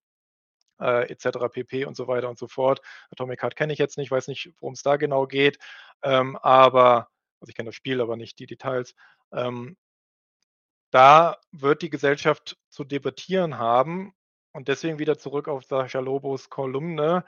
äh, 0.82 1.10
et 1.12 1.22
cetera 1.22 1.50
pp. 1.50 1.86
und 1.86 1.96
so 1.98 2.08
weiter 2.08 2.30
und 2.30 2.40
so 2.40 2.48
fort. 2.48 2.82
Atomic 3.12 3.42
Heart 3.44 3.56
kenne 3.56 3.74
ich 3.74 3.80
jetzt 3.80 3.98
nicht, 3.98 4.12
weiß 4.12 4.28
nicht, 4.30 4.52
worum's 4.62 4.84
da 4.84 4.98
genau 4.98 5.28
geht. 5.28 5.60
Ähm, 6.04 6.38
aber 6.38 7.10
also, 7.42 7.50
ich 7.50 7.56
kenne 7.56 7.70
das 7.70 7.76
Spiel, 7.76 8.02
aber 8.02 8.18
nicht 8.18 8.40
die 8.40 8.48
Details. 8.48 8.96
Ähm 9.34 9.78
da 10.92 11.38
wird 11.52 11.82
die 11.82 11.90
Gesellschaft 11.90 12.58
zu 12.70 12.84
debattieren 12.84 13.58
haben 13.58 14.14
und 14.54 14.68
deswegen 14.68 15.00
wieder 15.00 15.18
zurück 15.18 15.48
auf 15.48 15.66
Sascha 15.66 16.00
Lobos 16.00 16.50
Kolumne. 16.50 17.26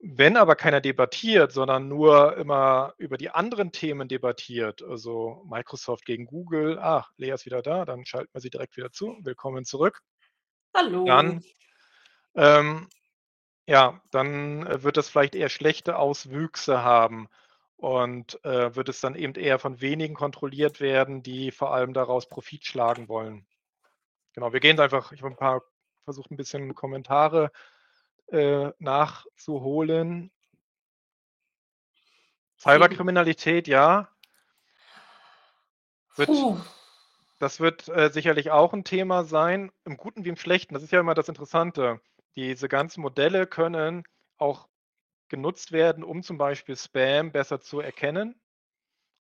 Wenn 0.00 0.36
aber 0.36 0.54
keiner 0.54 0.80
debattiert, 0.80 1.50
sondern 1.50 1.88
nur 1.88 2.36
immer 2.36 2.94
über 2.98 3.16
die 3.18 3.30
anderen 3.30 3.72
Themen 3.72 4.06
debattiert, 4.06 4.80
also 4.80 5.44
Microsoft 5.50 6.04
gegen 6.06 6.24
Google 6.26 6.78
ach, 6.80 7.10
Lea 7.16 7.30
ist 7.32 7.46
wieder 7.46 7.62
da, 7.62 7.84
dann 7.84 8.06
schalten 8.06 8.30
wir 8.32 8.40
sie 8.40 8.50
direkt 8.50 8.76
wieder 8.76 8.92
zu. 8.92 9.18
Willkommen 9.22 9.64
zurück. 9.64 10.00
Hallo. 10.74 11.04
Dann, 11.06 11.42
ähm 12.36 12.88
ja, 13.68 14.02
dann, 14.12 14.66
äh, 14.66 14.82
wird 14.84 14.96
das 14.98 15.08
vielleicht 15.10 15.34
eher 15.36 15.48
schlechte 15.50 15.96
Auswüchse 15.98 16.82
haben 16.84 17.28
und, 17.76 18.44
äh, 18.44 18.76
wird 18.76 18.88
es 18.90 19.00
dann 19.00 19.14
eben 19.16 19.34
eher 19.34 19.58
von 19.60 19.80
wenigen 19.80 20.14
kontrolliert 20.14 20.80
werden, 20.80 21.22
die 21.22 21.52
vor 21.52 21.72
allem 21.74 21.94
daraus 21.94 22.28
Profit 22.28 22.66
schlagen 22.66 23.08
wollen. 23.08 23.46
Genau, 24.34 24.52
wir 24.52 24.60
gehen 24.60 24.80
einfach 24.80 25.12
ich 25.12 25.22
habe 25.22 25.32
'n 25.34 25.36
paar 25.38 25.62
versucht 26.04 26.30
'n 26.32 26.36
bisschen 26.38 26.74
Kommentare, 26.74 27.52
äh, 28.32 28.72
nachzuholen. 28.78 30.30
Cyberkriminalität, 32.60 33.68
ja. 33.68 34.08
Wird 36.16 36.28
Puh. 36.28 36.58
das 37.38 37.60
wird, 37.60 37.88
äh, 37.88 38.10
sicherlich 38.10 38.50
auch 38.50 38.72
'n 38.74 38.84
Thema 38.84 39.24
sein, 39.24 39.70
im 39.84 39.96
Guten 39.96 40.24
wie 40.24 40.30
im 40.30 40.36
Schlechten. 40.36 40.74
Das 40.74 40.82
ist 40.82 40.92
ja 40.92 41.00
immer 41.00 41.14
das 41.14 41.28
Interessante. 41.28 42.00
Diese 42.36 42.68
ganzen 42.68 43.00
Modelle 43.02 43.46
können 43.46 44.04
auch 44.38 44.68
genutzt 45.28 45.72
werden, 45.72 46.04
um 46.04 46.22
zum 46.22 46.38
Beispiel 46.38 46.76
Spam 46.76 47.32
besser 47.32 47.60
zu 47.60 47.80
erkennen 47.80 48.40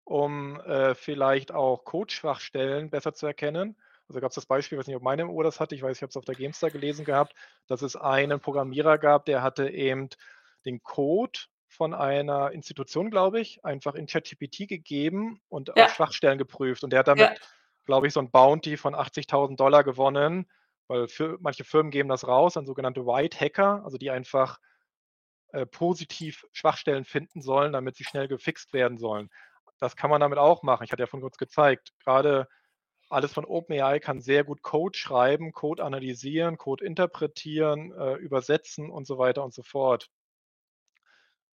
um, 0.07 0.59
äh, 0.61 0.95
vielleicht 0.95 1.51
auch 1.51 1.83
Codeschwachstellen 1.83 2.89
besser 2.89 3.13
zu 3.13 3.27
erkennen. 3.27 3.75
Also, 4.09 4.21
gab's 4.21 4.35
das 4.35 4.45
Beispiel, 4.45 4.77
weiß 4.77 4.87
nicht, 4.87 4.95
ob 4.95 5.03
meine 5.03 5.27
Uhr 5.27 5.43
das 5.43 5.59
hatte, 5.59 5.75
ich 5.75 5.81
weiß, 5.81 5.97
ich 5.97 6.01
habe 6.01 6.09
es 6.09 6.17
auf 6.17 6.23
der 6.23 6.35
GameStar 6.35 6.71
gelesen 6.71 7.03
gehabt, 7.03 7.33
dass 7.67 7.81
es 7.81 7.95
einen 7.97 8.39
Programmierer 8.39 8.97
gab, 8.97 9.25
der 9.25 9.41
hatte 9.43 9.69
eben 9.69 10.09
den 10.65 10.81
Code 10.81 11.39
von 11.67 11.93
einer 11.93 12.51
Institution, 12.51 13.09
glaube 13.11 13.41
ich, 13.41 13.63
einfach 13.65 13.95
in 13.95 14.07
ChatGPT 14.07 14.67
gegeben 14.69 15.41
und 15.49 15.73
auf 15.75 15.89
Ja. 15.89 15.91
Schwachstellen 15.91 16.37
geprüft. 16.37 16.83
Und 16.85 16.91
der 16.91 16.99
hat 16.99 17.09
damit, 17.09 17.31
Ja. 17.31 17.47
glaube 17.85 18.07
ich, 18.07 18.13
so 18.13 18.21
'n 18.21 18.31
Bounty 18.31 18.77
von 18.77 18.95
80.000 18.95 19.83
gewonnen, 19.83 20.49
weil 20.87 21.09
Fir 21.09 21.37
manche 21.41 21.65
Firmen 21.65 21.91
geben 21.91 22.07
das 22.07 22.25
raus 22.25 22.55
an 22.55 22.65
sogenannte 22.65 23.05
White 23.05 23.37
Hacker, 23.41 23.83
also 23.83 23.97
die 23.97 24.09
einfach, 24.09 24.59
äh, 25.53 25.65
positiv 25.67 26.45
Schwachstellen 26.53 27.05
finden 27.05 27.41
sollen, 27.41 27.73
damit 27.73 27.95
sie 27.97 28.05
schnell 28.05 28.27
gefixt 28.29 28.73
werden 28.73 28.97
sollen. 28.99 29.29
Das 29.79 29.95
kann 29.97 30.09
man 30.11 30.21
damit 30.21 30.39
auch 30.39 30.63
machen. 30.63 30.83
Ich 30.85 30.91
hatte 30.93 31.03
ja 31.03 31.07
vorhin 31.07 31.23
kurz 31.23 31.37
gezeigt, 31.37 31.93
grade 32.03 32.47
alles 33.09 33.33
von 33.33 33.45
OpenAI 33.45 33.99
kann 33.99 34.19
sehr 34.21 34.43
gut 34.43 34.61
Code 34.61 34.97
schreiben, 34.97 35.53
Code 35.53 35.83
analysieren, 35.83 36.57
Code 36.57 36.85
interpretieren, 36.85 37.91
äh, 37.93 38.15
übersetzen 38.15 38.89
und 38.89 39.07
so 39.07 39.17
weiter 39.17 39.43
und 39.43 39.53
so 39.53 39.63
fort. 39.63 40.09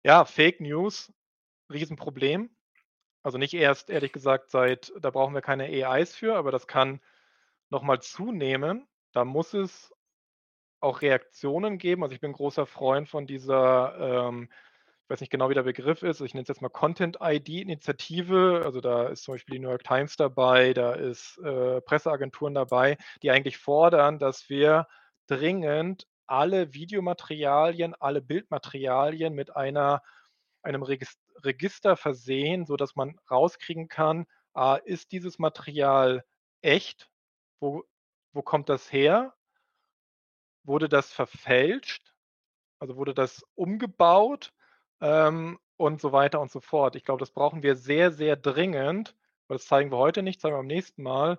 Ja, 0.05 0.24
Fake 0.24 0.61
News, 0.61 1.12
Riesenproblem. 1.72 2.50
Also, 3.22 3.38
nicht 3.38 3.55
erst, 3.55 3.90
ehrlich 3.90 4.12
gesagt, 4.12 4.50
seit 4.50 4.92
da 5.00 5.11
brauchen 5.11 5.34
wir 5.34 5.42
keine 5.42 5.64
AIs 5.64 6.14
für, 6.14 6.36
aber 6.36 6.52
das 6.52 6.66
kann 6.66 7.00
noch 7.70 7.82
mal 7.82 8.00
zunehmen. 8.00 8.86
Da 9.12 9.24
muss 9.24 9.55
es 9.55 9.94
auch 10.80 11.02
Reaktionen 11.02 11.78
geben. 11.78 12.02
Also, 12.02 12.14
ich 12.14 12.20
bin 12.20 12.32
großer 12.32 12.66
Freund 12.66 13.09
von 13.09 13.26
dieser, 13.26 14.28
ähm 14.28 14.50
ich 15.07 15.11
weiß 15.11 15.20
nicht 15.20 15.30
genau, 15.30 15.50
wie 15.50 15.55
der 15.55 15.64
Begriff 15.64 16.02
ist, 16.02 16.20
ich 16.22 16.32
nenne 16.32 16.42
es 16.44 16.48
jetzt 16.48 16.62
mal 16.62 16.70
Content-ID-Initiative. 16.70 18.62
Also, 18.64 18.80
da 18.80 19.09
ist 19.09 19.24
zum 19.24 19.34
Beispiel 19.34 19.55
die 19.55 19.59
New 19.61 19.68
York 19.68 19.84
Times 19.84 20.16
dabei, 20.16 20.72
da 20.72 20.94
ist, 20.94 21.38
äh, 21.44 21.82
Presseagenturen 21.82 22.55
dabei, 22.55 22.96
die 23.22 23.30
eigentlich 23.30 23.59
fordern, 23.59 24.18
dass 24.18 24.48
wir 24.48 24.86
dringend 25.26 26.07
alle 26.26 26.72
Videomaterialien, 26.72 27.94
alle 28.00 28.22
Bildmaterialien 28.22 29.34
mit 29.34 29.55
einer 29.55 30.00
einem 30.62 30.82
Regis 30.82 31.18
Register 31.44 31.96
versehen, 31.96 32.64
sodass 32.66 32.96
man 32.96 33.18
rauskriegen 33.30 33.88
kann: 33.88 34.26
„Ah, 34.55 34.76
ist 34.76 35.12
dieses 35.12 35.38
Material 35.38 36.24
echt? 36.62 37.11
Wo 37.61 37.84
wo 38.32 38.42
kommt 38.42 38.68
das 38.70 38.90
her?“ 38.92 39.34
Wurde 40.66 40.88
das 40.88 41.12
verfälscht? 41.12 42.14
Also, 42.80 42.96
wurde 42.96 43.14
das 43.14 43.44
umgebaut? 43.57 44.52
Ähm, 45.03 45.59
und 45.76 46.01
so 46.01 46.12
weiter 46.12 46.40
und 46.40 46.51
so 46.53 46.61
fort. 46.61 46.95
Ich 46.97 47.05
glaube, 47.05 47.20
das 47.20 47.32
brauchen 47.32 47.62
wir 47.62 47.74
sehr, 47.76 48.12
sehr 48.12 48.36
dringend, 48.36 49.14
das 49.49 49.66
zeigen 49.66 49.90
wir 49.90 49.99
heute 49.99 50.22
nicht, 50.22 50.40
zeigen 50.40 50.55
wir 50.55 50.59
beim 50.59 50.66
nächsten 50.68 51.03
Mal. 51.03 51.38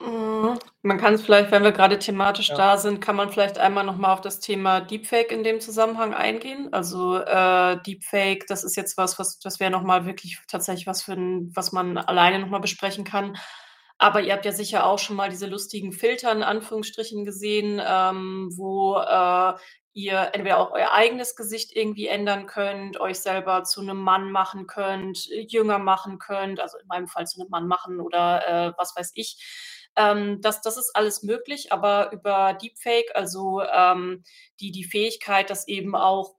Mhm. 0.00 0.58
Man 0.82 0.98
kann's 0.98 1.22
vielleicht, 1.22 1.50
wenn 1.50 1.62
wir 1.64 1.72
grade 1.72 1.98
thematisch 1.98 2.48
Ja. 2.48 2.54
da 2.54 2.76
sind 2.78 3.00
kann 3.00 3.14
man 3.16 3.30
vielleicht 3.30 3.58
einmal 3.58 3.84
noch 3.84 3.96
mal 3.96 4.12
auf 4.12 4.20
das 4.20 4.40
Thema 4.40 4.80
Deepfake 4.80 5.30
in 5.32 5.44
dem 5.44 5.60
Zusammenhang 5.60 6.14
eingehen. 6.14 6.72
Also, 6.72 7.16
äh, 7.18 7.80
Deepfake, 7.82 8.46
das 8.48 8.64
ist 8.64 8.76
jetzt 8.76 8.96
was, 8.98 9.18
was 9.18 9.38
das 9.38 9.60
wäre 9.60 9.70
noch 9.70 9.82
mal 9.82 10.06
wirklich 10.06 10.38
tatsächlich 10.48 10.86
was 10.86 11.02
für 11.02 11.12
'n 11.12 11.50
was 11.54 11.72
man 11.72 11.98
alleine 11.98 12.38
noch 12.40 12.48
mal 12.48 12.58
besprechen 12.60 13.04
kann. 13.04 13.36
Aber 13.98 14.20
ihr 14.22 14.32
habt 14.32 14.44
ja 14.44 14.52
sicher 14.52 14.86
auch 14.86 14.98
schon 14.98 15.14
mal 15.16 15.30
diese 15.30 15.46
lustigen 15.46 15.92
Filter 15.92 16.32
in 16.32 16.42
Anführungsstrichen 16.42 17.24
gesehen, 17.24 17.80
ähm, 17.84 18.50
wo, 18.56 18.96
äh, 18.98 19.52
ihr 19.94 20.30
entweder 20.34 20.58
auch 20.58 20.72
euer 20.72 20.92
eigenes 20.92 21.36
Gesicht 21.36 21.74
irgendwie 21.76 22.06
ändern 22.08 22.46
könnt, 22.46 22.98
euch 23.00 23.20
selber 23.20 23.64
zu 23.64 23.82
'nem 23.82 23.98
Mann 23.98 24.32
machen 24.32 24.66
könnt, 24.66 25.26
jünger 25.28 25.78
machen 25.78 26.18
könnt, 26.18 26.60
also, 26.60 26.78
in 26.78 26.86
meinem 26.88 27.08
Fall 27.08 27.26
zu 27.26 27.40
'nem 27.40 27.50
Mann 27.50 27.66
machen 27.68 28.00
oder, 28.00 28.46
äh, 28.70 28.72
was 28.78 28.96
weiß 28.96 29.12
ich. 29.14 29.38
Ähm, 29.96 30.40
das 30.42 30.62
das 30.62 30.76
ist 30.78 30.96
alles 30.96 31.22
möglich, 31.22 31.72
aber 31.72 32.12
über 32.12 32.54
Deepfake, 32.54 33.14
also, 33.16 33.62
ähm, 33.62 34.24
die 34.60 34.72
die 34.72 34.84
Fähigkeit, 34.84 35.50
dass 35.50 35.68
eben 35.68 35.94
auch 35.96 36.36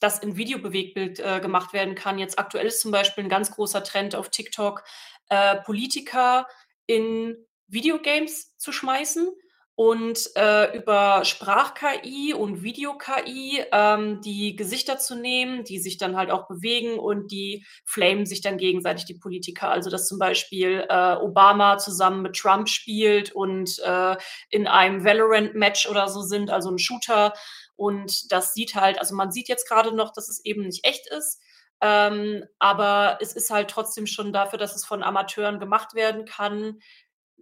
das 0.00 0.18
in 0.20 0.36
Videobewegtbild, 0.36 1.20
äh, 1.20 1.40
gemacht 1.40 1.72
werden 1.74 1.94
kann. 1.96 2.18
Jetzt 2.18 2.38
aktuell 2.38 2.66
ist 2.66 2.80
zum 2.82 2.92
Beispiel 2.92 3.24
'n 3.24 3.30
ganz 3.30 3.50
großer 3.52 3.84
Trend 3.84 4.16
auf 4.16 4.30
TikTok, 4.30 4.84
äh, 5.30 5.56
Politiker 5.62 6.46
in 6.86 7.36
Videogames 7.68 8.56
zu 8.58 8.72
schmeißen 8.72 9.28
und, 9.76 10.30
äh, 10.36 10.76
über 10.76 11.24
Sprach-KI 11.24 12.32
und 12.34 12.62
Video-KI, 12.62 13.64
ähm, 13.72 14.20
die 14.22 14.54
Gesichter 14.56 14.98
zu 14.98 15.16
nehmen, 15.16 15.64
die 15.64 15.80
sich 15.80 15.98
dann 15.98 16.16
halt 16.16 16.30
auch 16.30 16.46
bewegen 16.46 16.98
und 16.98 17.32
die 17.32 17.64
flamen 17.84 18.24
sich 18.26 18.40
dann 18.40 18.56
gegenseitig, 18.58 19.04
die 19.06 19.18
Politiker. 19.18 19.70
Also, 19.70 19.90
dass 19.90 20.06
zum 20.06 20.18
Beispiel, 20.20 20.86
äh, 20.88 21.16
Obama 21.16 21.78
zusammen 21.78 22.22
mit 22.22 22.36
Trump 22.36 22.68
spielt 22.68 23.32
und, 23.32 23.78
äh, 23.84 24.16
in 24.50 24.66
einem 24.68 25.04
Valorant-Match 25.04 25.88
oder 25.88 26.08
so 26.08 26.22
sind, 26.22 26.50
also 26.50 26.70
'n 26.70 26.78
Shooter. 26.78 27.32
Und 27.76 28.30
das 28.32 28.54
sieht 28.54 28.74
halt 28.76 28.98
also, 29.00 29.14
man 29.16 29.32
sieht 29.32 29.48
jetzt 29.48 29.68
grade 29.68 29.92
noch, 29.94 30.12
dass 30.12 30.28
es 30.28 30.44
eben 30.44 30.62
nicht 30.66 30.84
echt 30.84 31.08
ist, 31.10 31.40
ähm, 31.82 32.44
aber 32.60 33.18
es 33.20 33.32
ist 33.34 33.50
halt 33.50 33.68
trotzdem 33.70 34.06
schon 34.06 34.32
dafür, 34.32 34.58
dass 34.58 34.76
es 34.76 34.84
von 34.86 35.02
Amateuren 35.02 35.58
gemacht 35.58 35.94
werden 35.94 36.24
kann, 36.24 36.78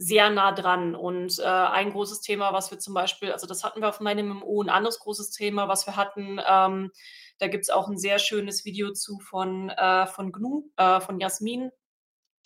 sehr 0.02 0.30
nah 0.30 0.52
dran. 0.52 0.94
Und, 0.96 1.38
äh, 1.40 1.44
ein 1.44 1.90
großes 1.92 2.20
Thema, 2.22 2.52
was 2.52 2.70
wir 2.70 2.78
zum 2.78 2.94
Beispiel 2.94 3.32
also, 3.32 3.46
das 3.46 3.64
hatten 3.64 3.80
wir 3.82 3.88
auf 3.90 4.00
meinem 4.00 4.26
MMO, 4.30 4.62
'n 4.62 4.70
anderes 4.70 4.98
großes 5.00 5.30
Thema, 5.32 5.68
was 5.68 5.86
wir 5.86 5.96
hatten, 5.96 6.40
ähm, 6.48 6.90
da 7.38 7.48
gibt's 7.48 7.70
auch 7.70 7.88
'n 7.88 7.98
sehr 7.98 8.18
schönes 8.18 8.64
Video 8.64 8.92
zu 8.92 9.18
von, 9.20 9.70
äh 9.70 10.06
von 10.06 10.32
Gnu, 10.32 10.64
äh, 10.76 11.00
von 11.00 11.20
Jasmin. 11.20 11.70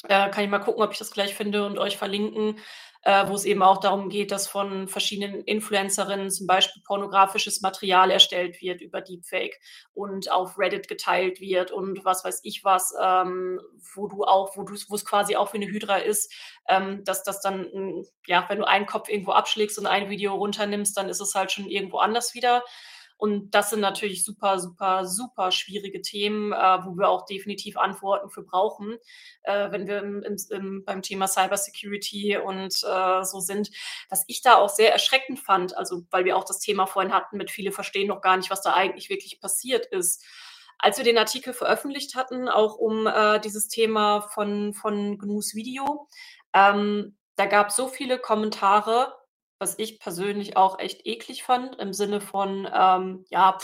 Äh, 0.09 0.31
kann 0.31 0.45
ich 0.45 0.51
mal 0.51 0.61
gucken, 0.61 0.83
ob 0.85 0.93
ich 0.93 0.99
das 0.99 1.13
gleich 1.13 1.35
finde 1.35 1.67
und 1.67 1.79
euch 1.79 1.97
verlinken, 1.99 2.59
äh, 3.07 3.29
wo 3.29 3.35
es 3.35 3.45
eben 3.47 3.63
auch 3.63 3.79
darum 3.79 4.09
geht, 4.11 4.33
dass 4.33 4.49
von 4.49 4.89
verschiedenen 4.89 5.43
Influencerinnen 5.45 6.31
zum 6.31 6.47
Beispiel 6.49 6.83
pornografisches 6.85 7.63
Material 7.63 8.11
erstellt 8.11 8.61
wird 8.63 8.83
über 8.83 9.01
Deepfake 9.01 9.59
und 9.95 10.31
auf 10.33 10.59
Reddit 10.59 10.89
geteilt 10.89 11.41
wird 11.41 11.71
und 11.73 12.05
was 12.05 12.25
weiß 12.25 12.41
ich 12.45 12.65
was, 12.65 12.95
ähm, 13.03 13.61
wo 13.95 14.09
du 14.09 14.25
auch 14.25 14.57
wo 14.57 14.65
du's 14.65 14.91
wo's 14.91 15.05
quasi 15.07 15.37
auch 15.37 15.55
wie 15.55 15.59
'ne 15.61 15.67
Hydra 15.69 15.99
ist, 15.99 16.33
ähm, 16.69 17.05
dass 17.05 17.23
das 17.25 17.41
dann, 17.43 18.05
ja, 18.27 18.45
wenn 18.49 18.59
du 18.59 18.67
einen 18.69 18.87
Kopf 18.87 19.09
irgendwo 19.09 19.33
abschlägst 19.33 19.79
und 19.79 19.87
ein 19.87 20.11
Video 20.11 20.35
runternimmst, 20.35 20.97
dann 20.97 21.09
ist 21.09 21.21
es 21.21 21.35
halt 21.35 21.53
schon 21.53 21.71
irgendwo 21.71 21.99
anders 21.99 22.35
wieder. 22.35 22.65
Und 23.19 23.51
das 23.55 23.71
sind 23.71 23.81
natürlich 23.81 24.25
super, 24.25 24.59
super, 24.59 25.07
super 25.07 25.51
schwierige 25.51 26.03
Themen, 26.03 26.53
äh, 26.53 26.57
wo 26.85 26.97
wir 26.97 27.09
auch 27.09 27.25
definitiv 27.25 27.77
Antworten 27.77 28.31
für 28.31 28.43
brauchen, 28.43 28.97
äh, 29.43 29.71
wenn 29.71 29.87
wir 29.87 29.99
im 29.99 30.23
im 30.51 30.85
beim 30.85 31.03
Thema 31.03 31.27
Cybersecurity 31.27 32.37
und, 32.39 32.75
äh, 32.85 33.25
so 33.25 33.41
sind. 33.41 33.71
Was 34.11 34.25
ich 34.27 34.43
da 34.43 34.57
auch 34.57 34.69
sehr 34.69 34.93
erschreckend 34.93 35.41
fand, 35.41 35.77
also, 35.77 36.03
weil 36.11 36.25
wir 36.25 36.37
auch 36.37 36.45
das 36.45 36.61
Thema 36.61 36.87
vorhin 36.87 37.12
hatten 37.12 37.37
mit 37.39 37.51
viele 37.51 37.73
verstehen 37.73 38.09
noch 38.09 38.21
gar 38.21 38.37
nicht, 38.37 38.51
was 38.51 38.62
da 38.62 38.75
eigentlich 38.75 39.09
wirklich 39.09 39.41
passiert 39.41 39.87
ist. 39.87 40.23
Als 40.79 40.99
wir 40.99 41.05
den 41.05 41.19
Artikel 41.19 41.55
veröffentlicht 41.55 42.17
hatten, 42.17 42.49
auch 42.49 42.77
um, 42.77 43.07
äh, 43.07 43.41
dieses 43.41 43.69
Thema 43.69 44.21
von 44.21 44.75
von 44.75 45.19
Gnus 45.19 45.55
Video, 45.55 46.07
ähm, 46.53 47.17
da 47.37 47.47
gab's 47.47 47.77
so 47.77 47.89
viele 47.89 48.19
Kommentare, 48.19 49.14
was 49.59 49.79
ich 49.79 49.99
persönlich 50.01 50.57
auch 50.57 50.79
echt 50.79 51.07
eklig 51.07 51.43
fand 51.45 51.77
im 51.81 51.93
Sinne 51.93 52.21
von, 52.21 52.69
ähm, 52.73 53.25
ja, 53.31 53.59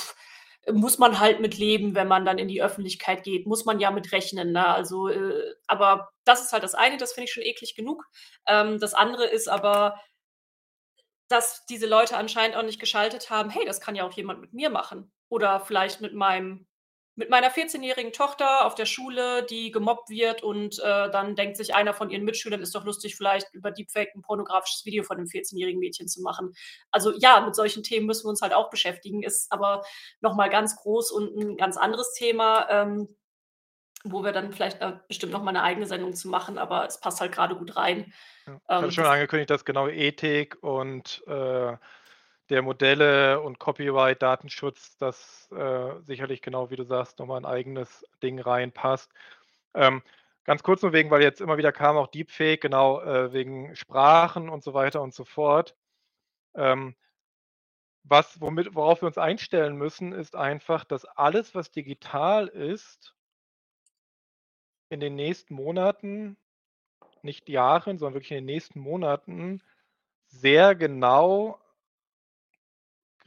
muss 0.72 0.98
man 0.98 1.18
halt 1.20 1.40
mit 1.40 1.58
leben, 1.58 1.94
wenn 1.96 2.06
man 2.08 2.24
dann 2.24 2.38
in 2.38 2.48
die 2.48 2.62
Öffentlichkeit 2.62 3.24
geht, 3.24 3.46
muss 3.46 3.64
man 3.64 3.80
ja 3.80 3.90
mit 3.90 4.12
rechnen, 4.12 4.52
ne? 4.52 4.66
Also, 4.68 5.08
äh 5.08 5.54
aber 5.66 6.10
das 6.24 6.42
ist 6.42 6.52
halt 6.52 6.62
das 6.62 6.74
eine, 6.74 6.98
das 6.98 7.12
finde 7.14 7.24
ich 7.26 7.32
schon 7.32 7.42
eklig 7.42 7.74
genug. 7.74 8.04
Ähm, 8.46 8.78
das 8.80 8.94
andere 8.94 9.26
ist 9.26 9.48
aber 9.48 9.96
dass 11.30 11.64
diese 11.66 11.86
Leute 11.86 12.16
anscheinend 12.16 12.56
auch 12.56 12.62
nicht 12.62 12.80
geschaltet 12.80 13.30
haben: 13.30 13.50
„Hey, 13.50 13.64
das 13.64 13.80
kann 13.80 13.94
ja 13.94 14.04
auch 14.04 14.12
jemand 14.12 14.40
mit 14.40 14.52
mir 14.52 14.70
machen 14.70 15.12
oder 15.28 15.60
vielleicht 15.60 16.00
mit 16.00 16.14
meinem 16.14 16.66
mit 17.22 17.30
meiner 17.30 17.50
vierzehnjährigen 17.52 18.12
Tochter 18.12 18.66
auf 18.66 18.74
der 18.74 18.84
Schule, 18.86 19.44
die 19.44 19.70
gemobbt 19.70 20.10
wird 20.10 20.42
und, 20.42 20.80
äh, 20.80 21.08
dann 21.10 21.36
denkt 21.36 21.56
sich 21.56 21.72
einer 21.74 21.94
von 21.94 22.10
ihren 22.10 22.24
Mitschülern: 22.24 22.60
‚Ist 22.60 22.74
doch 22.74 22.84
lustig, 22.84 23.14
vielleicht 23.16 23.54
über 23.54 23.70
Deepfake 23.70 24.12
'n 24.16 24.22
pornografisches 24.22 24.84
Video 24.84 25.04
von 25.04 25.18
'nem 25.18 25.28
vierzehnjährigen 25.28 25.78
Mädchen 25.78 26.08
zu 26.08 26.20
machen.'“ 26.22 26.52
Also, 26.90 27.12
ja, 27.16 27.40
mit 27.40 27.54
solchen 27.54 27.84
Themen 27.84 28.06
müssen 28.06 28.24
wir 28.26 28.30
uns 28.30 28.42
halt 28.42 28.52
auch 28.54 28.70
beschäftigen, 28.70 29.22
ist 29.22 29.52
aber 29.52 29.82
noch 30.20 30.34
mal 30.34 30.50
ganz 30.50 30.74
groß 30.76 31.12
und 31.12 31.36
'n 31.40 31.56
ganz 31.56 31.76
anderes 31.76 32.12
Thema, 32.14 32.66
ähm, 32.70 33.16
wo 34.04 34.24
wir 34.24 34.32
dann 34.32 34.52
vielleicht, 34.52 34.80
äh, 34.82 34.94
bestimmt 35.08 35.32
noch 35.32 35.42
mal 35.42 35.52
'ne 35.52 35.62
eigene 35.64 35.86
Sendung 35.86 36.14
zu 36.14 36.28
machen, 36.28 36.58
aber 36.58 36.86
es 36.86 37.00
passt 37.00 37.20
halt 37.20 37.32
grade 37.32 37.56
gut 37.56 37.76
rein. 37.76 38.12
Ja. 38.46 38.60
Ich 38.70 38.80
Ähm, 38.80 38.94
schon 38.94 39.04
das 39.04 39.06
angekündigt, 39.06 39.50
dass 39.50 39.64
genau 39.64 39.88
Ethik 39.88 40.56
und, 40.62 41.22
äh, 41.26 41.76
der 42.52 42.62
Modelle 42.62 43.40
und 43.42 43.58
Copyright, 43.60 44.22
Datenschutz, 44.22 44.96
das, 44.98 45.50
äh, 45.52 46.00
sicherlich 46.06 46.42
genau 46.42 46.70
wie 46.70 46.76
du 46.76 46.84
sagst, 46.84 47.18
noch 47.20 47.26
mal 47.26 47.38
'n 47.38 47.46
eigenes 47.46 48.06
Ding 48.22 48.40
reinpasst. 48.40 49.12
Ähm, 49.74 50.02
ganz 50.44 50.62
kurz 50.64 50.82
nur 50.82 50.92
wegen 50.94 51.10
weil 51.10 51.22
jetzt 51.22 51.40
immer 51.42 51.58
wieder 51.58 51.72
kam, 51.72 51.96
auch 51.98 52.08
Deepfake, 52.08 52.60
genau, 52.62 53.02
äh, 53.02 53.32
wegen 53.34 53.76
Sprachen 53.76 54.48
und 54.50 54.64
so 54.64 54.74
weiter 54.74 55.02
und 55.02 55.14
so 55.14 55.24
fort. 55.24 55.76
Ähm 56.56 56.94
was 58.04 58.40
womit 58.40 58.74
worauf 58.74 59.02
wir 59.02 59.06
uns 59.06 59.18
einstellen 59.18 59.76
müssen, 59.76 60.12
ist 60.12 60.34
einfach, 60.34 60.84
dass 60.84 61.04
alles, 61.04 61.54
was 61.54 61.70
digital 61.70 62.48
ist 62.48 63.14
in 64.92 65.00
den 65.00 65.14
nächsten 65.14 65.54
Monaten, 65.54 66.36
nicht 67.22 67.48
Jahren, 67.48 67.98
sondern 67.98 68.14
wirklich 68.14 68.32
in 68.32 68.38
den 68.38 68.46
nächsten 68.46 68.80
Monaten 68.80 69.62
sehr 70.28 70.74
genau 70.76 71.61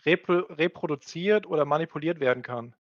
repro 0.05 0.39
reproduziert 0.53 1.47
oder 1.47 1.65
manipuliert 1.65 2.19
werden 2.19 2.43
kann. 2.43 2.75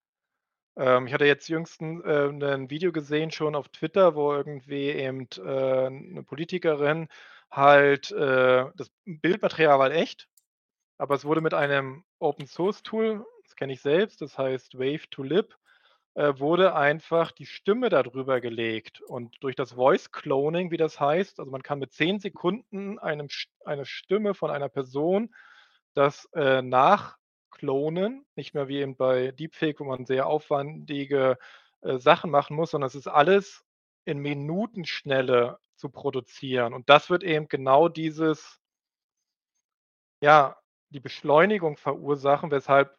Ähm, 0.76 1.06
ich 1.08 1.14
hatte 1.14 1.26
jetzt 1.26 1.48
jüngstens, 1.48 2.04
äh, 2.04 2.28
'nen 2.32 2.70
Video 2.70 2.92
gesehen 2.92 3.30
schon 3.32 3.54
auf 3.56 3.68
Twitter, 3.70 4.14
wo 4.16 4.32
irgendwie 4.34 4.90
eben, 4.90 5.28
äh, 5.44 5.90
'ne 5.90 6.22
Politikerin 6.24 7.08
halt, 7.50 8.10
äh 8.12 8.66
das 8.76 8.90
Bildmaterial 9.06 9.78
war 9.78 9.86
halt 9.90 9.94
echt, 9.96 10.28
aber 10.98 11.14
es 11.16 11.24
wurde 11.26 11.40
mit 11.42 11.54
einem 11.54 12.04
Open 12.20 12.46
Source 12.48 12.82
Tool, 12.84 13.24
das 13.44 13.56
kenne 13.56 13.72
ich 13.74 13.82
selbst, 13.82 14.22
das 14.22 14.38
heißt 14.38 14.78
Wave 14.78 15.08
to 15.10 15.22
Lip, 15.24 15.56
äh, 16.14 16.34
wurde 16.38 16.74
einfach 16.76 17.32
die 17.32 17.46
Stimme 17.46 17.90
da 17.90 18.02
drüber 18.04 18.40
gelegt. 18.42 19.00
Und 19.02 19.36
durch 19.42 19.56
das 19.56 19.72
Voice 19.74 20.12
Cloning, 20.12 20.70
wie 20.72 20.78
das 20.78 21.00
heißt 21.00 21.40
also, 21.40 21.50
man 21.52 21.62
kann 21.64 21.78
mit 21.80 21.92
10 21.92 22.20
Sekunden 22.20 22.98
einem 23.00 23.28
eine 23.66 23.86
Stimme 23.86 24.34
von 24.34 24.50
einer 24.50 24.68
Person 24.70 25.34
das, 25.94 26.26
äh, 26.34 26.62
nachklonen, 26.62 28.26
nicht 28.36 28.54
mehr 28.54 28.68
wie 28.68 28.78
eben 28.78 28.96
bei 28.96 29.32
Deepfake, 29.32 29.80
wo 29.80 29.84
man 29.84 30.06
sehr 30.06 30.26
aufwandige, 30.26 31.38
äh, 31.82 31.98
Sachen 31.98 32.30
machen 32.30 32.56
muss, 32.56 32.70
sondern 32.72 32.88
es 32.88 32.94
ist 32.94 33.08
alles 33.08 33.64
in 34.04 34.18
Minutenschnelle 34.18 35.58
zu 35.76 35.90
produzieren. 35.90 36.74
Und 36.74 36.88
das 36.90 37.10
wird 37.10 37.22
eben 37.24 37.48
genau 37.48 37.88
dieses 37.88 38.60
ja, 40.22 40.56
die 40.90 41.00
Beschleunigung 41.00 41.76
verursachen, 41.76 42.50
weshalb 42.50 42.96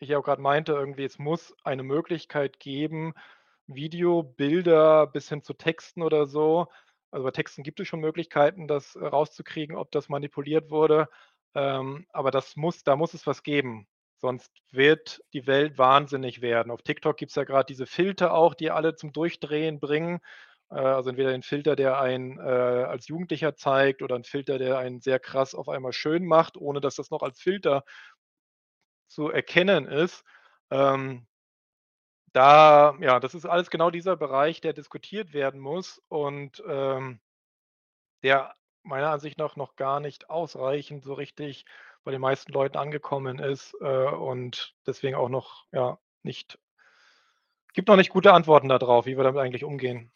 ich 0.00 0.16
auch 0.16 0.22
grad 0.24 0.38
meinte, 0.40 0.72
irgendwie, 0.72 1.04
es 1.04 1.18
muss 1.18 1.54
eine 1.64 1.82
Möglichkeit 1.82 2.60
geben, 2.60 3.14
Video, 3.66 4.22
Bilder 4.22 5.06
bis 5.06 5.28
hin 5.28 5.42
zu 5.42 5.54
Texten 5.54 6.02
oder 6.02 6.26
so 6.26 6.68
also, 7.10 7.24
bei 7.24 7.30
Texten 7.30 7.62
gibt 7.62 7.80
es 7.80 7.88
schon 7.88 8.00
Möglichkeiten, 8.00 8.68
das, 8.68 8.94
äh, 8.96 9.04
rauszukriegen, 9.04 9.76
ob 9.76 9.90
das 9.92 10.08
manipuliert 10.08 10.70
wurde, 10.70 11.08
ähm, 11.54 12.06
aber 12.12 12.30
das 12.30 12.56
muss 12.56 12.84
da 12.84 12.96
muss 12.96 13.14
es 13.14 13.26
was 13.26 13.42
geben, 13.42 13.86
sonst 14.18 14.52
wird 14.72 15.20
die 15.34 15.46
Welt 15.46 15.78
wahnsinnig 15.78 16.42
werden. 16.42 16.70
Auf 16.72 16.82
TikTok 16.82 17.16
gibt's 17.18 17.34
ja 17.36 17.44
grad 17.44 17.68
diese 17.70 17.86
Filter 17.86 18.34
auch, 18.34 18.54
die 18.54 18.70
alle 18.70 18.94
zum 18.96 19.12
Durchdrehen 19.12 19.80
bringen. 19.80 20.20
Äh, 20.70 20.76
also, 20.76 21.10
entweder 21.10 21.32
den 21.32 21.42
Filter, 21.42 21.76
der 21.76 22.00
einen, 22.00 22.38
äh, 22.38 22.42
als 22.42 23.08
Jugendlicher 23.08 23.56
zeigt 23.56 24.02
oder 24.02 24.16
'n 24.16 24.24
Filter, 24.24 24.58
der 24.58 24.78
einen 24.78 25.00
sehr 25.00 25.18
krass 25.20 25.54
auf 25.54 25.68
einmal 25.68 25.92
schön 25.92 26.26
macht, 26.26 26.56
ohne 26.58 26.80
dass 26.80 26.96
das 26.96 27.10
noch 27.10 27.22
als 27.22 27.40
Filter 27.40 27.84
zu 29.12 29.30
erkennen 29.30 29.86
ist. 29.86 30.22
Ähm 30.70 31.26
da 32.36 32.94
ja, 33.00 33.20
das 33.20 33.34
ist 33.34 33.46
alles 33.46 33.70
genau 33.70 33.90
dieser 33.90 34.16
Bereich, 34.16 34.60
der 34.60 34.72
diskutiert 34.72 35.32
werden 35.32 35.60
muss 35.60 36.00
und, 36.08 36.62
ähm 36.68 37.20
der 38.24 38.52
meiner 38.88 39.10
Ansicht 39.10 39.38
nach 39.38 39.56
noch 39.56 39.76
gar 39.76 40.00
nicht 40.00 40.30
ausreichend 40.30 41.04
so 41.04 41.14
richtig 41.14 41.64
bei 42.04 42.10
den 42.12 42.20
meisten 42.20 42.52
Leuten 42.52 42.78
angekommen 42.78 43.38
ist, 43.38 43.74
äh, 43.80 43.84
und 44.10 44.74
deswegen 44.86 45.16
auch 45.16 45.28
noch, 45.28 45.66
ja, 45.72 45.98
nicht 46.22 46.58
gibt 47.72 47.88
noch 47.88 47.96
nicht 47.96 48.10
gute 48.10 48.32
Antworten 48.34 48.68
da 48.68 48.78
drauf, 48.78 49.06
wie 49.06 49.16
wir 49.16 49.24
damit 49.24 49.40
eigentlich 49.40 49.64
umgehen. 49.64 50.12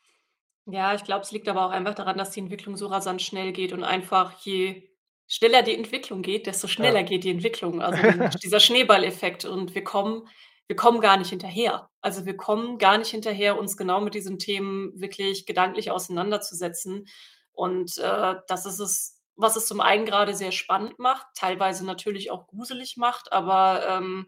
Ja, 0.66 0.94
ich 0.94 1.02
glaube, 1.04 1.22
es 1.22 1.32
liegt 1.32 1.48
aber 1.48 1.66
auch 1.66 1.70
einfach 1.70 1.94
daran, 1.94 2.16
dass 2.16 2.30
die 2.30 2.40
Entwicklung 2.40 2.76
so 2.76 2.86
rasant 2.86 3.20
schnell 3.20 3.52
geht 3.52 3.72
und 3.72 3.82
einfach 3.82 4.38
je 4.44 4.88
schneller 5.26 5.62
die 5.62 5.74
Entwicklung 5.74 6.22
geht, 6.22 6.46
desto 6.46 6.66
Ja. 6.78 6.84
schneller 6.84 7.02
geht 7.02 7.24
die 7.24 7.30
Entwicklung. 7.30 7.82
Also, 7.82 8.02
dieser 8.42 8.60
Schneeballeffekt 8.60 9.44
und 9.44 9.74
wir 9.74 9.84
kommen 9.84 10.28
wir 10.68 10.76
kommen 10.76 11.00
gar 11.00 11.16
nicht 11.18 11.30
hinterher. 11.30 11.90
Also, 12.00 12.24
wir 12.24 12.36
kommen 12.36 12.78
gar 12.78 12.96
nicht 12.96 13.10
hinterher, 13.10 13.58
uns 13.58 13.76
genau 13.76 14.00
mit 14.00 14.14
diesen 14.14 14.38
Themen 14.38 14.98
wirklich 15.00 15.44
gedanklich 15.44 15.90
auseinanderzusetzen. 15.90 17.06
Und, 17.52 17.98
äh, 17.98 18.34
das 18.48 18.66
ist 18.66 18.78
es, 18.80 19.20
was 19.36 19.56
es 19.56 19.66
zum 19.66 19.80
einen 19.80 20.06
grade 20.06 20.34
sehr 20.34 20.52
spannend 20.52 20.98
macht, 20.98 21.26
teilweise 21.34 21.84
natürlich 21.86 22.30
auch 22.30 22.46
gruselig 22.48 22.96
macht, 22.96 23.32
aber, 23.32 23.86
ähm, 23.88 24.26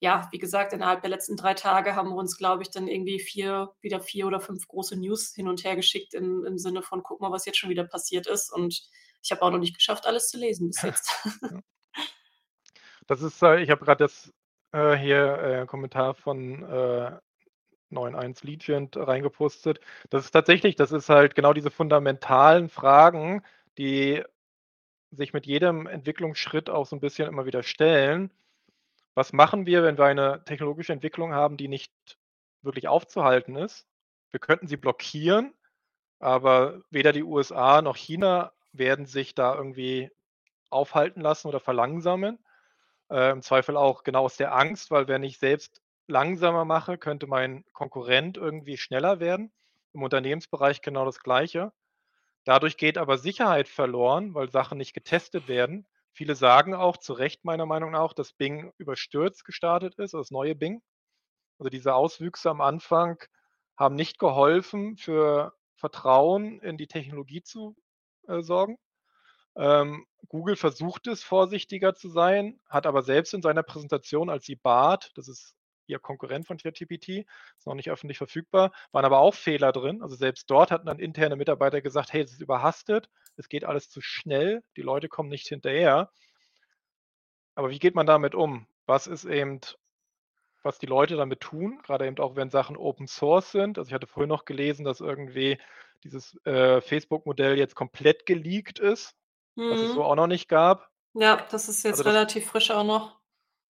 ja, 0.00 0.28
wie 0.32 0.38
gesagt, 0.38 0.72
innerhalb 0.72 1.02
der 1.02 1.10
letzten 1.10 1.36
3 1.36 1.54
Tage 1.54 1.94
haben 1.94 2.08
wir 2.10 2.16
uns, 2.16 2.36
glaube 2.38 2.62
ich, 2.62 2.70
dann 2.70 2.88
irgendwie 2.88 3.20
4 3.20 3.70
wieder 3.82 4.00
4 4.00 4.26
oder 4.26 4.40
5 4.40 4.66
große 4.66 4.96
News 4.98 5.34
hin 5.34 5.46
und 5.48 5.62
her 5.64 5.76
geschickt 5.76 6.14
im 6.14 6.44
im 6.46 6.58
Sinne 6.58 6.82
von: 6.82 7.02
„Guck 7.02 7.20
mal, 7.20 7.30
was 7.32 7.44
jetzt 7.46 7.58
schon 7.58 7.70
wieder 7.70 7.84
passiert 7.84 8.26
ist.“ 8.26 8.50
Und 8.52 8.82
ich 9.22 9.30
habe 9.30 9.42
auch 9.42 9.50
noch 9.50 9.58
nicht 9.58 9.76
geschafft, 9.76 10.06
alles 10.06 10.28
zu 10.28 10.38
lesen 10.38 10.68
bis 10.68 10.82
jetzt. 10.82 11.10
Das 13.06 13.22
ist 13.22 13.42
äh, 13.42 13.60
ich 13.60 13.70
habe 13.70 13.84
grad 13.84 14.00
das, 14.00 14.32
äh, 14.72 14.96
hier, 14.96 15.38
äh, 15.62 15.66
Kommentar 15.66 16.14
von, 16.14 16.62
äh, 16.62 17.18
91 17.90 18.44
Legend 18.44 18.96
reingepostet. 18.96 19.80
Das 20.10 20.24
ist 20.24 20.30
tatsächlich 20.32 20.76
das 20.76 20.92
ist 20.92 21.08
halt 21.08 21.34
genau 21.34 21.52
diese 21.52 21.70
fundamentalen 21.70 22.68
Fragen, 22.68 23.42
die 23.78 24.22
sich 25.12 25.32
mit 25.34 25.46
jedem 25.46 25.86
Entwicklungsschritt 25.86 26.70
auch 26.70 26.86
so 26.86 26.96
'n 26.96 27.00
bisschen 27.00 27.28
immer 27.28 27.46
wieder 27.46 27.62
stellen. 27.64 28.30
Was 29.14 29.32
machen 29.34 29.66
wir, 29.66 29.82
wenn 29.84 29.98
wir 29.98 30.06
eine 30.06 30.44
technologische 30.44 30.92
Entwicklung 30.94 31.34
haben, 31.34 31.56
die 31.58 31.68
nicht 31.68 31.92
wirklich 32.62 32.88
aufzuhalten 32.88 33.56
ist? 33.56 33.86
Wir 34.32 34.40
könnten 34.40 34.68
sie 34.68 34.76
blockieren, 34.78 35.54
aber 36.20 36.82
weder 36.90 37.12
die 37.12 37.24
USA 37.24 37.82
noch 37.82 37.96
China 37.96 38.52
werden 38.72 39.06
sich 39.06 39.34
da 39.34 39.54
irgendwie 39.54 40.10
aufhalten 40.70 41.20
lassen 41.22 41.48
oder 41.48 41.60
verlangsamen. 41.60 42.38
Äh, 43.10 43.32
im 43.32 43.42
Zweifel 43.42 43.76
auch 43.76 44.04
genau 44.04 44.24
aus 44.24 44.36
der 44.38 44.54
Angst, 44.54 44.90
weil 44.92 45.08
wenn 45.08 45.22
ich 45.24 45.38
selbst 45.38 45.82
langsamer 46.10 46.64
mache, 46.64 46.98
könnte 46.98 47.26
mein 47.26 47.64
Konkurrent 47.72 48.36
irgendwie 48.36 48.76
schneller 48.76 49.20
werden. 49.20 49.52
Im 49.92 50.02
Unternehmensbereich 50.02 50.82
genau 50.82 51.04
das 51.04 51.20
Gleiche. 51.20 51.72
Dadurch 52.44 52.76
geht 52.76 52.98
aber 52.98 53.18
Sicherheit 53.18 53.68
verloren, 53.68 54.34
weil 54.34 54.50
Sachen 54.50 54.78
nicht 54.78 54.94
getestet 54.94 55.48
werden. 55.48 55.86
Viele 56.12 56.34
sagen 56.34 56.74
auch 56.74 56.96
zu 56.96 57.12
Recht 57.12 57.44
meiner 57.44 57.66
Meinung 57.66 57.92
nach, 57.92 58.12
dass 58.12 58.32
Bing 58.32 58.72
überstürzt 58.78 59.44
gestartet 59.44 59.94
ist, 59.96 60.14
das 60.14 60.30
neue 60.30 60.54
Bing. 60.54 60.82
Also, 61.58 61.70
diese 61.70 61.94
Auswüchse 61.94 62.50
am 62.50 62.60
Anfang 62.60 63.18
haben 63.76 63.94
nicht 63.94 64.18
geholfen, 64.18 64.96
für 64.96 65.54
Vertrauen 65.76 66.60
in 66.60 66.76
die 66.76 66.88
Technologie 66.88 67.42
zu, 67.42 67.76
äh, 68.28 68.42
sorgen. 68.42 68.78
Ähm, 69.56 70.06
Google 70.28 70.56
versucht 70.56 71.06
es, 71.06 71.22
vorsichtiger 71.24 71.94
zu 71.94 72.08
sein, 72.08 72.60
hat 72.68 72.86
aber 72.86 73.02
selbst 73.02 73.34
in 73.34 73.42
seiner 73.42 73.62
Präsentation, 73.62 74.30
als 74.30 74.46
sie 74.46 74.56
Bard 74.56 75.12
das 75.16 75.28
ist 75.28 75.54
ihr 75.90 75.98
Konkurrent 75.98 76.46
von 76.46 76.56
ChatGPT, 76.58 77.26
ist 77.58 77.66
noch 77.66 77.74
nicht 77.74 77.90
öffentlich 77.90 78.18
verfügbar, 78.18 78.72
waren 78.92 79.04
aber 79.04 79.18
auch 79.20 79.34
Fehler 79.34 79.72
drin. 79.72 80.02
Also, 80.02 80.16
selbst 80.16 80.50
dort 80.50 80.70
hatten 80.70 80.86
dann 80.86 80.98
interne 80.98 81.36
Mitarbeiter 81.36 81.80
gesagt: 81.82 82.12
„Hey, 82.12 82.22
es 82.22 82.32
ist 82.32 82.40
überhastet, 82.40 83.08
es 83.36 83.48
geht 83.48 83.64
alles 83.64 83.88
zu 83.90 84.00
schnell, 84.00 84.62
die 84.76 84.82
Leute 84.82 85.08
kommen 85.08 85.28
nicht 85.28 85.48
hinterher.“ 85.48 86.10
Aber 87.54 87.70
wie 87.70 87.78
geht 87.78 87.94
man 87.94 88.06
damit 88.06 88.34
um? 88.34 88.66
Was 88.86 89.06
ist 89.06 89.24
eben 89.24 89.60
was 90.62 90.78
die 90.78 90.86
Leute 90.86 91.16
damit 91.16 91.40
tun, 91.40 91.80
grade 91.82 92.06
eben 92.06 92.18
auch, 92.18 92.36
wenn 92.36 92.50
Sachen 92.50 92.76
Open 92.76 93.06
Source 93.06 93.50
sind. 93.52 93.78
Also, 93.78 93.88
ich 93.88 93.94
hatte 93.94 94.06
vorhin 94.06 94.28
noch 94.28 94.44
gelesen, 94.44 94.84
dass 94.84 95.00
irgendwie 95.00 95.58
dieses, 96.04 96.36
äh, 96.44 96.80
Facebook-Modell 96.80 97.56
jetzt 97.58 97.74
komplett 97.74 98.26
geleakt 98.26 98.78
ist, 98.78 99.16
was 99.68 99.82
es 99.82 99.92
so 99.92 100.02
Mhm. 100.02 100.04
auch 100.04 100.16
noch 100.16 100.26
nicht 100.26 100.48
gab. 100.48 100.90
Ja, 101.14 101.46
das 101.50 101.68
ist 101.68 101.84
Also, 101.88 102.02
jetzt 102.02 102.04
das 102.04 102.14
relativ 102.14 102.46
frisch 102.46 102.70
auch 102.72 102.82
noch. 102.84 103.19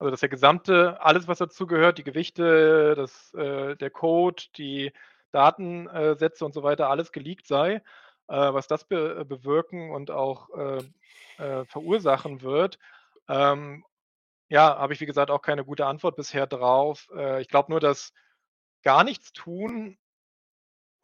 Also, 0.00 0.10
dass 0.10 0.20
der 0.20 0.30
gesamte 0.30 1.00
alles, 1.02 1.28
was 1.28 1.38
dazugehört, 1.38 1.98
die 1.98 2.04
Gewichte, 2.04 2.94
das 2.96 3.34
äh, 3.34 3.76
der 3.76 3.90
Code, 3.90 4.44
die 4.56 4.92
Daten 5.32 5.88
äh, 5.88 6.16
Sätze 6.16 6.44
und 6.46 6.54
so 6.54 6.62
weiter, 6.64 6.90
alles 6.90 7.12
geleakt 7.12 7.46
sei. 7.46 7.82
Äh, 8.28 8.54
was 8.54 8.66
das 8.68 8.84
be 8.84 9.24
bewirken 9.26 9.92
und 9.92 10.10
auch, 10.10 10.50
äh, 10.58 10.82
äh, 11.38 11.64
verursachen 11.66 12.42
wird, 12.42 12.78
ähm, 13.28 13.84
ja, 14.50 14.78
habe 14.78 14.94
ich, 14.94 15.00
wie 15.00 15.06
gesagt, 15.06 15.30
auch 15.30 15.42
keine 15.42 15.64
gute 15.64 15.86
Antwort 15.86 16.16
bisher 16.16 16.46
drauf. 16.46 17.08
Äh, 17.16 17.42
ich 17.42 17.48
glaube 17.48 17.72
nur, 17.72 17.80
dass 17.80 18.12
gar 18.82 19.04
nichts 19.04 19.32
tun 19.32 19.98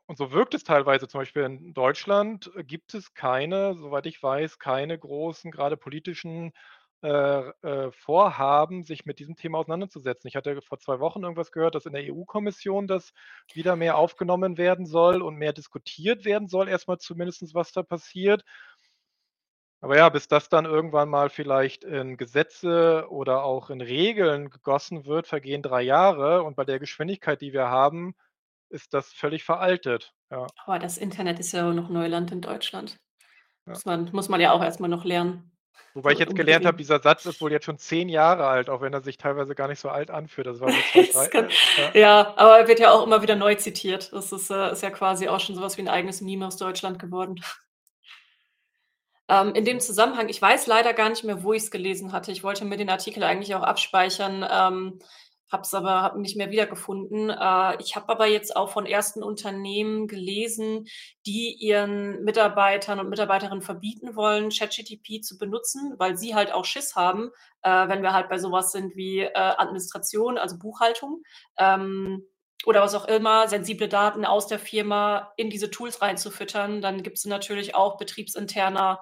und 0.06 0.18
so 0.18 0.30
wirkt 0.32 0.54
es 0.54 0.62
teilweise 0.64 1.08
zum 1.08 1.20
Beispiel 1.20 1.42
in 1.42 1.74
Deutschland, 1.74 2.50
äh, 2.56 2.64
gibt 2.64 2.94
es 2.94 3.14
keine 3.14 3.74
soweit 3.74 4.06
ich 4.06 4.22
weiß, 4.22 4.58
keine 4.58 4.98
großen, 4.98 5.50
grade 5.50 5.76
politischen, 5.76 6.52
äh, 7.02 7.48
äh, 7.62 7.92
Vorhaben, 7.92 8.82
sich 8.84 9.06
mit 9.06 9.18
diesem 9.18 9.36
Thema 9.36 9.58
auseinanderzusetzen. 9.58 10.28
Ich 10.28 10.36
hatte 10.36 10.60
vor 10.62 10.78
2 10.78 11.00
Wochen 11.00 11.22
irgendwas 11.22 11.52
gehört, 11.52 11.74
dass 11.74 11.86
in 11.86 11.92
der 11.92 12.12
EU-Kommission 12.12 12.86
das 12.88 13.12
wieder 13.52 13.76
mehr 13.76 13.96
aufgenommen 13.98 14.58
werden 14.58 14.86
soll 14.86 15.22
und 15.22 15.36
mehr 15.36 15.52
diskutiert 15.52 16.24
werden 16.24 16.48
soll, 16.48 16.68
erst 16.68 16.88
mal 16.88 16.98
zumindest, 16.98 17.54
was 17.54 17.72
da 17.72 17.82
passiert. 17.82 18.44
Aber 19.82 19.96
ja, 19.96 20.08
bis 20.08 20.26
das 20.26 20.48
dann 20.48 20.64
irgendwann 20.64 21.08
mal 21.10 21.28
vielleicht 21.28 21.84
in 21.84 22.16
Gesetze 22.16 23.06
oder 23.10 23.44
auch 23.44 23.68
in 23.70 23.80
Regeln 23.82 24.48
gegossen 24.50 25.04
wird, 25.04 25.26
vergehen 25.26 25.62
3 25.62 25.82
Jahre 25.82 26.42
und 26.42 26.56
bei 26.56 26.64
der 26.64 26.78
Geschwindigkeit, 26.78 27.40
die 27.42 27.52
wir 27.52 27.68
haben, 27.68 28.14
ist 28.70 28.94
das 28.94 29.12
völlig 29.12 29.44
veraltet, 29.44 30.14
ja. 30.30 30.46
Aber 30.64 30.78
das 30.78 30.98
Internet 30.98 31.38
ist 31.38 31.52
ja 31.52 31.68
auch 31.68 31.74
noch 31.74 31.88
Neuland 31.88 32.32
in 32.32 32.40
Deutschland. 32.40 32.96
Ja. 33.66 33.72
Muss 33.72 33.84
man 33.84 34.10
muss 34.12 34.28
man 34.28 34.40
ja 34.40 34.52
auch 34.52 34.62
erst 34.62 34.80
mal 34.80 34.88
noch 34.88 35.04
lernen. 35.04 35.55
Wobei 35.94 36.12
ich 36.12 36.18
jetzt 36.18 36.34
gelernt 36.34 36.66
habe, 36.66 36.76
dieser 36.76 37.00
Satz 37.00 37.24
ist 37.26 37.40
wohl 37.40 37.52
jetzt 37.52 37.64
schon 37.64 37.78
10 37.78 38.08
Jahre 38.08 38.46
alt, 38.46 38.68
auch 38.68 38.80
wenn 38.82 38.92
er 38.92 39.00
sich 39.00 39.16
teilweise 39.16 39.54
gar 39.54 39.68
nicht 39.68 39.80
so 39.80 39.88
alt 39.88 40.10
anfühlt. 40.10 40.46
Das 40.46 40.60
war 40.60 40.70
so 40.70 40.82
2, 40.92 41.00
Es 41.00 41.12
3 41.12 41.26
kann 41.28 41.48
ja. 41.94 42.00
ja, 42.00 42.34
aber 42.36 42.58
er 42.58 42.68
wird 42.68 42.80
ja 42.80 42.92
auch 42.92 43.04
immer 43.06 43.22
wieder 43.22 43.36
neu 43.36 43.54
zitiert. 43.54 44.12
Das 44.12 44.32
ist, 44.32 44.50
äh 44.50 44.72
ist 44.72 44.82
ja 44.82 44.90
quasi 44.90 45.28
auch 45.28 45.40
schon 45.40 45.54
so 45.56 45.62
was 45.62 45.76
wie 45.78 45.82
'n 45.82 45.88
eigenes 45.88 46.20
Meme 46.20 46.46
aus 46.46 46.56
Deutschland 46.56 46.98
geworden. 46.98 47.40
Ähm, 49.28 49.54
in 49.54 49.64
dem 49.64 49.80
Zusammenhang 49.80 50.28
ich 50.28 50.40
weiß 50.40 50.66
leider 50.66 50.92
gar 50.92 51.08
nicht 51.08 51.24
mehr, 51.24 51.42
wo 51.42 51.52
ich's 51.52 51.70
gelesen 51.70 52.12
hatte. 52.12 52.30
Ich 52.30 52.44
wollte 52.44 52.64
mir 52.64 52.76
den 52.76 52.90
Artikel 52.90 53.22
eigentlich 53.24 53.54
auch 53.54 53.62
abspeichern, 53.62 54.46
ähm, 54.50 54.98
habe 55.50 55.62
es 55.62 55.74
aber 55.74 56.12
ihn 56.16 56.22
nicht 56.22 56.36
mehr 56.36 56.50
wiedergefunden. 56.50 57.30
Äh, 57.30 57.76
ich 57.80 57.96
habe 57.96 58.08
aber 58.10 58.26
jetzt 58.26 58.56
auch 58.56 58.70
von 58.70 58.86
ersten 58.86 59.22
Unternehmen 59.22 60.08
gelesen, 60.08 60.86
die 61.26 61.52
ihren 61.58 62.22
Mitarbeitern 62.24 63.00
und 63.00 63.08
Mitarbeiterinnen 63.10 63.62
verbieten 63.62 64.16
wollen, 64.16 64.50
ChatGTP 64.50 65.20
zu 65.22 65.38
benutzen, 65.38 65.94
weil 65.98 66.16
sie 66.16 66.34
halt 66.34 66.52
auch 66.52 66.64
Schiss 66.64 66.94
haben, 66.96 67.30
äh, 67.62 67.88
wenn 67.88 68.02
wir 68.02 68.12
halt 68.12 68.28
bei 68.28 68.38
so 68.38 68.52
was 68.52 68.72
sind 68.72 68.96
wie, 68.96 69.20
äh, 69.20 69.32
Administration, 69.34 70.38
also 70.38 70.58
Buchhaltung, 70.58 71.22
ähm, 71.58 72.24
oder 72.64 72.80
was 72.82 72.94
auch 72.94 73.06
immer, 73.06 73.46
sensible 73.48 73.88
Daten 73.88 74.24
aus 74.24 74.46
der 74.48 74.58
Firma 74.58 75.32
in 75.36 75.50
diese 75.50 75.70
Tools 75.70 76.02
reinzufüttern. 76.02 76.80
Dann 76.80 77.02
gibst 77.02 77.24
du 77.24 77.28
natürlich 77.28 77.74
auch 77.76 77.96
betriebsinterner 77.98 79.00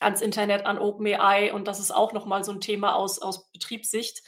ans 0.00 0.22
Internet, 0.22 0.64
an 0.66 0.78
OpenAI 0.78 1.52
und 1.52 1.68
das 1.68 1.78
ist 1.80 1.90
auch 1.90 2.12
noch 2.14 2.24
mal 2.24 2.42
so 2.42 2.52
'n 2.52 2.60
Thema 2.60 2.94
aus 2.96 3.18
aus 3.20 3.50
Betriebssicht, 3.52 4.22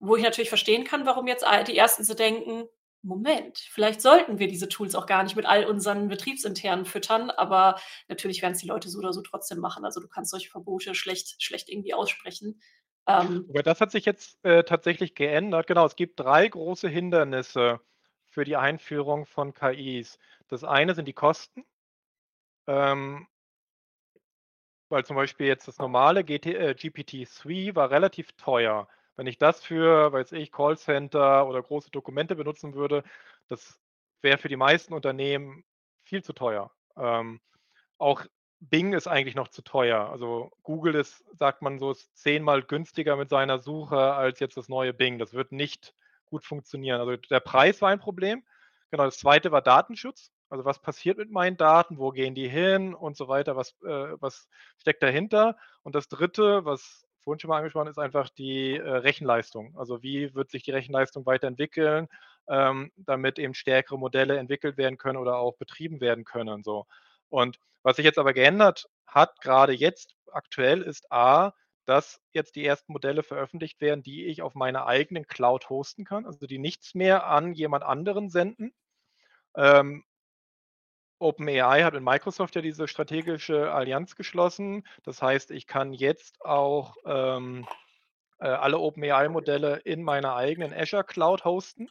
wo 0.00 0.16
ich 0.16 0.22
natürlich 0.24 0.48
verstehen 0.48 0.84
kann, 0.84 1.06
warum 1.06 1.26
jetzt 1.28 1.44
die 1.68 1.76
Ersten 1.78 2.04
so 2.04 2.14
denken: 2.14 2.64
„Moment, 3.02 3.58
vielleicht 3.58 4.00
sollten 4.02 4.38
wir 4.38 4.48
diese 4.48 4.68
Tools 4.68 4.94
auch 4.94 5.06
gar 5.06 5.22
nicht 5.24 5.36
mit 5.36 5.46
all 5.46 5.66
unseren 5.66 6.08
Betriebsinternen 6.08 6.84
füttern“, 6.86 7.30
aber 7.30 7.80
natürlich 8.08 8.42
werden's 8.42 8.60
die 8.60 8.68
Leute 8.68 8.88
so 8.90 8.98
oder 8.98 9.12
so 9.12 9.22
trotzdem 9.22 9.58
machen. 9.60 9.84
Also, 9.84 10.00
du 10.00 10.08
kannst 10.08 10.30
solche 10.32 10.50
Verbote 10.50 10.94
schlecht 10.94 11.42
schlecht 11.42 11.68
irgendwie 11.68 11.94
aussprechen. 11.94 12.60
Ähm 13.06 13.48
Wobei 13.48 13.60
das 13.62 13.80
hat 13.82 13.90
sich 13.90 14.04
jetzt, 14.06 14.42
äh, 14.44 14.62
tatsächlich 14.64 15.14
geändert. 15.14 15.66
Genau, 15.66 15.84
es 15.86 15.94
gibt 15.96 16.18
3 16.20 16.48
große 16.48 16.88
Hindernisse 16.88 17.80
für 18.24 18.44
die 18.44 18.56
Einführung 18.56 19.26
von 19.26 19.52
KIs. 19.54 20.18
Das 20.48 20.64
eine 20.64 20.94
sind 20.94 21.06
die 21.06 21.12
Kosten. 21.12 21.64
Ähm 22.66 23.26
weil 24.88 25.04
zum 25.04 25.16
Beispiel 25.16 25.46
jetzt 25.46 25.68
das 25.68 25.78
normale 25.78 26.20
äh, 26.20 26.74
GPT-3 26.74 27.74
war 27.74 27.90
relativ 27.90 28.32
teuer. 28.32 28.88
Wenn 29.16 29.26
ich 29.26 29.38
das 29.38 29.62
für, 29.62 30.12
weiß 30.12 30.32
ich, 30.32 30.52
Callcenter 30.52 31.46
oder 31.46 31.62
große 31.62 31.90
Dokumente 31.90 32.36
benutzen 32.36 32.74
würde, 32.74 33.04
das 33.48 33.78
wäre 34.22 34.38
für 34.38 34.48
die 34.48 34.56
meisten 34.56 34.94
Unternehmen 34.94 35.64
viel 36.04 36.22
zu 36.22 36.32
teuer. 36.32 36.70
Ähm, 36.96 37.40
auch 37.98 38.24
Bing 38.60 38.92
ist 38.92 39.06
eigentlich 39.06 39.34
noch 39.34 39.48
zu 39.48 39.62
teuer. 39.62 40.10
Also, 40.10 40.50
Google 40.62 40.94
ist, 40.94 41.24
sagt 41.38 41.62
man 41.62 41.78
so, 41.78 41.92
ist 41.92 42.14
zehnmal 42.16 42.62
günstiger 42.62 43.16
mit 43.16 43.30
seiner 43.30 43.58
Suche 43.58 43.98
als 43.98 44.38
jetzt 44.40 44.56
das 44.56 44.68
neue 44.68 44.92
Bing. 44.92 45.18
Das 45.18 45.32
wird 45.32 45.52
nicht 45.52 45.94
gut 46.26 46.44
funktionieren. 46.44 47.00
Also, 47.00 47.16
der 47.16 47.40
Preis 47.40 47.80
war 47.80 47.90
ein 47.90 48.00
Problem. 48.00 48.44
Genau, 48.90 49.04
das 49.04 49.18
2. 49.18 49.50
war 49.50 49.62
Datenschutz. 49.62 50.32
Also, 50.50 50.64
was 50.64 50.80
passiert 50.80 51.16
mit 51.16 51.30
meinen 51.30 51.56
Daten? 51.56 51.98
Wo 51.98 52.10
gehen 52.10 52.34
die 52.34 52.48
hin 52.48 52.94
und 52.94 53.16
so 53.16 53.28
weiter? 53.28 53.56
Was 53.56 53.70
äh, 53.82 54.14
was 54.20 54.48
steckt 54.78 55.02
dahinter? 55.02 55.56
Und 55.82 55.94
das 55.94 56.08
3., 56.08 56.64
was 56.64 57.06
vorhin 57.22 57.40
schon 57.40 57.48
mal 57.50 57.58
angesprochen 57.58 57.88
ist, 57.88 57.98
einfach 57.98 58.28
die, 58.30 58.76
äh, 58.76 58.88
Rechenleistung. 58.88 59.76
Also, 59.78 60.02
wie 60.02 60.34
wird 60.34 60.50
sich 60.50 60.62
die 60.62 60.72
Rechenleistung 60.72 61.26
weiterentwickeln, 61.26 62.08
ähm, 62.48 62.92
damit 62.96 63.38
eben 63.38 63.54
stärkere 63.54 63.98
Modelle 63.98 64.36
entwickelt 64.38 64.76
werden 64.76 64.98
können 64.98 65.18
oder 65.18 65.36
auch 65.38 65.56
betrieben 65.56 66.00
werden 66.00 66.24
können, 66.24 66.62
so. 66.64 66.86
Und 67.28 67.58
was 67.82 67.96
sich 67.96 68.04
jetzt 68.04 68.18
aber 68.18 68.32
geändert 68.34 68.88
hat, 69.06 69.40
grade 69.40 69.72
jetzt 69.72 70.14
aktuell, 70.32 70.82
ist 70.82 71.10
A, 71.12 71.52
dass 71.86 72.20
jetzt 72.32 72.56
die 72.56 72.64
ersten 72.66 72.92
Modelle 72.92 73.22
veröffentlicht 73.22 73.80
werden, 73.80 74.02
die 74.02 74.26
ich 74.26 74.42
auf 74.42 74.54
meiner 74.54 74.86
eigenen 74.86 75.26
Cloud 75.26 75.70
hosten 75.70 76.04
kann, 76.04 76.26
also, 76.26 76.46
die 76.46 76.58
nichts 76.58 76.94
mehr 76.94 77.26
an 77.26 77.54
jemand 77.54 77.84
anderen 77.84 78.30
senden. 78.30 78.72
Ähm 79.56 80.04
OpenAI 81.20 81.82
hat 81.84 81.94
mit 81.94 82.02
Microsoft 82.02 82.54
ja 82.56 82.62
diese 82.62 82.88
strategische 82.88 83.72
Allianz 83.72 84.16
geschlossen. 84.16 84.86
Das 85.02 85.22
heißt, 85.22 85.50
ich 85.50 85.66
kann 85.66 85.92
jetzt 85.92 86.40
auch, 86.44 86.96
ähm, 87.04 87.68
äh, 88.40 88.48
alle 88.48 88.78
OpenAI-Modelle 88.78 89.78
in 89.84 90.02
meiner 90.02 90.34
eigenen 90.36 90.72
Azure 90.74 91.04
Cloud 91.04 91.44
hosten. 91.44 91.90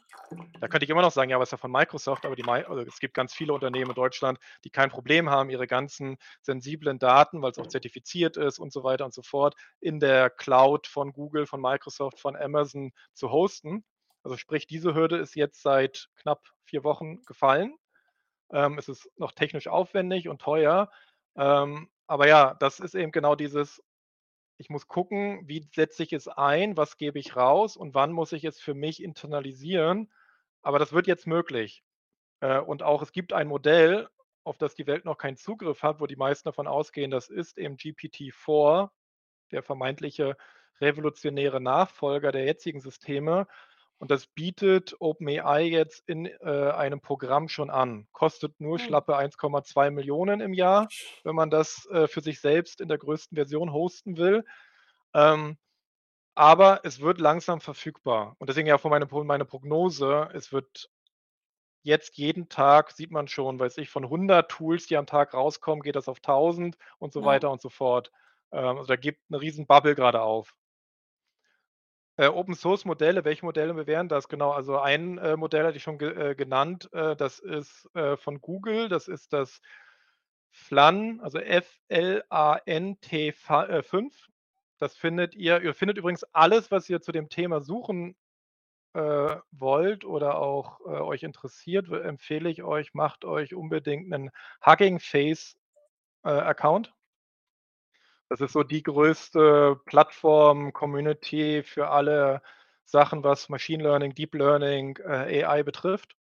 Da 0.60 0.68
könnte 0.68 0.84
ich 0.84 0.90
immer 0.90 1.02
noch 1.02 1.12
sagen: 1.12 1.30
„Ja, 1.30 1.36
aber 1.36 1.44
ist 1.44 1.52
ja 1.52 1.58
von 1.58 1.72
Microsoft“, 1.72 2.24
aber 2.26 2.36
mei 2.44 2.66
also, 2.66 2.82
es 2.82 3.00
gibt 3.00 3.14
ganz 3.14 3.34
viele 3.34 3.54
Unternehmen 3.54 3.90
in 3.92 3.94
Deutschland, 3.94 4.38
die 4.64 4.70
kein 4.70 4.90
Problem 4.90 5.30
haben, 5.30 5.50
ihre 5.50 5.66
ganzen 5.66 6.18
sensiblen 6.42 6.98
Daten, 6.98 7.42
weil's 7.42 7.58
auch 7.58 7.66
zertifiziert 7.68 8.36
ist 8.36 8.58
und 8.58 8.72
so 8.72 8.84
weiter 8.84 9.04
und 9.06 9.14
so 9.14 9.22
fort, 9.22 9.54
in 9.80 10.00
der 10.00 10.30
Cloud 10.30 10.86
von 10.86 11.12
Google, 11.12 11.46
von 11.46 11.60
Microsoft, 11.60 12.20
von 12.20 12.36
Amazon 12.36 12.92
zu 13.14 13.30
hosten. 13.30 13.84
Also, 14.24 14.36
sprich, 14.36 14.66
diese 14.66 14.94
Hürde 14.94 15.18
ist 15.18 15.34
jetzt 15.36 15.62
seit 15.62 16.08
knapp 16.16 16.42
4 16.64 16.84
Wochen 16.84 17.24
gefallen. 17.26 17.76
Ähm, 18.52 18.78
es 18.78 18.88
ist 18.88 19.10
noch 19.18 19.32
technisch 19.32 19.68
aufwendig 19.68 20.28
und 20.28 20.40
teuer. 20.40 20.90
Ähm, 21.36 21.88
aber 22.06 22.28
ja, 22.28 22.54
das 22.54 22.80
ist 22.80 22.94
eben 22.94 23.12
genau 23.12 23.34
dieses 23.34 23.82
ich 24.60 24.68
muss 24.68 24.88
gucken, 24.88 25.40
wie 25.48 25.66
setze 25.74 26.02
ich 26.02 26.12
es 26.12 26.28
ein, 26.28 26.76
was 26.76 26.98
gebe 26.98 27.18
ich 27.18 27.34
raus 27.34 27.78
und 27.78 27.94
wann 27.94 28.12
muss 28.12 28.32
ich 28.32 28.44
es 28.44 28.60
für 28.60 28.74
mich 28.74 29.02
internalisieren? 29.02 30.12
Aber 30.60 30.78
das 30.78 30.92
wird 30.92 31.06
jetzt 31.06 31.26
möglich. 31.26 31.82
Äh, 32.40 32.58
und 32.60 32.82
auch 32.82 33.00
es 33.02 33.12
gibt 33.12 33.32
ein 33.32 33.48
Modell, 33.48 34.08
auf 34.44 34.58
das 34.58 34.74
die 34.74 34.86
Welt 34.86 35.06
noch 35.06 35.16
keinen 35.16 35.38
Zugriff 35.38 35.82
hat, 35.82 36.00
wo 36.00 36.06
die 36.06 36.16
meisten 36.16 36.48
davon 36.48 36.66
ausgehen, 36.66 37.10
das 37.10 37.28
ist 37.30 37.56
eben 37.56 37.76
GPT-4, 37.76 38.90
der 39.50 39.62
vermeintliche 39.62 40.36
revolutionäre 40.80 41.60
Nachfolger 41.60 42.30
der 42.30 42.44
jetzigen 42.44 42.80
Systeme. 42.80 43.46
Und 44.00 44.10
das 44.10 44.26
bietet 44.26 44.96
OpenAI 44.98 45.62
jetzt 45.64 46.02
in, 46.08 46.24
äh, 46.26 46.70
einem 46.72 47.02
Programm 47.02 47.48
schon 47.48 47.68
an. 47.70 48.08
Kostet 48.12 48.58
nur 48.58 48.78
Hm. 48.78 48.80
schlappe 48.80 49.14
1,2.000.000 49.16 50.40
im 50.40 50.54
Jahr, 50.54 50.90
wenn 51.22 51.34
man 51.36 51.50
das, 51.50 51.86
äh, 51.92 52.08
für 52.08 52.22
sich 52.22 52.40
selbst 52.40 52.80
in 52.80 52.88
der 52.88 52.96
größten 52.98 53.36
Version 53.36 53.72
hosten 53.74 54.16
will. 54.16 54.44
Ähm, 55.14 55.58
aber 56.36 56.80
es 56.84 57.00
wird 57.00 57.20
langsam 57.20 57.60
verfügbar. 57.60 58.36
Und 58.38 58.50
deswegen 58.50 58.68
ja 58.68 58.76
auch 58.76 58.80
von 58.80 58.90
meine 58.92 59.06
meine 59.24 59.44
Prognose, 59.46 60.30
es 60.34 60.52
wird 60.52 60.90
jetzt 61.82 62.18
jeden 62.18 62.48
Tag 62.50 62.92
sieht 62.92 63.10
man 63.12 63.28
schon, 63.28 63.58
weiß 63.60 63.78
ich, 63.78 63.90
von 63.90 64.08
100 64.10 64.50
Tools, 64.50 64.86
die 64.88 64.96
am 64.98 65.06
Tag 65.06 65.34
rauskommen, 65.34 65.82
geht 65.82 65.96
das 65.96 66.08
auf 66.08 66.20
1.000 66.20 66.76
und 66.98 67.12
so 67.14 67.22
Ja. 67.22 67.24
weiter 67.24 67.50
und 67.52 67.62
so 67.62 67.70
fort. 67.70 68.12
Ähm, 68.52 68.78
also, 68.78 68.86
da 68.88 68.96
geht 68.96 69.18
'ne 69.30 69.40
riesen 69.40 69.66
Bubble 69.66 69.94
grade 69.96 70.22
auf. 70.22 70.52
Äh, 72.20 72.26
Open-Source-Modelle, 72.28 73.24
welche 73.24 73.46
Modelle 73.46 73.86
wären 73.86 74.10
das? 74.10 74.28
Genau, 74.28 74.50
also 74.50 74.78
ein, 74.78 75.16
äh, 75.16 75.38
Modell 75.38 75.64
hatte 75.64 75.78
ich 75.78 75.82
schon 75.82 75.96
ge 75.96 76.32
äh, 76.32 76.34
genannt, 76.34 76.90
äh, 76.92 77.16
das 77.16 77.38
ist, 77.38 77.88
äh, 77.94 78.18
von 78.18 78.42
Google, 78.42 78.90
das 78.90 79.08
ist 79.08 79.32
das 79.32 79.62
FLAN, 80.52 81.20
also 81.22 81.38
F-L-A-N-T 81.38 83.32
fa 83.32 83.64
äh, 83.66 83.82
5. 83.82 84.28
Das 84.78 84.96
findet 84.96 85.34
ihr 85.34 85.62
ihr 85.62 85.74
findet 85.74 85.96
übrigens 85.98 86.24
alles, 86.34 86.70
was 86.70 86.90
ihr 86.90 87.00
zu 87.00 87.12
dem 87.12 87.30
Thema 87.30 87.60
suchen, 87.62 88.16
äh, 88.94 89.36
wollt 89.52 90.04
oder 90.04 90.38
auch, 90.38 90.80
äh, 90.82 90.90
euch 91.00 91.22
interessiert, 91.24 91.90
empfehle 91.90 92.50
ich 92.50 92.62
euch, 92.64 92.94
macht 92.94 93.24
euch 93.26 93.54
unbedingt 93.54 94.08
'nen 94.10 94.30
Hugging 94.66 95.00
Face, 95.00 95.56
äh, 96.24 96.30
Account. 96.30 96.92
Das 98.30 98.40
ist 98.40 98.52
so 98.52 98.62
die 98.62 98.84
größte 98.84 99.80
Plattform, 99.86 100.72
Community 100.72 101.64
für 101.64 101.88
alle 101.88 102.42
Sachen, 102.84 103.24
was 103.24 103.48
Machine 103.48 103.82
Learning, 103.82 104.14
Deep 104.14 104.34
Learning, 104.36 104.96
äh, 105.04 105.42
AI 105.44 105.64
betrifft. 105.64 106.14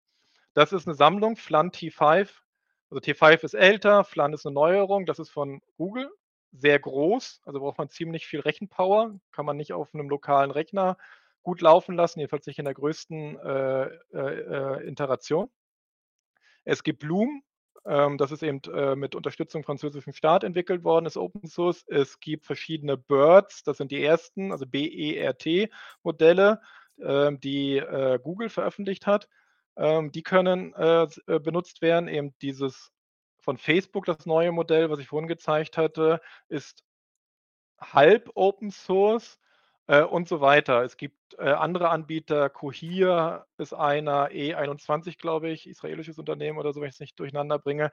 Das 0.54 0.72
ist 0.72 0.86
'ne 0.86 0.94
Sammlung, 0.94 1.36
FLAN 1.36 1.72
T5. 1.72 2.42
Also, 2.90 3.00
T5 3.00 3.44
ist 3.44 3.54
älter, 3.54 4.04
FLAN 4.04 4.32
ist 4.34 4.46
'ne 4.46 4.52
Neuerung, 4.52 5.06
das 5.06 5.18
ist 5.20 5.30
von 5.30 5.62
Google, 5.78 6.10
sehr 6.52 6.78
groß, 6.80 7.42
also 7.46 7.60
braucht 7.60 7.78
man 7.78 7.90
ziemlich 7.90 8.26
viel 8.26 8.40
Rechenpower, 8.40 9.20
kann 9.32 9.46
man 9.46 9.56
nicht 9.58 9.72
auf 9.74 9.94
'nem 9.94 10.08
lokalen 10.10 10.50
Rechner 10.52 10.98
gut 11.42 11.62
laufen 11.62 11.96
lassen, 11.96 12.20
jedenfalls 12.20 12.46
nicht 12.46 12.58
in 12.60 12.66
der 12.66 12.74
größten, 12.74 13.38
äh, 13.40 13.84
äh, 14.14 14.80
äh, 14.84 14.88
Iteration. 14.90 15.50
Es 16.66 16.82
gibt 16.82 17.00
Bloom, 17.00 17.42
ähm, 17.88 18.18
das 18.18 18.32
ist 18.32 18.42
eben, 18.42 18.60
äh, 18.72 18.94
mit 18.94 19.14
Unterstützung 19.14 19.64
französischem 19.64 20.12
Staat 20.12 20.44
entwickelt 20.44 20.84
worden, 20.84 21.06
ist 21.06 21.16
Open 21.16 21.48
Source. 21.48 21.84
Es 21.88 22.20
gibt 22.20 22.44
verschiedene 22.44 22.96
BERT, 22.98 23.66
das 23.66 23.78
sind 23.78 23.90
die 23.90 24.04
ersten, 24.04 24.52
also 24.52 24.66
B-E-R-T-Modelle, 24.66 26.60
ähm, 27.00 27.40
die, 27.40 27.78
äh, 27.78 28.18
Google 28.22 28.50
veröffentlicht 28.50 29.06
hat. 29.06 29.28
Ähm, 29.76 30.12
die 30.12 30.22
können, 30.22 30.74
äh, 30.74 31.06
äh, 31.26 31.38
benutzt 31.38 31.80
werden. 31.80 32.08
Eben 32.08 32.34
dieses 32.42 32.92
von 33.40 33.56
Facebook, 33.56 34.04
das 34.04 34.26
neue 34.26 34.52
Modell, 34.52 34.90
was 34.90 34.98
ich 34.98 35.08
vorhin 35.08 35.28
gezeigt 35.28 35.78
hatte, 35.78 36.20
ist 36.48 36.84
halb 37.80 38.30
Open 38.34 38.70
Source, 38.70 39.38
äh, 39.88 40.02
und 40.02 40.28
so 40.28 40.40
weiter. 40.42 40.82
Es 40.84 40.96
gibt, 40.98 41.16
äh, 41.38 41.48
andere 41.50 41.88
Anbieter, 41.90 42.50
Cohere 42.50 43.46
ist 43.58 43.72
einer, 43.74 44.30
E21, 44.32 45.18
glaube 45.18 45.48
ich, 45.50 45.66
israelisches 45.66 46.18
Unternehmen 46.18 46.58
oder 46.58 46.72
so, 46.74 46.80
wenn 46.82 46.88
ich's 46.90 47.00
nicht 47.00 47.18
durcheinander 47.18 47.58
bringe. 47.58 47.90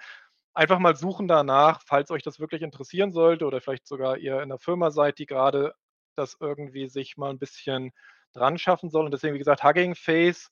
einfach 0.55 0.79
mal 0.79 0.95
suchen 0.97 1.27
danach, 1.29 1.81
falls 1.85 2.11
euch 2.11 2.23
das 2.23 2.39
wirklich 2.39 2.61
interessieren 2.63 3.11
sollte 3.13 3.45
oder 3.45 3.61
vielleicht 3.61 3.87
sogar 3.87 4.17
ihr 4.17 4.41
in 4.43 4.49
'ner 4.49 4.59
Firma 4.59 4.91
seid, 4.91 5.19
die 5.19 5.25
grade 5.27 5.73
das 6.15 6.37
irgendwie 6.41 6.87
sich 6.89 7.17
mal 7.17 7.31
'n 7.31 7.39
bisschen 7.39 7.91
dran 8.33 8.57
schaffen 8.59 8.89
soll. 8.91 9.05
Und 9.05 9.11
deswegen, 9.13 9.35
wie 9.35 9.39
gesagt, 9.39 9.63
Hugging 9.63 9.95
Face 9.95 10.49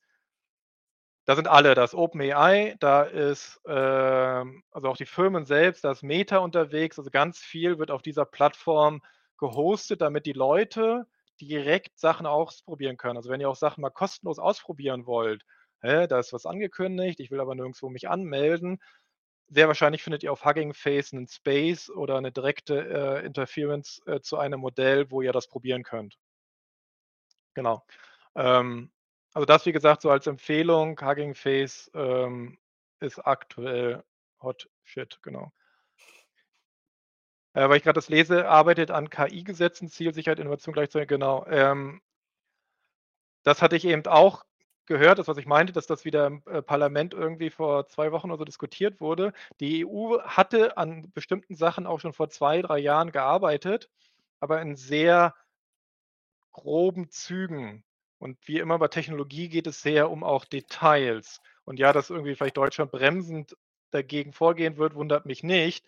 da 1.27 1.35
sind 1.37 1.47
alle, 1.47 1.73
da 1.73 1.83
ist 1.85 1.93
OpenAI, 1.95 2.75
da 2.79 3.03
ist, 3.03 3.61
ähm 3.65 4.61
also 4.71 4.89
auch 4.89 4.97
die 4.97 5.05
Firmen 5.05 5.45
selbst, 5.45 5.83
da 5.85 5.91
ist 5.91 6.03
Meta 6.03 6.37
unterwegs. 6.39 6.97
Also 6.99 7.09
ganz 7.11 7.39
viel 7.39 7.79
wird 7.79 7.91
auf 7.91 8.01
dieser 8.01 8.25
Plattform 8.25 9.01
gehostet, 9.37 10.01
damit 10.01 10.25
die 10.25 10.33
Leute 10.33 11.05
direkt 11.47 11.99
Sachen 11.99 12.25
ausprobieren 12.25 12.97
können. 12.97 13.17
Also 13.17 13.29
wenn 13.29 13.41
ihr 13.41 13.49
auch 13.49 13.55
Sachen 13.55 13.81
mal 13.81 13.89
kostenlos 13.91 14.39
ausprobieren 14.39 15.05
wollt, 15.07 15.43
hä, 15.81 16.07
da 16.07 16.19
ist 16.19 16.33
was 16.33 16.45
angekündigt, 16.45 17.19
ich 17.19 17.31
will 17.31 17.39
aber 17.41 17.55
nirgendswo 17.55 17.89
mich 17.89 18.09
anmelden. 18.09 18.79
Sehr 19.49 19.67
wahrscheinlich 19.67 20.03
findet 20.03 20.23
ihr 20.23 20.31
auf 20.33 20.45
Hugging 20.45 20.73
Face 20.75 21.13
'nen 21.13 21.27
Space 21.27 21.89
oder 21.91 22.21
'ne 22.21 22.31
direkte, 22.33 23.21
äh, 23.21 23.25
Interference, 23.25 24.01
äh, 24.07 24.21
zu 24.21 24.37
einem 24.39 24.61
Modell, 24.61 25.11
wo 25.11 25.21
ihr 25.21 25.33
das 25.33 25.47
probieren 25.49 25.83
könnt. 25.83 26.15
Genau. 27.57 27.85
Ähm, 28.35 28.91
also 29.33 29.45
das, 29.45 29.65
wie 29.65 29.71
gesagt, 29.71 30.01
so 30.01 30.09
als 30.09 30.27
Empfehlung, 30.27 30.99
Hugging 31.01 31.35
Face, 31.35 31.89
ähm, 31.93 32.57
ist 32.99 33.19
aktuell 33.19 34.03
Hot 34.41 34.67
Shit, 34.83 35.19
genau. 35.21 35.51
Äh, 37.55 37.69
weil 37.69 37.77
ich 37.77 37.83
grad 37.83 37.97
das 37.97 38.09
lese, 38.09 38.47
arbeitet 38.49 38.89
an 38.91 39.09
KI-Gesetzen, 39.09 39.87
Zielsicherheit, 39.89 40.39
Innovation 40.39 40.73
gleichzeitig 40.73 41.07
genau. 41.07 41.45
Ähm 41.47 42.01
das 43.45 43.61
hatte 43.61 43.75
ich 43.75 43.85
eben 43.85 44.05
auch 44.07 44.43
gehört, 44.85 45.19
das, 45.19 45.27
was 45.27 45.37
ich 45.37 45.45
meinte, 45.45 45.73
dass 45.73 45.87
das 45.87 46.05
wieder 46.05 46.27
im, 46.27 46.43
äh, 46.45 46.61
Parlament 46.61 47.13
irgendwie 47.13 47.49
vor 47.49 47.87
2 47.87 48.11
Wochen 48.11 48.31
oder 48.31 48.39
so 48.39 48.45
diskutiert 48.45 48.99
wurde. 49.01 49.33
Die 49.59 49.85
EU 49.85 50.19
hatte 50.23 50.77
an 50.77 51.11
bestimmten 51.13 51.55
Sachen 51.55 51.85
auch 51.87 51.99
schon 51.99 52.13
vor 52.13 52.29
2, 52.29 52.61
3 52.61 52.79
Jahren 52.79 53.11
gearbeitet, 53.11 53.89
aber 54.39 54.61
in 54.61 54.75
sehr 54.75 55.33
groben 56.53 57.09
Zügen. 57.09 57.83
Und 58.19 58.37
wie 58.47 58.59
immer 58.59 58.79
bei 58.79 58.87
Technologie 58.87 59.49
geht 59.49 59.67
es 59.67 59.81
sehr 59.81 60.09
um 60.09 60.23
auch 60.23 60.45
Details. 60.45 61.41
Und 61.65 61.79
ja, 61.79 61.91
dass 61.91 62.09
irgendwie 62.09 62.35
vielleicht 62.35 62.57
Deutschland 62.57 62.91
bremsend 62.91 63.57
dagegen 63.91 64.31
vorgehen 64.33 64.77
wird, 64.77 64.95
wundert 64.95 65.25
mich 65.25 65.43
nicht. 65.43 65.85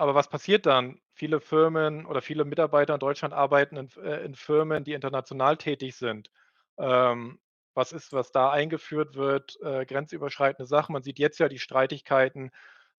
Aber 0.00 0.14
was 0.14 0.28
passiert 0.28 0.64
dann? 0.66 0.98
Viele 1.12 1.40
Firmen 1.40 2.06
oder 2.06 2.22
viele 2.22 2.46
Mitarbeiter 2.46 2.94
in 2.94 3.00
Deutschland 3.00 3.34
arbeiten 3.34 3.76
in 3.76 3.90
äh, 4.02 4.24
in 4.24 4.34
Firmen, 4.34 4.82
die 4.84 4.94
international 4.94 5.58
tätig 5.58 5.94
sind. 5.96 6.30
Ähm, 6.78 7.38
was 7.74 7.92
ist, 7.92 8.12
was 8.12 8.32
da 8.32 8.50
eingeführt 8.50 9.14
wird, 9.16 9.58
äh, 9.62 9.84
grenzüberschreitende 9.84 10.66
Sachen. 10.66 10.94
Man 10.94 11.02
sieht 11.02 11.18
jetzt 11.18 11.38
ja 11.38 11.48
die 11.48 11.58
Streitigkeiten, 11.58 12.50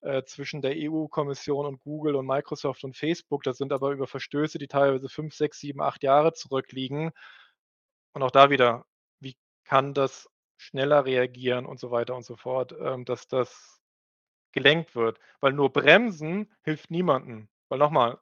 äh, 0.02 0.24
zwischen 0.26 0.62
der 0.62 0.74
EU-Kommission 0.76 1.66
und 1.66 1.80
Google 1.82 2.16
und 2.16 2.28
Microsoft 2.28 2.84
und 2.84 2.96
Facebook. 2.96 3.44
Das 3.44 3.58
sind 3.58 3.74
aber 3.74 3.92
über 3.92 4.08
Verstöße, 4.08 4.60
die 4.60 4.68
teilweise 4.68 5.10
5, 5.10 5.34
6, 5.34 5.60
7, 5.60 5.82
8 5.82 6.04
Jahre 6.04 6.34
zurückliegen. 6.34 7.12
Und 8.14 8.24
auch 8.24 8.32
da 8.32 8.50
wieder, 8.52 8.86
wie 9.20 9.36
kann 9.66 9.94
das 9.96 10.30
schneller 10.58 11.06
reagieren 11.06 11.66
und 11.66 11.80
so 11.80 11.90
weiter 11.92 12.16
und 12.16 12.24
so 12.26 12.36
fort, 12.36 12.76
ähm, 12.80 13.06
dass 13.06 13.28
das 13.28 13.81
gelenkt 14.54 14.96
wird. 14.96 15.20
Weil 15.42 15.54
nur 15.54 15.72
bremsen 15.74 16.52
hilft 16.64 16.92
niemandem. 16.92 17.50
Weil 17.70 17.80
noch 17.80 17.92
mal 17.92 18.20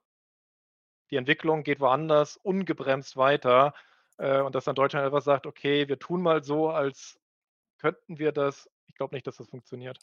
die 1.11 1.15
Entwicklung 1.17 1.63
geht 1.63 1.79
woanders 1.79 2.37
ungebremst 2.37 3.17
weiter, 3.17 3.73
äh, 4.17 4.41
und 4.41 4.53
dass 4.55 4.65
dann 4.65 4.75
Deutschland 4.75 5.05
einfach 5.05 5.21
sagt: 5.21 5.45
„Okay, 5.47 5.87
wir 5.87 5.99
tun 5.99 6.21
mal 6.21 6.43
so, 6.43 6.69
als 6.69 7.19
könnten 7.79 8.19
wir 8.19 8.31
das.“ 8.33 8.69
Ich 8.87 8.95
glaube 8.95 9.15
nicht, 9.15 9.27
dass 9.27 9.37
das 9.37 9.49
funktioniert. 9.49 9.99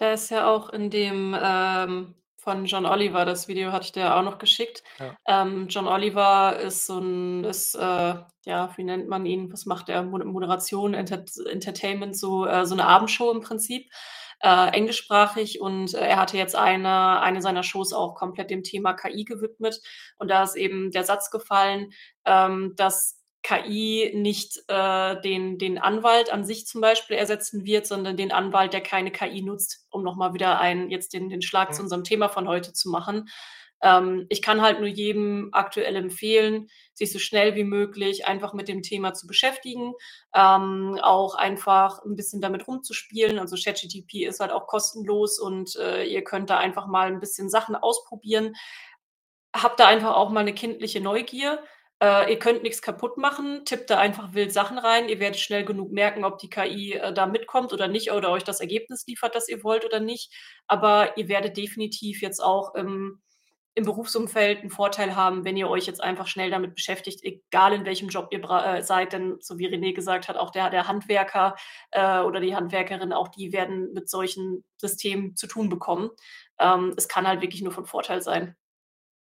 Da 0.00 0.12
ist 0.12 0.30
ja 0.30 0.46
auch 0.50 0.70
in 0.70 0.90
dem, 0.90 1.36
ähm, 1.40 2.14
von 2.38 2.64
John 2.64 2.86
Oliver 2.86 3.24
das 3.24 3.46
Video 3.46 3.70
hatte 3.72 3.84
ich 3.86 3.92
dir 3.92 4.16
auch 4.16 4.22
noch 4.22 4.38
geschickt. 4.38 4.82
Ja. 4.98 5.16
Ähm, 5.28 5.68
John 5.68 5.86
Oliver 5.86 6.58
ist 6.58 6.86
so 6.86 6.98
'n 6.98 7.44
ist, 7.44 7.74
äh, 7.76 8.14
ja, 8.44 8.72
wie 8.76 8.82
nennt 8.84 9.08
man 9.08 9.24
ihn? 9.26 9.52
Was 9.52 9.66
macht 9.66 9.88
er? 9.88 10.02
Mode 10.02 10.24
Moderation, 10.24 10.94
Enter 10.94 11.24
Entertainment, 11.48 12.16
so 12.16 12.44
äh, 12.46 12.66
so 12.66 12.74
'ne 12.74 12.84
Abendshow 12.84 13.30
im 13.30 13.40
Prinzip, 13.42 13.88
äh, 14.42 14.68
englischsprachig. 14.72 15.60
Und, 15.60 15.94
äh, 15.94 16.06
er 16.06 16.16
hatte 16.18 16.36
jetzt 16.36 16.56
eine 16.56 17.20
eine 17.20 17.42
seiner 17.42 17.62
Shows 17.62 17.92
auch 17.92 18.14
komplett 18.14 18.50
dem 18.50 18.62
Thema 18.62 18.94
KI 18.94 19.24
gewidmet. 19.24 19.80
Und 20.18 20.30
da 20.30 20.42
ist 20.44 20.56
eben 20.56 20.90
der 20.90 21.04
Satz 21.04 21.30
gefallen, 21.30 21.92
ähm, 22.24 22.74
dass 22.76 23.18
KI 23.42 24.12
nicht, 24.14 24.58
äh, 24.68 25.20
den 25.22 25.58
den 25.58 25.78
Anwalt 25.78 26.32
an 26.32 26.44
sich 26.44 26.66
zum 26.66 26.80
Beispiel 26.80 27.16
ersetzen 27.16 27.64
wird, 27.64 27.86
sondern 27.86 28.16
den 28.16 28.30
Anwalt, 28.32 28.72
der 28.72 28.82
keine 28.82 29.10
KI 29.10 29.42
nutzt, 29.42 29.86
um 29.90 30.04
noch 30.04 30.14
mal 30.16 30.32
wieder 30.34 30.60
einen 30.60 30.90
jetzt 30.90 31.12
den 31.12 31.28
den 31.28 31.42
Schlag 31.42 31.74
zu 31.74 31.82
Mhm. 31.82 31.86
unserem 31.86 32.04
Thema 32.04 32.28
von 32.28 32.48
heute 32.48 32.72
zu 32.72 32.88
machen. 32.90 33.28
Ähm, 33.82 34.26
ich 34.30 34.42
kann 34.42 34.62
halt 34.62 34.78
nur 34.80 34.88
jedem 34.88 35.48
aktuell 35.52 35.96
empfehlen, 35.96 36.68
sich 36.94 37.12
so 37.12 37.18
schnell 37.18 37.54
wie 37.56 37.64
möglich 37.64 38.26
einfach 38.26 38.52
mit 38.54 38.68
dem 38.68 38.82
Thema 38.82 39.14
zu 39.14 39.26
beschäftigen, 39.26 39.92
ähm, 40.34 40.98
auch 41.02 41.34
einfach 41.34 42.04
'n 42.04 42.16
bisschen 42.16 42.40
damit 42.40 42.68
rumzuspielen. 42.68 43.38
Also 43.38 43.56
ChatGTP 43.56 44.24
ist 44.26 44.40
halt 44.40 44.52
auch 44.52 44.66
kostenlos 44.66 45.38
und, 45.40 45.76
äh, 45.76 46.04
ihr 46.04 46.22
könnt 46.24 46.50
da 46.50 46.58
einfach 46.58 46.86
mal 46.86 47.08
'n 47.10 47.20
bisschen 47.20 47.50
Sachen 47.50 47.76
ausprobieren. 47.76 48.54
Habt 49.54 49.80
da 49.80 49.86
einfach 49.88 50.16
auch 50.16 50.30
mal 50.30 50.44
'ne 50.44 50.54
kindliche 50.54 51.00
Neugier. 51.02 51.62
Äh, 52.02 52.32
ihr 52.32 52.38
könnt 52.38 52.62
nix 52.64 52.82
kaputt 52.82 53.18
machen, 53.18 53.64
tippt 53.66 53.90
da 53.90 53.98
einfach 53.98 54.34
wild 54.34 54.52
Sachen 54.52 54.78
rein. 54.78 55.08
Ihr 55.08 55.20
werdet 55.20 55.38
schnell 55.40 55.64
genug 55.64 55.92
merken, 55.92 56.24
ob 56.24 56.38
die 56.38 56.50
KI, 56.50 56.94
äh, 56.94 57.12
da 57.14 57.26
mitkommt 57.26 57.72
oder 57.72 57.88
nicht 57.88 58.12
oder 58.12 58.30
euch 58.30 58.44
das 58.44 58.60
Ergebnis 58.60 59.06
liefert, 59.06 59.34
das 59.34 59.48
ihr 59.48 59.62
wollt 59.64 59.84
oder 59.84 60.00
nicht. 60.00 60.32
Aber 60.68 61.16
ihr 61.18 61.28
werdet 61.28 61.56
definitiv 61.58 62.22
jetzt 62.22 62.40
auch 62.42 62.74
im 62.74 63.20
im 63.74 63.84
Berufsumfeld 63.84 64.62
'n 64.62 64.70
Vorteil 64.70 65.16
haben, 65.16 65.44
wenn 65.44 65.56
ihr 65.56 65.68
euch 65.68 65.86
jetzt 65.86 66.02
einfach 66.02 66.26
schnell 66.26 66.50
damit 66.50 66.74
beschäftigt, 66.74 67.22
egal 67.22 67.72
in 67.72 67.86
welchem 67.86 68.08
Job 68.08 68.28
ihr 68.30 68.42
äh, 68.50 68.82
seid. 68.82 69.12
Denn 69.12 69.36
so 69.40 69.58
wie 69.58 69.68
René 69.68 69.94
gesagt 69.94 70.28
hat, 70.28 70.36
auch 70.36 70.50
der 70.50 70.70
der 70.70 70.88
Handwerker, 70.88 71.56
äh, 71.90 72.20
oder 72.20 72.40
die 72.40 72.54
Handwerkerin, 72.54 73.12
auch 73.12 73.28
die 73.28 73.52
werden 73.52 73.92
mit 73.94 74.10
solchen 74.10 74.64
Systemen 74.76 75.36
zu 75.36 75.46
tun 75.46 75.68
bekommen. 75.68 76.10
Ähm, 76.58 76.92
es 76.96 77.08
kann 77.08 77.26
halt 77.26 77.40
wirklich 77.40 77.62
nur 77.62 77.72
von 77.72 77.86
Vorteil 77.86 78.22
sein. 78.22 78.56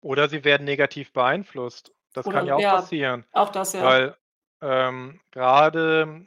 Oder 0.00 0.28
sie 0.28 0.44
werden 0.44 0.64
negativ 0.64 1.12
beeinflusst. 1.12 1.92
Das 2.12 2.24
kann 2.24 2.44
Oder 2.44 2.46
ja 2.46 2.54
auch 2.54 2.60
ja, 2.60 2.74
passieren, 2.76 3.24
auch 3.32 3.50
das, 3.50 3.74
ja. 3.74 3.82
weil, 3.84 4.16
ähm, 4.62 5.20
grade, 5.32 6.26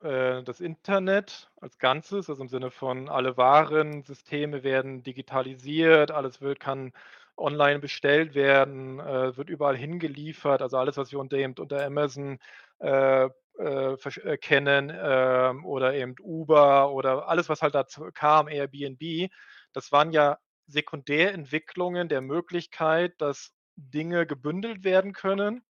äh, 0.00 0.42
das 0.44 0.60
Internet 0.60 1.50
als 1.60 1.78
Ganzes, 1.78 2.30
also 2.30 2.42
im 2.42 2.48
Sinne 2.48 2.70
von 2.70 3.08
alle 3.08 3.36
Warensysteme 3.36 4.62
werden 4.62 5.02
digitalisiert, 5.02 6.10
alles 6.10 6.40
wird 6.40 6.60
kann 6.60 6.92
online 7.36 7.78
bestellt 7.80 8.34
werden, 8.34 9.00
äh, 9.00 9.36
wird 9.36 9.50
überall 9.50 9.76
hingeliefert. 9.76 10.62
Also 10.62 10.78
alles, 10.78 10.96
was 10.96 11.12
wir 11.12 11.18
unter 11.18 11.36
eben 11.36 11.54
unter 11.58 11.84
Amazon, 11.84 12.38
äh, 12.78 13.28
äh, 13.58 13.94
äh, 13.94 14.36
kennen, 14.36 14.92
ähm, 14.94 15.64
oder 15.64 15.94
eben 15.94 16.14
Uber 16.20 16.92
oder 16.92 17.28
alles, 17.28 17.48
was 17.48 17.62
halt 17.62 17.74
dazu 17.74 18.10
kam, 18.12 18.48
Airbnb, 18.48 19.30
das 19.72 19.92
waren 19.92 20.12
ja 20.12 20.38
Sekundärentwicklungen 20.66 22.08
der 22.08 22.20
Möglichkeit, 22.20 23.14
dass 23.18 23.52
Dinge 23.76 24.26
gebündelt 24.26 24.84
werden 24.84 25.12
können 25.12 25.62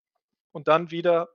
und 0.51 0.67
dann 0.67 0.89
wieder 0.89 1.29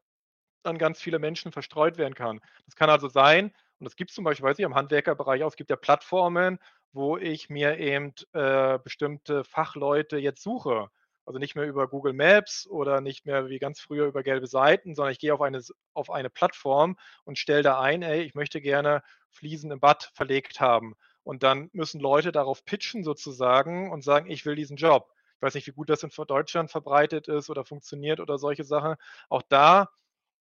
an 0.65 0.79
ganz 0.79 1.01
viele 1.01 1.19
Menschen 1.19 1.53
verstreut 1.53 1.99
werden 1.99 2.15
kann. 2.15 2.41
Das 2.67 2.75
kann 2.77 2.91
also 2.91 3.09
sein 3.09 3.53
und 3.81 3.85
das 3.87 3.97
gibt's 3.97 4.15
zum 4.15 4.25
Beispiel, 4.25 4.47
weiß 4.47 4.59
ich, 4.59 4.65
im 4.65 4.75
Handwerkerbereich 4.75 5.43
auch. 5.43 5.49
Es 5.49 5.57
gibt 5.57 5.71
ja 5.71 5.77
Plattformen, 5.77 6.59
wo 6.93 7.17
ich 7.17 7.49
mir 7.51 7.79
eben, 7.79 8.13
äh, 8.33 8.79
bestimmte 8.79 9.45
Fachleute 9.45 10.19
jetzt 10.19 10.43
suche. 10.43 10.89
Also 11.27 11.39
nicht 11.39 11.55
mehr 11.55 11.67
über 11.67 11.87
Google 11.89 12.13
Maps 12.13 12.67
oder 12.67 13.01
nicht 13.01 13.25
mehr 13.27 13.49
wie 13.49 13.59
ganz 13.59 13.81
früher 13.81 14.07
über 14.07 14.23
gelbe 14.23 14.47
Seiten, 14.49 14.95
sondern 14.95 15.13
ich 15.13 15.19
gehe 15.21 15.33
auf 15.35 15.41
eine 15.43 15.61
auf 15.95 16.11
eine 16.11 16.31
Plattform 16.31 16.97
und 17.25 17.39
stelle 17.39 17.63
da 17.63 17.81
ein: 17.81 18.03
„Ey, 18.03 18.23
ich 18.23 18.35
möchte 18.35 18.61
gerne 18.61 19.03
Fliesen 19.31 19.71
im 19.71 19.81
Bad 19.81 20.11
verlegt 20.15 20.61
haben.“ 20.61 20.95
Und 21.23 21.43
dann 21.45 21.69
müssen 21.73 22.01
Leute 22.01 22.33
darauf 22.33 22.65
pitchen 22.65 23.05
sozusagen 23.05 23.91
und 23.93 24.03
sagen: 24.03 24.29
„Ich 24.31 24.45
will 24.47 24.57
diesen 24.57 24.77
Job.“ 24.77 25.09
Ich 25.37 25.43
weiß 25.43 25.55
nicht, 25.55 25.67
wie 25.69 25.73
gut 25.73 25.89
das 25.91 26.03
in 26.03 26.11
Deutschland 26.27 26.71
verbreitet 26.71 27.29
ist 27.29 27.49
oder 27.51 27.65
funktioniert 27.65 28.21
oder 28.21 28.37
solche 28.39 28.65
Sachen. 28.65 28.97
Auch 29.29 29.43
da 29.49 29.89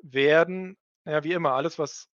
werden 0.02 0.78
ja, 1.06 1.24
wie 1.24 1.34
immer, 1.34 1.54
alles, 1.54 1.80
was 1.80 2.10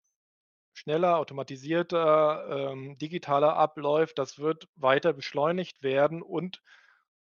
schneller, 0.81 1.18
automatisierter, 1.18 2.70
ähm, 2.72 2.99
digitaler 2.99 3.57
abläuft, 3.57 4.18
das 4.18 4.39
wird 4.39 4.68
weiter 4.76 5.12
beschleunigt 5.12 5.83
werden 5.83 6.22
und 6.22 6.62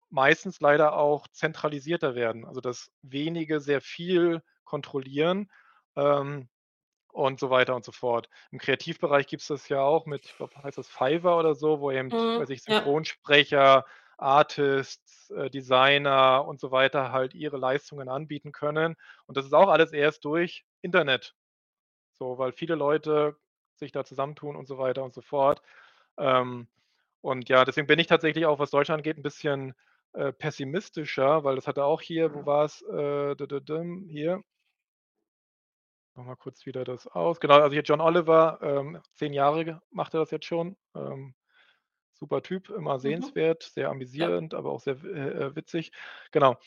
meistens 0.09 0.59
leider 0.61 0.95
auch 0.97 1.27
zentralisierter 1.29 2.15
werden. 2.15 2.45
Also, 2.45 2.61
dass 2.61 2.91
wenige 3.01 3.59
sehr 3.59 3.81
viel 3.81 4.41
kontrollieren, 4.63 5.51
ähm, 5.95 6.49
und 7.13 7.39
so 7.39 7.49
weiter 7.49 7.75
und 7.75 7.85
so 7.85 7.91
fort. 7.93 8.29
Im 8.51 8.59
Kreativbereich 8.59 9.27
gibt's 9.27 9.47
das 9.47 9.69
ja 9.69 9.81
auch 9.81 10.05
mit 10.05 10.25
ich 10.25 10.35
glaube, 10.37 10.55
heißt 10.63 10.77
das 10.77 10.89
Fiverr 10.89 11.37
oder 11.37 11.55
so, 11.55 11.79
wo 11.79 11.91
eben, 11.91 12.11
Mhm, 12.11 12.35
weiß 12.35 12.49
ich, 12.49 12.63
ja. 12.67 12.91
Synchronsprecher, 13.43 13.85
Artists, 14.17 15.29
äh, 15.31 15.49
Designer 15.49 16.45
und 16.47 16.59
so 16.59 16.71
weiter 16.71 17.11
halt 17.11 17.33
ihre 17.33 17.57
Leistungen 17.57 18.09
anbieten 18.09 18.51
können. 18.51 18.95
Und 19.27 19.37
das 19.37 19.45
ist 19.45 19.53
auch 19.53 19.69
alles 19.69 19.93
erst 19.93 20.25
durch 20.25 20.65
Internet. 20.81 21.35
So, 22.13 22.37
weil 22.37 22.51
viele 22.53 22.75
Leute 22.75 23.37
sich 23.79 23.91
da 23.91 24.03
zusammentun 24.05 24.55
und 24.55 24.67
so 24.67 24.77
weiter 24.77 25.03
und 25.03 25.13
so 25.13 25.21
fort. 25.21 25.61
Ähm 26.19 26.67
Und 27.21 27.49
ja, 27.49 27.65
deswegen 27.65 27.87
bin 27.87 27.99
ich 27.99 28.07
tatsächlich 28.07 28.45
auch, 28.47 28.59
was 28.59 28.71
Deutschland 28.71 28.99
angeht, 29.01 29.17
'n 29.19 29.23
bisschen, 29.23 29.75
äh, 30.13 30.33
pessimistischer, 30.33 31.43
weil 31.45 31.55
das 31.57 31.67
hatte 31.67 31.85
auch 31.85 32.01
hier 32.01 32.33
wo 32.35 32.45
war's? 32.47 32.83
Äh, 32.83 33.35
d 33.37 33.47
d 33.47 33.61
dim, 33.61 34.07
hier 34.09 34.43
mache 36.17 36.27
mal 36.27 36.35
kurz 36.35 36.65
wieder 36.65 36.85
das 36.85 37.07
aus. 37.07 37.39
Genau, 37.41 37.55
also 37.55 37.73
hier 37.73 37.83
John 37.83 37.99
Oliver, 38.01 38.59
ähm, 38.61 39.01
10 39.15 39.33
Jahre 39.33 39.81
macht 39.91 40.13
er 40.13 40.21
das 40.21 40.31
jetzt 40.31 40.45
schon. 40.45 40.77
Ähm, 40.95 41.35
super 42.13 42.41
Typ, 42.43 42.69
immer 42.69 42.99
Mhm. 43.03 43.31
sehenswert, 43.31 43.63
sehr 43.63 43.89
amüsierend, 43.89 44.53
aber 44.55 44.71
auch 44.71 44.81
sehr 44.81 44.97
äh, 45.05 45.45
äh, 45.47 45.55
witzig. 45.55 45.91
Genau. 46.31 46.57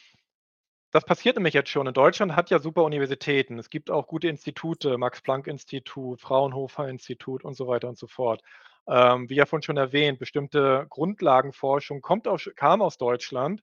Das 0.90 1.04
passiert 1.04 1.36
nämlich 1.36 1.54
jetzt 1.54 1.68
schon. 1.70 1.86
Und 1.86 1.96
Deutschland 1.96 2.34
hat 2.34 2.50
ja 2.50 2.58
super 2.60 2.82
Universitäten. 2.84 3.58
Es 3.58 3.68
gibt 3.70 3.90
auch 3.90 4.06
gute 4.06 4.28
Institute, 4.28 4.96
Max-Planck-Institut, 4.96 6.20
Fraunhofer-Institut 6.20 7.44
und 7.44 7.54
so 7.54 7.66
weiter 7.68 7.88
und 7.88 7.98
so 7.98 8.06
fort. 8.06 8.42
Ähm, 8.86 9.28
wie 9.28 9.34
ja 9.34 9.44
vorhin 9.44 9.62
schon 9.62 9.76
erwähnt, 9.76 10.18
bestimmte 10.18 10.86
Grundlagenforschung 10.88 12.00
kommt 12.00 12.26
aus 12.26 12.48
kam 12.56 12.80
aus 12.80 12.96
Deutschland. 12.96 13.62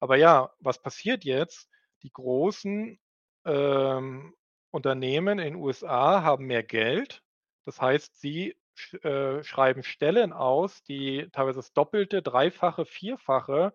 Aber 0.00 0.16
ja, 0.16 0.50
was 0.60 0.80
passiert 0.80 1.24
jetzt? 1.24 1.68
Die 2.02 2.12
großen, 2.12 2.98
ähm, 3.46 4.34
Unternehmen 4.70 5.38
in 5.40 5.56
USA 5.56 6.22
haben 6.22 6.46
mehr 6.46 6.62
Geld. 6.62 7.22
Das 7.64 7.80
heißt, 7.80 8.20
sie 8.20 8.56
sch 8.74 8.94
äh, 9.04 9.42
schreiben 9.44 9.82
Stellen 9.82 10.32
aus, 10.32 10.82
die 10.84 11.28
teilweise 11.32 11.58
das 11.58 11.72
Doppelte, 11.72 12.22
Dreifache, 12.22 12.84
Vierfache, 12.86 13.74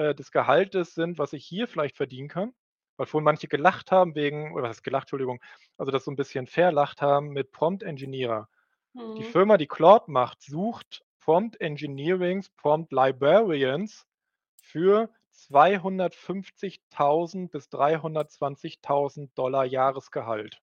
äh, 0.00 0.16
des 0.16 0.32
Gehaltes 0.32 0.94
sind, 0.94 1.18
was 1.18 1.34
ich 1.34 1.46
hier 1.46 1.68
vielleicht 1.68 1.98
verdienen 1.98 2.28
kann. 2.28 2.54
Weil 2.98 3.06
vorhin 3.06 3.26
manche 3.26 3.48
gelacht 3.48 3.92
haben 3.92 4.16
wegen 4.16 4.54
oder 4.54 4.64
was 4.64 4.70
heißt 4.78 4.84
gelacht, 4.84 5.04
Entschuldigung, 5.04 5.40
also 5.78 5.92
das 5.92 6.06
so 6.06 6.12
'n 6.12 6.16
bisschen 6.16 6.48
verlacht 6.48 7.02
haben 7.02 7.30
mit 7.30 7.52
Prompt 7.52 7.84
Engineer. 7.84 8.48
Die 9.18 9.24
Mhm. 9.24 9.26
Firma, 9.26 9.58
die 9.58 9.68
Claude 9.68 10.06
macht, 10.12 10.42
sucht 10.42 11.04
Prompt 11.20 11.60
Engineerings, 11.60 12.50
Prompt 12.50 12.92
Librarians 12.92 14.06
für 14.62 15.10
250.000 15.32 17.52
bis 17.52 17.70
320.000 17.70 19.32
$ 19.36 19.66
Jahresgehalt. 19.66 20.60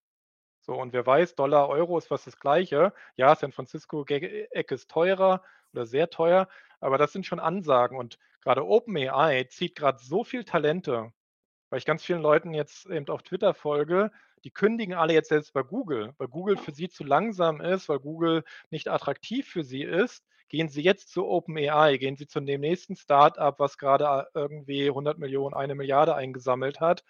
So, 0.68 0.74
und 0.74 0.92
wer 0.92 1.06
weiß, 1.06 1.34
Dollar, 1.34 1.70
Euro 1.70 1.96
ist 1.96 2.08
fast 2.08 2.26
das 2.26 2.38
Gleiche. 2.38 2.92
Ja, 3.16 3.34
San 3.34 3.52
Francisco 3.52 4.04
Ge 4.04 4.18
äh, 4.18 4.48
Ecke 4.50 4.74
ist 4.74 4.90
teurer 4.90 5.42
oder 5.72 5.86
sehr 5.86 6.10
teuer, 6.10 6.46
aber 6.80 6.98
das 6.98 7.14
sind 7.14 7.24
schon 7.24 7.40
Ansagen. 7.40 7.96
Und 7.96 8.18
grade 8.42 8.66
OpenAI 8.66 9.44
zieht 9.44 9.76
grad 9.76 9.98
so 9.98 10.24
viel 10.24 10.44
Talente, 10.44 11.10
weil 11.70 11.78
ich 11.78 11.86
ganz 11.86 12.04
vielen 12.04 12.20
Leuten 12.20 12.52
jetzt 12.52 12.84
eben 12.84 13.08
auf 13.08 13.22
Twitter 13.22 13.54
folge, 13.54 14.10
die 14.44 14.50
kündigen 14.50 14.94
alle 14.94 15.14
jetzt 15.14 15.30
selbst 15.30 15.54
bei 15.54 15.62
Google. 15.62 16.14
Weil 16.18 16.28
Google 16.28 16.58
für 16.58 16.72
sie 16.72 16.90
zu 16.90 17.02
langsam 17.02 17.62
ist, 17.62 17.88
weil 17.88 18.00
Google 18.00 18.44
nicht 18.70 18.88
attraktiv 18.88 19.48
für 19.48 19.64
sie 19.64 19.84
ist, 19.84 20.22
gehen 20.50 20.68
sie 20.68 20.82
jetzt 20.82 21.10
zu 21.10 21.26
OpenAI, 21.26 21.96
gehen 21.96 22.16
sie 22.16 22.26
zu 22.26 22.40
dem 22.40 22.60
nächsten 22.60 22.94
Start-up, 22.94 23.58
was 23.58 23.78
grade 23.78 24.06
a 24.06 24.26
irgendwie 24.34 24.90
100.000.000, 24.90 25.54
1.000.000.000 25.54 26.12
eingesammelt 26.12 26.80
hat 26.80 27.04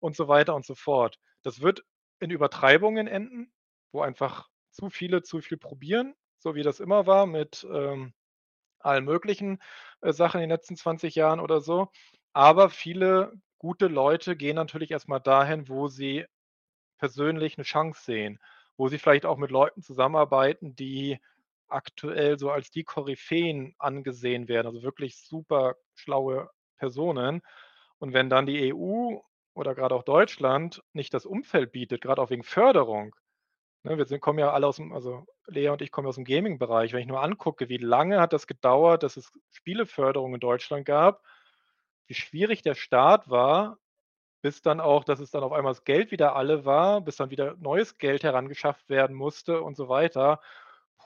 und 0.00 0.16
so 0.16 0.26
weiter 0.26 0.56
und 0.56 0.66
so 0.66 0.74
fort. 0.74 1.20
Das 1.44 1.60
wird 1.60 1.84
in 2.24 2.30
Übertreibungen 2.32 3.06
enden, 3.08 3.52
wo 3.92 4.02
einfach 4.02 4.48
zu 4.72 4.90
viele 4.90 5.22
zu 5.22 5.40
viel 5.42 5.58
probieren, 5.58 6.14
so 6.38 6.54
wie 6.56 6.62
das 6.64 6.80
immer 6.80 7.06
war 7.06 7.26
mit, 7.26 7.66
ähm, 7.72 8.14
allen 8.80 9.04
möglichen, 9.06 9.60
äh, 10.02 10.12
Sachen 10.12 10.38
in 10.42 10.48
den 10.48 10.56
letzten 10.56 10.76
20 10.76 11.14
Jahren 11.16 11.40
oder 11.40 11.60
so. 11.60 11.90
Aber 12.34 12.70
viele 12.70 13.32
gute 13.58 13.88
Leute 13.88 14.36
gehen 14.36 14.56
natürlich 14.56 14.90
erst 14.92 15.08
mal 15.08 15.20
dahin, 15.20 15.68
wo 15.68 15.88
sie 15.88 16.26
persönlich 16.98 17.58
'ne 17.58 17.64
Chance 17.64 18.02
sehen, 18.04 18.40
wo 18.78 18.88
sie 18.88 18.98
vielleicht 18.98 19.26
auch 19.26 19.38
mit 19.38 19.50
Leuten 19.52 19.82
zusammenarbeiten, 19.82 20.76
die 20.76 21.20
aktuell 21.68 22.38
so 22.38 22.50
als 22.52 22.70
die 22.70 22.84
Koryphäen 22.84 23.74
angesehen 23.78 24.48
werden, 24.48 24.68
also 24.68 24.82
wirklich 24.82 25.18
super 25.18 25.76
schlaue 25.94 26.50
Personen. 26.78 27.42
Und 27.98 28.12
wenn 28.14 28.30
dann 28.30 28.46
die 28.46 28.58
EU 28.72 29.20
oder 29.54 29.74
grade 29.74 29.94
auch 29.94 30.02
Deutschland 30.04 30.82
nicht 30.92 31.14
das 31.14 31.26
Umfeld 31.26 31.72
bietet, 31.72 32.02
grad 32.02 32.18
auch 32.18 32.30
wegen 32.30 32.42
Förderung, 32.44 33.14
ne? 33.84 33.98
Wir 33.98 34.06
sind 34.06 34.20
kommen 34.22 34.38
ja 34.40 34.52
alle 34.52 34.66
aus'm 34.68 34.94
also 34.94 35.26
Lea 35.48 35.70
und 35.70 35.82
ich 35.82 35.92
kommen 35.92 36.08
aus'm 36.08 36.24
Gaming-Bereich. 36.24 36.92
Wenn 36.94 37.00
ich 37.02 37.06
nur 37.08 37.22
angucke, 37.22 37.68
wie 37.70 37.78
lange 37.78 38.20
hat 38.20 38.32
das 38.34 38.46
gedauert, 38.48 39.02
dass 39.04 39.16
es 39.18 39.32
Spieleförderung 39.52 40.34
in 40.34 40.40
Deutschland 40.40 40.86
gab, 40.86 41.22
wie 42.08 42.14
schwierig 42.14 42.62
der 42.62 42.74
Start 42.74 43.30
war, 43.30 43.78
bis 44.42 44.62
dann 44.62 44.80
auch 44.80 45.04
dass 45.04 45.20
es 45.20 45.30
dann 45.32 45.44
auf 45.44 45.52
einmal 45.52 45.72
das 45.72 45.84
Geld 45.84 46.10
wieder 46.12 46.36
alle 46.36 46.64
war, 46.66 47.00
bis 47.02 47.16
dann 47.16 47.30
wieder 47.30 47.56
neues 47.58 47.98
Geld 47.98 48.24
herangeschafft 48.24 48.88
werden 48.90 49.16
musste 49.16 49.62
und 49.62 49.76
so 49.76 49.88
weiter. 49.88 50.40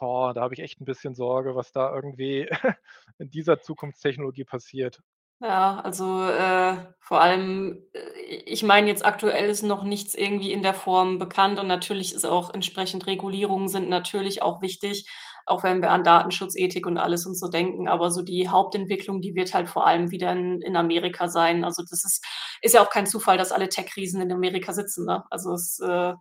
Boah, 0.01 0.35
da 0.35 0.43
habe 0.43 0.55
ich 0.55 0.61
echt 0.61 0.81
'n 0.81 0.85
bisschen 0.87 1.15
Sorge, 1.17 1.57
was 1.57 1.73
da 1.73 1.95
irgendwie 1.95 2.49
in 3.19 3.31
dieser 3.31 3.61
Zukunftstechnologie 3.61 4.45
passiert. 4.45 5.03
Ja, 5.41 5.79
also, 5.85 6.25
äh, 6.29 6.77
vor 7.01 7.21
allem, 7.21 7.79
äh, 7.93 8.01
ich 8.45 8.65
meine 8.65 8.89
jetzt 8.89 9.05
aktuell 9.07 9.49
ist 9.49 9.63
noch 9.63 9.85
nichts 9.85 10.15
irgendwie 10.17 10.51
in 10.53 10.63
der 10.65 10.75
Form 10.75 11.19
bekannt 11.21 11.61
und 11.61 11.69
natürlich 11.69 12.13
ist 12.13 12.25
auch 12.27 12.53
entsprechend 12.53 13.07
Regulierungen 13.07 13.69
sind 13.69 13.89
natürlich 13.89 14.43
auch 14.43 14.61
wichtig, 14.63 15.07
auch 15.47 15.63
wenn 15.63 15.81
wir 15.81 15.91
an 15.93 16.03
Datenschutz, 16.03 16.57
Ethik 16.57 16.87
und 16.87 16.99
alles 16.99 17.25
und 17.25 17.37
so 17.39 17.47
denken. 17.49 17.87
Aber 17.89 18.11
so 18.11 18.23
die 18.23 18.49
Hauptentwicklung, 18.49 19.21
die 19.21 19.37
wird 19.37 19.55
halt 19.55 19.69
vor 19.69 19.87
allem 19.87 20.11
wieder 20.11 20.33
in 20.33 20.61
in 20.61 20.77
Amerika 20.77 21.29
sein. 21.29 21.65
Also, 21.65 21.83
das 21.89 22.05
ist 22.05 22.25
ist 22.61 22.75
ja 22.75 22.83
auch 22.83 22.91
kein 22.91 23.07
Zufall, 23.07 23.39
dass 23.39 23.53
alle 23.53 23.69
Tech-Riesen 23.69 24.21
in 24.21 24.33
Amerika 24.33 24.73
sitzen, 24.73 25.07
ne? 25.07 25.23
Also, 25.31 25.53
es, 25.55 25.79
äh 25.79 26.15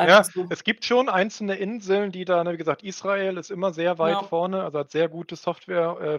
Ja, 0.00 0.26
so. 0.34 0.48
es 0.48 0.64
gibt 0.64 0.84
schon 0.84 1.08
einzelne 1.08 1.56
Inseln, 1.56 2.10
die 2.12 2.24
da 2.24 2.42
ne, 2.44 2.52
wie 2.52 2.56
gesagt, 2.56 2.82
Israel 2.82 3.36
ist 3.38 3.50
immer 3.50 3.72
sehr 3.72 3.98
weit 3.98 4.22
Ja. 4.22 4.24
vorne, 4.24 4.62
also 4.64 4.78
hat 4.80 4.90
sehr 4.90 5.08
gute 5.08 5.36
Software 5.36 5.98
äh, 6.00 6.18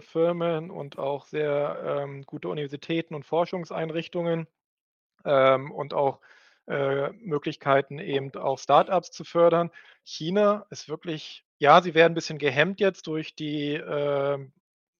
und 0.70 0.98
auch 0.98 1.26
sehr, 1.26 2.02
ähm, 2.04 2.22
gute 2.26 2.48
Universitäten 2.48 3.14
und 3.14 3.24
Forschungseinrichtungen, 3.26 4.46
ähm, 5.24 5.72
und 5.72 5.94
auch, 5.94 6.20
äh, 6.68 7.10
Möglichkeiten, 7.12 7.98
eben 8.00 8.34
auch 8.36 8.58
Start-ups 8.58 9.12
zu 9.12 9.24
fördern. 9.24 9.70
China 10.04 10.66
ist 10.70 10.88
wirklich 10.88 11.44
ja, 11.58 11.82
sie 11.82 11.94
werden 11.94 12.12
'n 12.12 12.16
bisschen 12.16 12.38
gehemmt 12.38 12.80
jetzt 12.80 13.06
durch 13.08 13.34
die, 13.36 13.74
ähm, 13.74 14.52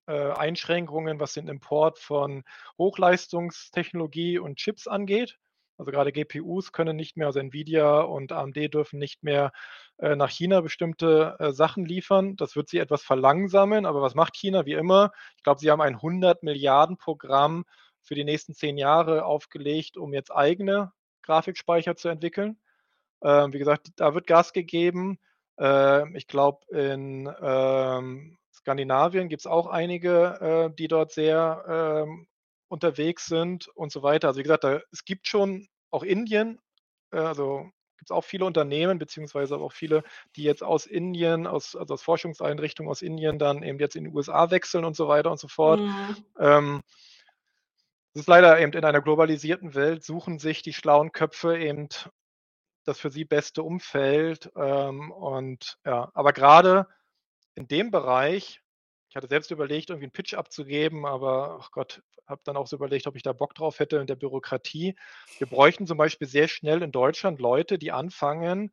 äh, 0.08 0.32
Einschränkungen, 0.32 1.20
was 1.20 1.34
den 1.34 1.48
Import 1.48 1.98
von 1.98 2.44
Hochleistungstechnologie 2.78 4.38
und 4.40 4.56
Chips 4.58 4.88
angeht. 4.88 5.38
Also 5.78 5.92
grade 5.92 6.12
GPUs 6.12 6.72
können 6.72 6.96
nicht 6.96 7.16
mehr 7.16 7.26
also 7.26 7.38
Nvidia 7.40 8.00
und 8.00 8.32
AMD 8.32 8.56
dürfen 8.72 8.98
nicht 8.98 9.22
mehr, 9.22 9.52
äh, 9.98 10.16
nach 10.16 10.30
China 10.30 10.60
bestimmte, 10.60 11.36
äh, 11.38 11.52
Sachen 11.52 11.84
liefern. 11.84 12.36
Das 12.36 12.56
wird 12.56 12.68
sie 12.68 12.78
etwas 12.78 13.02
verlangsamen, 13.02 13.86
aber 13.86 14.02
was 14.02 14.14
macht 14.14 14.36
China? 14.36 14.66
Wie 14.66 14.72
immer, 14.74 15.12
ich 15.36 15.42
glaube, 15.42 15.60
sie 15.60 15.70
haben 15.70 15.80
ein 15.82 16.00
100.000.000.000 16.00 16.96
Programm 16.98 17.64
für 18.02 18.14
die 18.14 18.24
nächsten 18.24 18.54
10 18.54 18.78
Jahre 18.78 19.24
aufgelegt, 19.24 19.96
um 19.96 20.14
jetzt 20.14 20.30
eigene 20.34 20.92
Grafikspeicher 21.22 21.96
zu 21.96 22.08
entwickeln. 22.08 22.58
Ähm, 23.22 23.52
wie 23.52 23.58
gesagt, 23.58 23.88
da 23.96 24.14
wird 24.14 24.26
Gas 24.26 24.52
gegeben. 24.52 25.18
Ähm, 25.58 26.14
ich 26.16 26.26
glaube, 26.26 26.60
in, 26.70 27.30
ähm, 27.42 28.38
Skandinavien 28.54 29.28
gibt's 29.28 29.46
auch 29.46 29.66
einige, 29.66 30.70
äh, 30.70 30.74
die 30.76 30.88
dort 30.88 31.12
sehr, 31.12 32.04
ähm, 32.06 32.26
unterwegs 32.68 33.26
sind 33.26 33.68
und 33.68 33.92
so 33.92 34.02
weiter. 34.02 34.28
Also, 34.28 34.38
wie 34.38 34.44
gesagt, 34.44 34.64
da 34.64 34.80
es 34.92 35.04
gibt 35.04 35.26
schon 35.26 35.68
auch 35.90 36.02
Indien, 36.02 36.58
äh, 37.12 37.18
also 37.18 37.70
gibt's 37.98 38.10
auch 38.10 38.24
viele 38.24 38.44
Unternehmen 38.44 38.98
beziehungsweise 38.98 39.54
aber 39.54 39.64
auch 39.64 39.72
viele, 39.72 40.02
die 40.36 40.42
jetzt 40.42 40.62
aus 40.62 40.86
Indien, 40.86 41.46
aus 41.46 41.74
also 41.76 41.94
aus 41.94 42.02
Forschungseinrichtungen 42.02 42.90
aus 42.90 43.02
Indien 43.02 43.38
dann 43.38 43.62
eben 43.62 43.78
jetzt 43.78 43.96
in 43.96 44.04
die 44.04 44.10
USA 44.10 44.50
wechseln 44.50 44.84
und 44.84 44.96
so 44.96 45.08
weiter 45.08 45.30
und 45.30 45.40
so 45.40 45.48
fort. 45.48 45.80
Mhm. 45.80 46.24
Ähm 46.38 46.82
es 48.14 48.20
ist 48.20 48.28
leider 48.28 48.58
eben 48.58 48.72
in 48.72 48.84
einer 48.84 49.02
globalisierten 49.02 49.74
Welt 49.74 50.02
suchen 50.02 50.38
sich 50.38 50.62
die 50.62 50.72
schlauen 50.72 51.12
Köpfe 51.12 51.58
eben 51.58 51.88
das 52.86 52.98
für 52.98 53.10
sie 53.10 53.24
beste 53.24 53.62
Umfeld, 53.62 54.50
ähm, 54.56 55.10
und 55.10 55.78
ja. 55.84 56.10
Aber 56.14 56.32
grade 56.32 56.86
in 57.54 57.68
dem 57.68 57.90
Bereich 57.90 58.62
ich 59.16 59.18
hatte 59.18 59.28
selbst 59.28 59.50
überlegt, 59.50 59.88
irgendwie 59.90 60.06
'n 60.08 60.12
Pitch 60.12 60.34
abzugeben, 60.34 61.06
aber 61.06 61.58
ach 61.62 61.70
Gott, 61.70 62.02
habe 62.28 62.42
dann 62.44 62.56
auch 62.58 62.66
so 62.66 62.76
überlegt, 62.76 63.06
ob 63.06 63.16
ich 63.16 63.22
da 63.22 63.32
Bock 63.32 63.54
drauf 63.54 63.78
hätte 63.78 63.96
in 63.96 64.06
der 64.06 64.16
Bürokratie. 64.16 64.94
Wir 65.38 65.46
bräuchten 65.48 65.86
zum 65.86 65.96
Beispiel 65.96 66.28
sehr 66.28 66.48
schnell 66.48 66.82
in 66.82 66.92
Deutschland 66.92 67.40
Leute, 67.40 67.78
die 67.78 67.92
anfangen, 67.92 68.72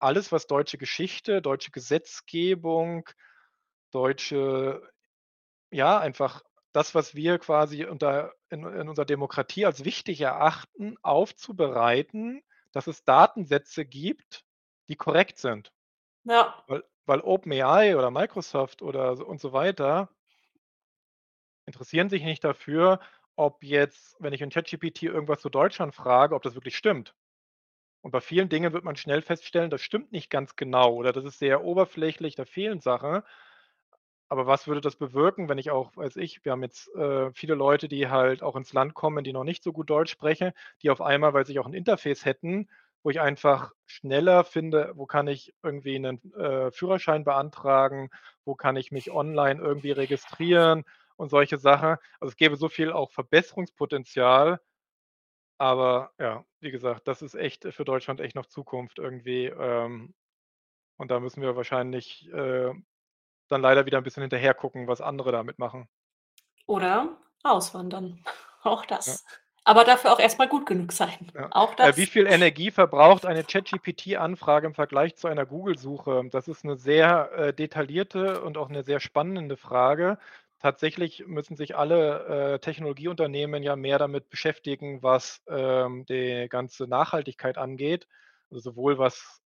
alles, 0.00 0.32
was 0.32 0.46
deutsche 0.48 0.78
Geschichte, 0.78 1.42
deutsche 1.42 1.70
Gesetzgebung, 1.72 3.08
deutsche 3.92 4.82
ja, 5.72 5.98
einfach 6.00 6.42
das, 6.72 6.94
was 6.94 7.14
wir 7.16 7.38
quasi 7.38 7.84
unter 7.86 8.32
in 8.50 8.64
in 8.66 8.88
unserer 8.88 9.06
Demokratie 9.06 9.66
als 9.66 9.84
wichtig 9.84 10.20
erachten, 10.22 10.96
aufzubereiten, 11.02 12.42
dass 12.72 12.86
es 12.88 13.04
Datensätze 13.04 13.84
gibt, 13.86 14.44
die 14.88 14.96
korrekt 14.96 15.38
sind. 15.38 15.72
Ja. 16.26 16.62
Weil 16.68 16.82
weil 17.04 17.20
OpenAI 17.20 17.96
oder 17.96 18.10
Microsoft 18.12 18.82
oder 18.82 19.26
und 19.26 19.40
so 19.40 19.52
weiter 19.52 20.08
interessieren 21.68 22.08
sich 22.08 22.24
nicht 22.24 22.42
dafür, 22.44 23.00
ob 23.36 23.62
jetzt, 23.64 24.16
wenn 24.18 24.32
ich 24.32 24.40
in 24.42 24.50
ChatGPT 24.50 25.04
irgendwas 25.04 25.40
zu 25.40 25.48
Deutschland 25.48 25.94
frage, 25.94 26.34
ob 26.34 26.42
das 26.42 26.54
wirklich 26.54 26.76
stimmt. 26.76 27.14
Und 28.02 28.12
bei 28.12 28.20
vielen 28.20 28.48
Dingen 28.50 28.72
wird 28.72 28.84
man 28.84 28.96
schnell 28.96 29.22
feststellen, 29.22 29.70
das 29.70 29.82
stimmt 29.82 30.12
nicht 30.12 30.30
ganz 30.30 30.56
genau 30.56 30.94
oder 30.94 31.12
das 31.12 31.24
ist 31.24 31.38
sehr 31.38 31.64
oberflächlich, 31.64 32.36
da 32.36 32.44
fehlen 32.46 32.80
Sachen. 32.80 33.22
aber 34.30 34.46
was 34.46 34.66
würde 34.66 34.80
das 34.80 34.96
bewirken, 34.96 35.48
wenn 35.48 35.58
ich 35.58 35.70
auch 35.70 35.94
weiß 35.96 36.16
ich, 36.16 36.44
wir 36.44 36.52
haben 36.52 36.62
jetzt, 36.62 36.88
äh, 36.94 37.30
viele 37.34 37.54
Leute, 37.54 37.88
die 37.88 38.08
halt 38.08 38.42
auch 38.42 38.56
ins 38.56 38.72
Land 38.72 38.94
kommen, 38.94 39.24
die 39.24 39.32
noch 39.32 39.44
nicht 39.44 39.62
so 39.62 39.72
gut 39.72 39.90
Deutsch 39.90 40.10
sprechen, 40.10 40.52
die 40.82 40.90
auf 40.90 41.00
einmal 41.02 41.34
weil 41.34 41.44
sie 41.46 41.58
auch 41.58 41.66
'n 41.66 41.74
Interface 41.74 42.24
hätten, 42.24 42.68
wo 43.04 43.10
ich 43.10 43.20
einfach 43.20 43.72
schneller 43.86 44.44
finde, 44.44 44.92
wo 44.96 45.06
kann 45.06 45.28
ich 45.28 45.54
irgendwie 45.62 45.98
'nen, 45.98 46.20
äh, 46.34 46.70
Führerschein 46.72 47.24
beantragen, 47.24 48.10
wo 48.44 48.54
kann 48.56 48.76
ich 48.76 48.92
mich 48.92 49.10
online 49.12 49.60
irgendwie 49.60 49.92
registrieren 49.92 50.84
und 51.16 51.30
solche 51.30 51.58
Sachen. 51.58 51.96
Also, 52.20 52.30
es 52.32 52.36
gäbe 52.36 52.56
so 52.56 52.68
viel 52.68 52.92
auch 52.92 53.12
Verbesserungspotenzial. 53.12 54.60
Aber 55.58 56.12
ja, 56.18 56.44
wie 56.60 56.70
gesagt, 56.72 57.08
das 57.08 57.22
ist 57.22 57.34
echt 57.34 57.64
für 57.72 57.84
Deutschland 57.84 58.20
echt 58.20 58.36
noch 58.36 58.46
Zukunft 58.46 58.98
irgendwie, 58.98 59.46
ähm, 59.46 60.14
und 60.98 61.10
da 61.10 61.20
müssen 61.20 61.42
wir 61.42 61.56
wahrscheinlich, 61.56 62.28
äh, 62.32 62.72
dann 63.48 63.62
leider 63.62 63.86
wieder 63.86 63.98
'n 63.98 64.04
bisschen 64.04 64.22
hinterher 64.22 64.54
gucken, 64.54 64.88
was 64.88 65.00
andere 65.02 65.32
damit 65.32 65.58
machen. 65.60 65.88
Oder 66.68 67.16
auswandern, 67.42 68.24
auch 68.62 68.84
Ja. 69.06 69.18
Aber 69.66 69.84
dafür 69.84 70.12
auch 70.12 70.18
erst 70.18 70.38
mal 70.38 70.48
gut 70.48 70.66
genug 70.66 70.92
sein, 70.92 71.32
Ja. 71.34 71.50
auch 71.50 71.74
Äh, 71.80 71.96
wie 71.96 72.06
das. 72.06 72.06
viel 72.06 72.26
Energie 72.26 72.70
verbraucht 72.70 73.24
eine 73.24 73.44
ChatGPT-Anfrage 73.44 74.66
im 74.66 74.74
Vergleich 74.74 75.16
zu 75.16 75.28
einer 75.28 75.46
Google-Suche? 75.46 76.22
Das 76.30 76.46
ist 76.46 76.64
'ne 76.64 76.76
sehr, 76.76 77.32
äh, 77.32 77.54
detaillierte 77.54 78.42
und 78.42 78.58
auch 78.58 78.68
'ne 78.68 78.82
sehr 78.84 79.00
spannende 79.00 79.56
Frage. 79.56 80.18
Tatsächlich 80.58 81.24
müssen 81.26 81.56
sich 81.56 81.74
alle, 81.76 82.54
äh, 82.54 82.58
Technologieunternehmen 82.60 83.62
ja 83.62 83.76
mehr 83.76 83.98
damit 83.98 84.28
beschäftigen, 84.28 85.02
was, 85.02 85.40
ähm, 85.48 86.04
die 86.06 86.46
ganze 86.50 86.86
Nachhaltigkeit 86.86 87.56
angeht. 87.58 88.06
Also, 88.50 88.60
sowohl 88.70 88.98
was 88.98 89.40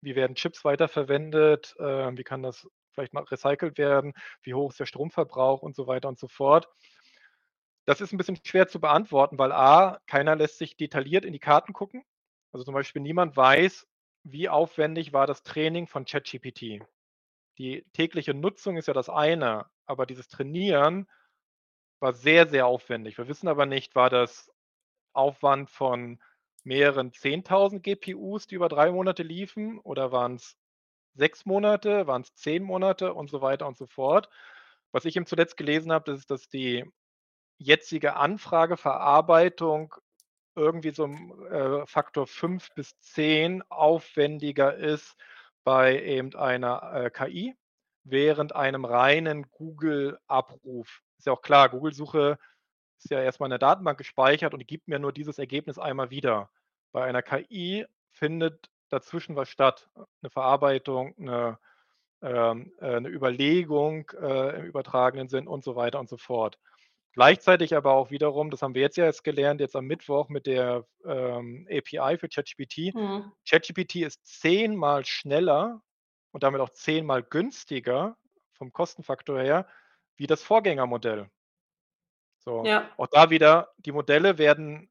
wie 0.00 0.16
werden 0.16 0.34
Chips 0.34 0.64
weiterverwendet, 0.64 1.74
äh, 1.78 2.16
wie 2.16 2.24
kann 2.24 2.42
das 2.42 2.66
vielleicht 2.92 3.12
mal 3.14 3.22
recycelt 3.24 3.78
werden, 3.78 4.12
wie 4.42 4.54
hoch 4.54 4.70
ist 4.72 4.80
der 4.80 4.86
Stromverbrauch 4.86 5.62
und 5.62 5.76
so 5.76 5.86
weiter 5.86 6.08
und 6.08 6.18
so 6.18 6.26
fort. 6.28 6.68
Das 7.88 8.00
ist 8.00 8.12
'n 8.12 8.16
bisschen 8.18 8.38
schwer 8.44 8.68
zu 8.68 8.80
beantworten, 8.80 9.38
weil 9.38 9.50
A, 9.52 9.98
keiner 10.06 10.36
lässt 10.36 10.58
sich 10.58 10.76
detailliert 10.76 11.24
in 11.24 11.32
die 11.32 11.40
Karten 11.40 11.72
gucken. 11.72 12.04
Also, 12.52 12.64
zum 12.64 12.74
Beispiel 12.74 13.02
niemand 13.02 13.36
weiß, 13.36 13.86
wie 14.24 14.48
aufwendig 14.48 15.12
war 15.12 15.26
das 15.26 15.42
Training 15.42 15.86
von 15.88 16.04
ChatGPT. 16.04 16.80
Die 17.58 17.84
tägliche 17.94 18.34
Nutzung 18.34 18.76
ist 18.78 18.88
ja 18.88 18.94
das 18.94 19.08
eine, 19.10 19.66
aber 19.86 20.06
dieses 20.06 20.28
Trainieren 20.28 21.08
war 22.00 22.12
sehr, 22.14 22.48
sehr 22.48 22.66
aufwendig. 22.66 23.18
Wir 23.18 23.28
wissen 23.28 23.48
aber 23.48 23.66
nicht, 23.66 23.94
war 23.96 24.10
das 24.10 24.50
Aufwand 25.14 25.70
von 25.70 26.20
mehreren 26.64 27.12
10.000 27.12 27.82
GPUs, 27.84 28.46
die 28.48 28.56
über 28.56 28.68
3 28.68 28.92
Monate 28.92 29.22
liefen 29.24 29.78
oder 29.80 30.12
waren's 30.12 30.56
6 31.14 31.46
Monate, 31.46 32.06
waren's 32.08 32.34
10 32.36 32.62
Monate 32.64 33.14
und 33.14 33.30
so 33.30 33.42
weiter 33.42 33.66
und 33.68 33.78
so 33.78 33.86
fort. 33.86 34.28
Was 34.92 35.04
ich 35.06 35.16
eben 35.16 35.26
zuletzt 35.26 35.56
gelesen 35.58 35.92
habe, 35.92 36.10
das 36.12 36.20
ist, 36.20 36.30
dass 36.32 36.48
die 36.50 36.84
jetzige 37.58 38.16
Anfrageverarbeitung 38.16 39.94
irgendwie 40.56 40.90
so 40.92 41.04
'n, 41.06 41.32
äh, 41.52 41.86
Faktor 41.86 42.26
5 42.28 42.70
bis 42.74 42.98
10 43.00 43.62
aufwendiger 43.70 44.74
ist 44.76 45.16
bei 45.64 46.02
eben 46.02 46.34
einer, 46.36 46.92
äh, 46.94 47.10
KI 47.10 47.54
während 48.04 48.54
einem 48.56 48.84
reinen 48.86 49.50
Google-Abruf. 49.52 51.02
Ist 51.18 51.26
ja 51.26 51.32
auch 51.34 51.42
klar, 51.42 51.68
Google-Suche 51.70 52.38
ist 52.98 53.10
ja 53.10 53.22
erst 53.22 53.40
mal 53.40 53.46
in 53.46 53.50
der 53.50 53.58
Datenbank 53.60 53.98
gespeichert 53.98 54.54
und 54.54 54.66
gibt 54.68 54.88
mir 54.88 54.98
nur 55.00 55.12
dieses 55.12 55.38
Ergebnis 55.38 55.78
einmal 55.78 56.10
wieder. 56.10 56.50
Bei 56.92 57.04
einer 57.04 57.22
KI 57.22 57.86
findet 58.12 58.70
dazwischen 58.90 59.36
was 59.36 59.48
statt, 59.50 59.88
'ne 60.22 60.30
Verarbeitung, 60.30 61.14
'ne, 61.18 61.58
ähm, 62.22 62.72
äh 62.80 63.00
'ne 63.00 63.08
Überlegung, 63.10 64.10
äh, 64.20 64.58
im 64.60 64.66
übertragenen 64.66 65.28
Sinn 65.28 65.48
und 65.48 65.64
so 65.64 65.76
weiter 65.76 66.00
und 66.00 66.08
so 66.10 66.18
fort. 66.18 66.58
Gleichzeitig 67.12 67.76
aber 67.76 67.92
auch 67.92 68.10
wiederum, 68.10 68.50
das 68.50 68.62
haben 68.62 68.74
wir 68.74 68.80
jetzt 68.82 68.96
ja 68.96 69.04
erst 69.04 69.22
gelernt, 69.24 69.60
jetzt 69.60 69.76
am 69.76 69.84
Mittwoch 69.86 70.28
mit 70.30 70.46
der, 70.46 70.86
ähm, 71.04 71.66
API 71.70 72.16
für 72.18 72.28
ChatGPT. 72.28 72.94
Mhm. 72.94 73.32
ChatGPT 73.48 73.96
ist 73.96 74.24
zehnmal 74.24 75.04
schneller 75.04 75.82
und 76.32 76.42
damit 76.42 76.60
auch 76.62 76.70
zehnmal 76.70 77.22
günstiger 77.22 78.16
vom 78.54 78.72
Kostenfaktor 78.72 79.40
her 79.40 79.66
wie 80.16 80.26
das 80.26 80.42
Vorgängermodell. 80.42 81.28
So, 82.38 82.64
Ja. 82.64 82.90
auch 82.96 83.06
da 83.08 83.30
wieder, 83.30 83.72
die 83.78 83.92
Modelle 83.92 84.38
werden 84.38 84.90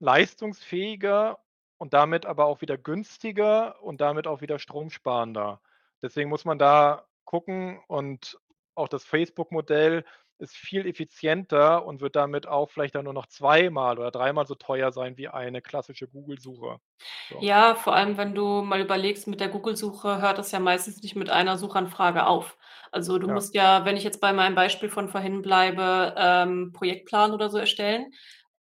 leistungsfähiger 0.00 1.38
und 1.78 1.92
damit 1.94 2.26
aber 2.26 2.46
auch 2.46 2.60
wieder 2.60 2.76
günstiger 2.78 3.82
und 3.82 4.00
damit 4.00 4.26
auch 4.26 4.40
wieder 4.40 4.58
stromsparender. 4.58 5.60
Deswegen 6.02 6.28
muss 6.30 6.44
man 6.44 6.58
da 6.58 7.06
gucken 7.24 7.80
und 7.88 8.38
auch 8.74 8.88
das 8.88 9.04
Facebook-Modell 9.04 10.04
ist 10.38 10.56
viel 10.56 10.86
effizienter 10.86 11.84
und 11.86 12.00
wird 12.00 12.16
damit 12.16 12.46
auch 12.46 12.70
vielleicht 12.70 12.94
dann 12.94 13.04
nur 13.04 13.14
noch 13.14 13.26
zweimal 13.26 13.98
oder 13.98 14.10
dreimal 14.10 14.46
so 14.46 14.54
teuer 14.54 14.92
sein 14.92 15.16
wie 15.18 15.28
eine 15.28 15.62
klassische 15.62 16.08
Google-Suche. 16.08 16.80
So. 17.28 17.48
Ja, 17.48 17.74
vor 17.76 17.94
allem, 17.94 18.16
wenn 18.16 18.34
du 18.34 18.62
mal 18.62 18.80
überlegst, 18.80 19.28
mit 19.28 19.40
der 19.40 19.48
Google-Suche 19.48 20.20
hört 20.20 20.38
das 20.38 20.50
ja 20.50 20.58
meistens 20.58 21.02
nicht 21.02 21.14
mit 21.16 21.30
einer 21.30 21.56
Suchanfrage 21.56 22.26
auf. 22.26 22.58
Also, 22.90 23.18
du 23.18 23.28
Ja. 23.28 23.28
musst 23.28 23.54
ja, 23.54 23.84
wenn 23.84 23.96
ich 23.96 24.02
jetzt 24.04 24.20
bei 24.20 24.32
meinem 24.32 24.54
Beispiel 24.56 24.88
von 24.88 25.08
vorhin 25.08 25.42
bleibe, 25.42 26.14
ähm, 26.16 26.72
Projektplan 26.72 27.32
oder 27.32 27.48
so 27.50 27.58
erstellen. 27.58 28.10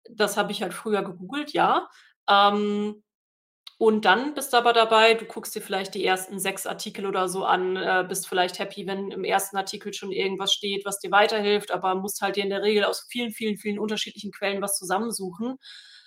Das 0.09 0.38
habe 0.38 0.51
ich 0.51 0.61
halt 0.61 0.73
früher 0.73 1.03
gegoogelt, 1.03 1.53
ja. 1.53 1.88
Ähm, 2.30 3.03
und 3.78 4.05
dann 4.05 4.34
bist 4.36 4.53
du 4.53 4.57
aber 4.57 4.71
dabei, 4.73 5.15
du 5.15 5.26
guckst 5.26 5.53
dir 5.55 5.61
vielleicht 5.61 5.95
die 5.95 6.05
ersten 6.05 6.39
6 6.39 6.65
Artikel 6.65 7.05
oder 7.05 7.28
so 7.28 7.43
an, 7.45 7.76
äh, 7.76 8.05
bist 8.07 8.28
vielleicht 8.28 8.57
happy, 8.59 8.88
wenn 8.88 9.11
im 9.11 9.26
1. 9.26 9.57
Artikel 9.57 9.93
schon 9.93 10.11
irgendwas 10.11 10.53
steht, 10.53 10.86
was 10.86 10.99
dir 10.99 11.11
weiterhilft, 11.11 11.71
aber 11.71 11.95
musst 11.95 12.21
halt 12.21 12.38
dir 12.38 12.43
in 12.43 12.49
der 12.49 12.61
Regel 12.63 12.86
aus 12.86 13.05
vielen, 13.09 13.32
vielen, 13.32 13.57
vielen 13.57 13.80
unterschiedlichen 13.80 14.32
Quellen 14.32 14.61
was 14.61 14.78
zusammensuchen. 14.78 15.57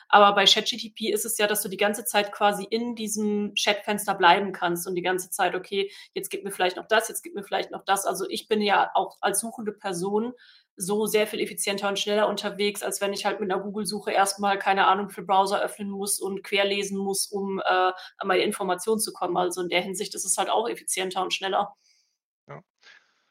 Aber 0.09 0.35
bei 0.35 0.45
ChatGPT 0.47 1.11
ist 1.13 1.25
es 1.25 1.39
ja, 1.39 1.47
dass 1.47 1.63
du 1.63 1.69
die 1.69 1.77
ganze 1.77 2.05
Zeit 2.05 2.33
quasi 2.33 2.65
in 2.65 2.95
diesem 2.97 3.55
Chatfenster 3.55 4.15
bleiben 4.15 4.53
kannst 4.53 4.87
und 4.87 4.95
die 4.95 5.03
ganze 5.03 5.31
Zeit: 5.31 5.55
„Okay, 5.55 5.91
jetzt 6.15 6.31
gib 6.31 6.45
mir 6.45 6.51
vielleicht 6.53 6.77
noch 6.77 6.87
das, 6.89 7.09
jetzt 7.09 7.23
gib 7.23 7.35
mir 7.35 7.45
vielleicht 7.45 7.71
noch 7.71 7.85
das.“ 7.85 8.07
Also, 8.07 8.27
ich 8.29 8.49
bin 8.49 8.63
ja 8.63 8.91
auch 8.95 9.17
als 9.21 9.41
suchende 9.41 9.73
Person 9.73 10.33
so 10.77 11.07
sehr 11.07 11.27
viel 11.27 11.41
effizienter 11.41 11.89
und 11.89 11.99
schneller 11.99 12.29
unterwegs, 12.29 12.83
als 12.83 13.01
wenn 13.01 13.13
ich 13.13 13.27
halt 13.27 13.41
mit 13.41 13.49
'ner 13.49 13.59
Google-Suche 13.61 14.13
erst 14.13 14.39
mal, 14.41 14.59
keine 14.59 14.87
Ahnung, 14.87 15.11
viel 15.11 15.25
Browser 15.25 15.61
öffnen 15.63 15.91
muss 15.91 16.21
und 16.21 16.43
querlesen 16.45 16.97
muss, 16.99 17.27
um, 17.31 17.59
äh, 17.61 17.65
an 17.65 17.93
meine 18.29 18.43
Informationen 18.45 19.01
zu 19.01 19.13
kommen. 19.13 19.37
Also, 19.37 19.61
in 19.63 19.69
der 19.71 19.83
Hinsicht 19.83 20.15
ist 20.15 20.25
es 20.25 20.37
halt 20.39 20.51
auch 20.51 20.69
effizienter 20.69 21.23
und 21.23 21.35
schneller. 21.35 21.75
Ja. 22.49 22.63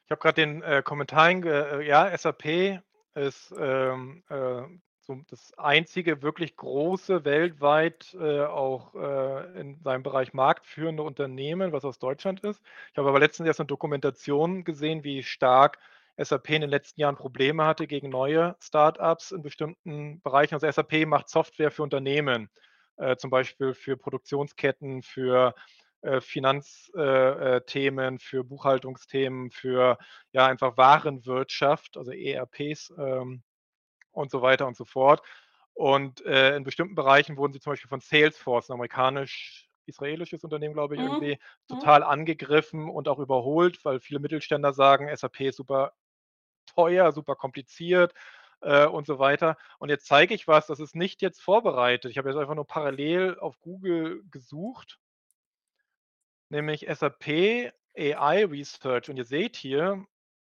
Ich 0.06 0.12
habe 0.12 0.20
grad 0.22 0.38
den, 0.38 0.62
äh, 0.64 0.84
Kommentar 0.84 1.24
einge 1.24 1.82
äh, 1.82 1.88
ja, 1.88 2.10
SAP 2.18 2.82
ist, 3.16 3.54
ähm, 3.58 4.24
äh, 4.30 4.64
das 5.30 5.54
einzige 5.58 6.22
wirklich 6.22 6.56
große 6.58 7.24
weltweit, 7.26 8.14
äh, 8.20 8.42
auch, 8.42 8.94
äh, 8.96 9.60
in 9.62 9.80
seinem 9.82 10.04
Bereich 10.04 10.34
marktführende 10.34 11.04
Unternehmen, 11.04 11.72
was 11.72 11.86
aus 11.86 12.00
Deutschland 12.00 12.42
ist. 12.42 12.62
Ich 12.92 12.98
habe 12.98 13.08
aber 13.10 13.20
letztens 13.20 13.48
erst 13.48 13.60
'ne 13.60 13.66
Dokumentation 13.66 14.64
gesehen, 14.66 15.04
wie 15.04 15.24
stark 15.24 15.80
SAP 16.18 16.50
in 16.56 16.62
den 16.62 16.70
letzten 16.70 17.00
Jahren 17.02 17.16
Probleme 17.16 17.66
hatte 17.66 17.88
gegen 17.88 18.10
neue 18.10 18.56
Start-ups 18.60 19.32
in 19.32 19.42
bestimmten 19.44 20.22
Bereichen. 20.22 20.56
Also, 20.56 20.68
SAP 20.68 21.06
macht 21.06 21.30
Software 21.30 21.72
für 21.72 21.84
Unternehmen, 21.84 22.50
äh, 22.98 23.16
zum 23.18 23.30
Beispiel 23.30 23.74
für 23.74 23.96
Produktionsketten, 23.98 25.04
für, 25.04 25.54
äh, 26.02 26.20
Finanz 26.22 26.92
äh, 26.98 27.58
äh, 27.58 27.62
für 28.20 28.44
Buchhaltungsthemen, 28.44 29.52
für, 29.52 29.98
ja, 30.34 30.48
einfach 30.48 30.76
Warenwirtschaft, 30.78 31.98
also 31.98 32.12
ERPs, 32.12 32.94
ähm, 32.98 33.44
und 34.18 34.32
so 34.32 34.42
weiter 34.42 34.68
und 34.68 34.78
so 34.78 34.86
fort. 34.86 35.22
Und, 35.74 36.26
äh, 36.26 36.56
in 36.58 36.64
bestimmten 36.66 36.96
Bereichen 36.96 37.38
wurden 37.38 37.54
sie 37.54 37.60
zum 37.62 37.74
Beispiel 37.74 37.90
von 37.90 38.02
Salesforce, 38.02 38.70
'n 38.70 38.74
amerikanisch-israelisches 38.74 40.44
Unternehmen, 40.44 40.74
glaube 40.76 40.96
ich, 40.96 41.02
Mhm. 41.02 41.04
irgendwie, 41.04 41.40
Mhm. 41.70 41.92
total 41.92 42.04
angegriffen 42.04 42.90
und 42.90 43.08
auch 43.10 43.20
überholt, 43.20 43.84
weil 43.86 44.00
viele 44.02 44.20
Mittelständler 44.20 44.74
sagen, 44.74 45.08
SAP 45.10 45.42
ist 45.50 45.58
super 45.58 45.94
teuer, 46.76 47.12
super 47.14 47.36
kompliziert, 47.36 48.14
äh, 48.62 48.86
und 48.88 49.08
so 49.08 49.20
weiter. 49.20 49.58
Und 49.80 49.90
jetzt 49.90 50.08
zeige 50.08 50.34
ich 50.36 50.48
was, 50.48 50.68
das 50.68 50.80
ist 50.80 50.96
nicht 50.96 51.22
jetzt 51.22 51.42
vorbereitet. 51.42 52.12
Ich 52.12 52.18
habe 52.18 52.30
jetzt 52.30 52.38
einfach 52.40 52.56
nur 52.56 52.68
parallel 52.68 53.40
auf 53.40 53.60
Google 53.62 54.24
gesucht 54.32 54.98
nämlich 56.52 56.88
SAP 56.88 57.72
AI 57.98 58.46
Research. 58.46 59.10
Und 59.10 59.18
ihr 59.18 59.26
seht 59.26 59.56
hier, 59.58 60.06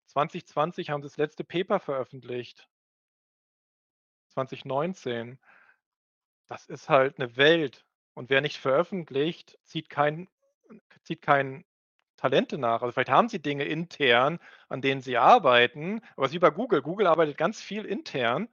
2020 0.07 0.89
haben 0.91 1.01
sie 1.01 1.07
das 1.09 1.17
letzte 1.17 1.43
Paper 1.43 1.79
veröffentlicht. 1.79 2.68
2019. 4.47 5.39
Das 6.49 6.67
ist 6.67 6.89
halt 6.89 7.19
'ne 7.19 7.37
Welt. 7.37 7.85
Und 8.15 8.29
wer 8.29 8.41
nicht 8.41 8.57
veröffentlicht, 8.57 9.57
zieht 9.63 9.89
kein 9.89 10.27
zieht 11.03 11.21
kein 11.21 11.65
Talente 12.17 12.57
nach. 12.57 12.81
Also, 12.83 12.93
vielleicht 12.93 13.09
haben 13.11 13.29
sie 13.29 13.41
Dinge 13.41 13.65
intern, 13.65 14.39
an 14.69 14.81
denen 14.81 15.01
sie 15.01 15.17
arbeiten, 15.17 16.01
aber 16.15 16.25
es 16.25 16.31
ist 16.31 16.35
wie 16.35 16.39
bei 16.39 16.51
Google. 16.51 16.81
Google 16.83 17.07
arbeitet 17.07 17.37
ganz 17.37 17.61
viel 17.61 17.85
intern 17.85 18.49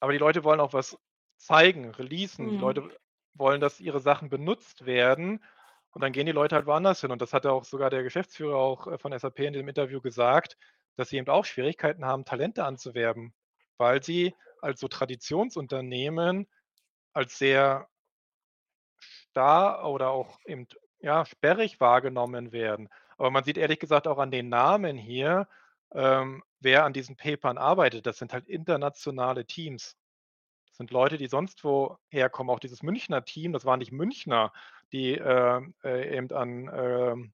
aber 0.00 0.12
die 0.12 0.18
Leute 0.18 0.44
wollen 0.44 0.60
auch 0.60 0.72
was 0.72 0.98
zeigen, 1.36 1.90
releasen. 1.90 2.50
Die 2.50 2.56
Mhm. 2.56 2.58
Leute 2.58 2.88
wollen, 3.34 3.60
dass 3.60 3.80
ihre 3.80 4.00
Sachen 4.00 4.28
benutzt 4.28 4.86
werden. 4.86 5.42
Und 5.92 6.02
dann 6.02 6.12
gehen 6.12 6.26
die 6.26 6.32
Leute 6.32 6.56
halt 6.56 6.66
woanders 6.66 7.00
hin. 7.00 7.10
Und 7.10 7.22
das 7.22 7.32
hatte 7.32 7.52
auch 7.52 7.64
sogar 7.64 7.90
der 7.90 8.02
Geschäftsführer 8.02 8.56
auch, 8.56 8.86
äh, 8.86 8.98
von 8.98 9.12
SAP 9.12 9.46
in 9.46 9.52
dem 9.52 9.68
Interview 9.68 10.00
gesagt, 10.00 10.56
dass 10.96 11.08
sie 11.10 11.16
eben 11.16 11.28
auch 11.28 11.44
Schwierigkeiten 11.44 12.04
haben, 12.04 12.24
Talente 12.24 12.64
anzuwerben, 12.64 13.34
weil 13.78 14.02
sie 14.02 14.34
als 14.62 14.80
so 14.80 14.88
Traditionsunternehmen 14.88 16.46
als 17.12 17.38
sehr 17.38 17.88
starr 19.00 19.84
oder 19.88 20.10
auch 20.10 20.38
eben, 20.46 20.66
ja, 21.00 21.24
sperrig 21.24 21.80
wahrgenommen 21.80 22.52
werden. 22.52 22.88
Aber 23.16 23.30
man 23.30 23.44
sieht 23.44 23.58
ehrlich 23.58 23.78
gesagt 23.78 24.06
auch 24.06 24.18
an 24.18 24.30
den 24.30 24.48
Namen 24.48 24.96
hier, 24.96 25.48
ähm, 25.92 26.42
wer 26.60 26.84
an 26.84 26.92
diesen 26.92 27.16
Papern 27.16 27.58
arbeitet. 27.58 28.06
Das 28.06 28.18
sind 28.18 28.32
halt 28.32 28.48
internationale 28.48 29.46
Teams. 29.46 29.96
Das 30.68 30.76
sind 30.76 30.90
Leute, 30.90 31.18
die 31.18 31.26
sonst 31.26 31.64
wo 31.64 31.98
herkommen. 32.08 32.54
Auch 32.54 32.60
dieses 32.60 32.82
Münchner 32.82 33.24
Team, 33.24 33.52
das 33.52 33.64
waren 33.64 33.78
nicht 33.78 33.92
Münchner, 33.92 34.52
die, 34.92 35.12
ähm, 35.14 35.74
äh, 35.82 36.16
eben 36.16 36.30
an, 36.32 36.70
ähm, 36.72 37.32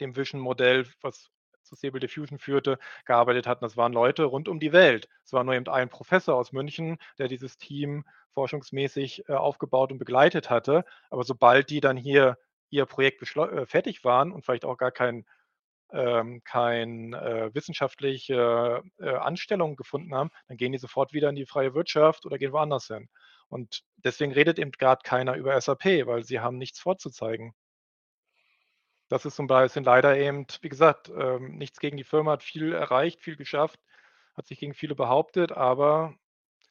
dem 0.00 0.16
Vision-Modell, 0.16 0.86
was 1.00 1.30
zu 1.62 1.76
Stable 1.76 2.00
Diffusion 2.00 2.38
führte, 2.38 2.78
gearbeitet 3.04 3.46
hatten. 3.46 3.64
Das 3.64 3.76
waren 3.76 3.92
Leute 3.92 4.24
rund 4.24 4.48
um 4.48 4.60
die 4.60 4.72
Welt. 4.72 5.08
Es 5.24 5.32
war 5.32 5.44
nur 5.44 5.54
eben 5.54 5.68
ein 5.68 5.88
Professor 5.88 6.36
aus 6.36 6.52
München, 6.52 6.98
der 7.18 7.28
dieses 7.28 7.58
Team 7.58 8.04
forschungsmäßig 8.34 9.28
äh, 9.28 9.34
aufgebaut 9.34 9.92
und 9.92 9.98
begleitet 9.98 10.50
hatte. 10.50 10.84
Aber 11.10 11.24
sobald 11.24 11.70
die 11.70 11.80
dann 11.80 11.96
hier 11.96 12.38
ihr 12.70 12.86
Projekt 12.86 13.22
äh, 13.36 13.66
fertig 13.66 14.04
waren 14.04 14.32
und 14.32 14.44
vielleicht 14.44 14.64
auch 14.64 14.78
gar 14.78 14.92
kein 14.92 15.24
ähm, 15.92 16.42
kein 16.44 17.12
äh, 17.12 17.50
wissenschaftliche 17.54 18.82
äh, 18.98 19.10
Anstellung 19.10 19.76
gefunden 19.76 20.14
haben, 20.14 20.30
dann 20.48 20.56
gehen 20.56 20.72
die 20.72 20.78
sofort 20.78 21.12
wieder 21.12 21.28
in 21.28 21.36
die 21.36 21.46
freie 21.46 21.74
Wirtschaft 21.74 22.24
oder 22.24 22.38
gehen 22.38 22.52
woanders 22.52 22.86
hin. 22.86 23.08
Und 23.48 23.82
deswegen 23.98 24.32
redet 24.32 24.58
eben 24.58 24.72
gerade 24.72 25.02
keiner 25.04 25.36
über 25.36 25.60
SAP, 25.60 25.84
weil 26.06 26.24
sie 26.24 26.40
haben 26.40 26.56
nichts 26.56 26.80
vorzuzeigen. 26.80 27.52
Das 29.12 29.26
ist 29.26 29.36
zum 29.36 29.46
Beispiel 29.46 29.82
leider 29.82 30.16
eben, 30.16 30.46
wie 30.62 30.70
gesagt, 30.70 31.12
ähm, 31.14 31.58
nichts 31.58 31.80
gegen 31.80 31.98
die 31.98 32.02
Firma, 32.02 32.32
hat 32.32 32.42
viel 32.42 32.72
erreicht, 32.72 33.20
viel 33.20 33.36
geschafft, 33.36 33.78
hat 34.34 34.46
sich 34.46 34.58
gegen 34.58 34.72
viele 34.72 34.94
behauptet, 34.94 35.52
aber 35.52 36.14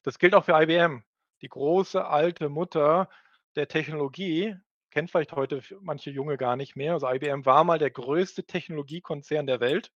das 0.02 0.18
gilt 0.18 0.34
auch 0.34 0.46
für 0.46 0.60
IBM. 0.60 1.04
Die 1.44 1.50
große 1.50 2.04
alte 2.04 2.50
Mutter 2.50 3.10
der 3.56 3.68
Technologie, 3.68 4.56
kennt 4.89 5.12
vielleicht 5.12 5.34
heute 5.34 5.62
manche 5.82 6.10
Junge 6.10 6.36
gar 6.38 6.56
nicht 6.56 6.76
mehr. 6.76 6.94
Also 6.94 7.08
IBM 7.08 7.46
war 7.46 7.64
mal 7.64 7.78
der 7.78 7.92
größte 7.92 8.44
Technologiekonzern 8.44 9.46
der 9.46 9.60
Welt, 9.60 9.92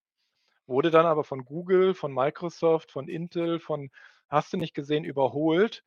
wurde 0.68 0.92
dann 0.92 1.08
aber 1.08 1.24
von 1.24 1.46
Google, 1.46 1.96
von 1.96 2.14
Microsoft, 2.14 2.92
von 2.92 3.08
Intel, 3.08 3.60
von 3.60 3.90
hast 4.30 4.54
du 4.54 4.58
nicht 4.58 4.76
gesehen, 4.76 5.04
überholt 5.04 5.84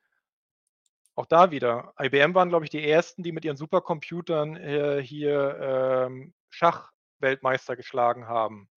auch 1.19 1.25
da 1.25 1.51
wieder, 1.51 1.93
IBM 1.99 2.33
waren, 2.33 2.47
glaube 2.47 2.63
ich, 2.63 2.71
die 2.71 2.89
ersten, 2.89 3.23
die 3.23 3.33
mit 3.33 3.43
ihren 3.43 3.57
Supercomputern 3.57 4.55
äh, 4.55 5.01
hier 5.03 6.07
ähm, 6.07 6.33
Schachweltmeister 6.49 7.75
geschlagen 7.75 8.27
haben. 8.27 8.69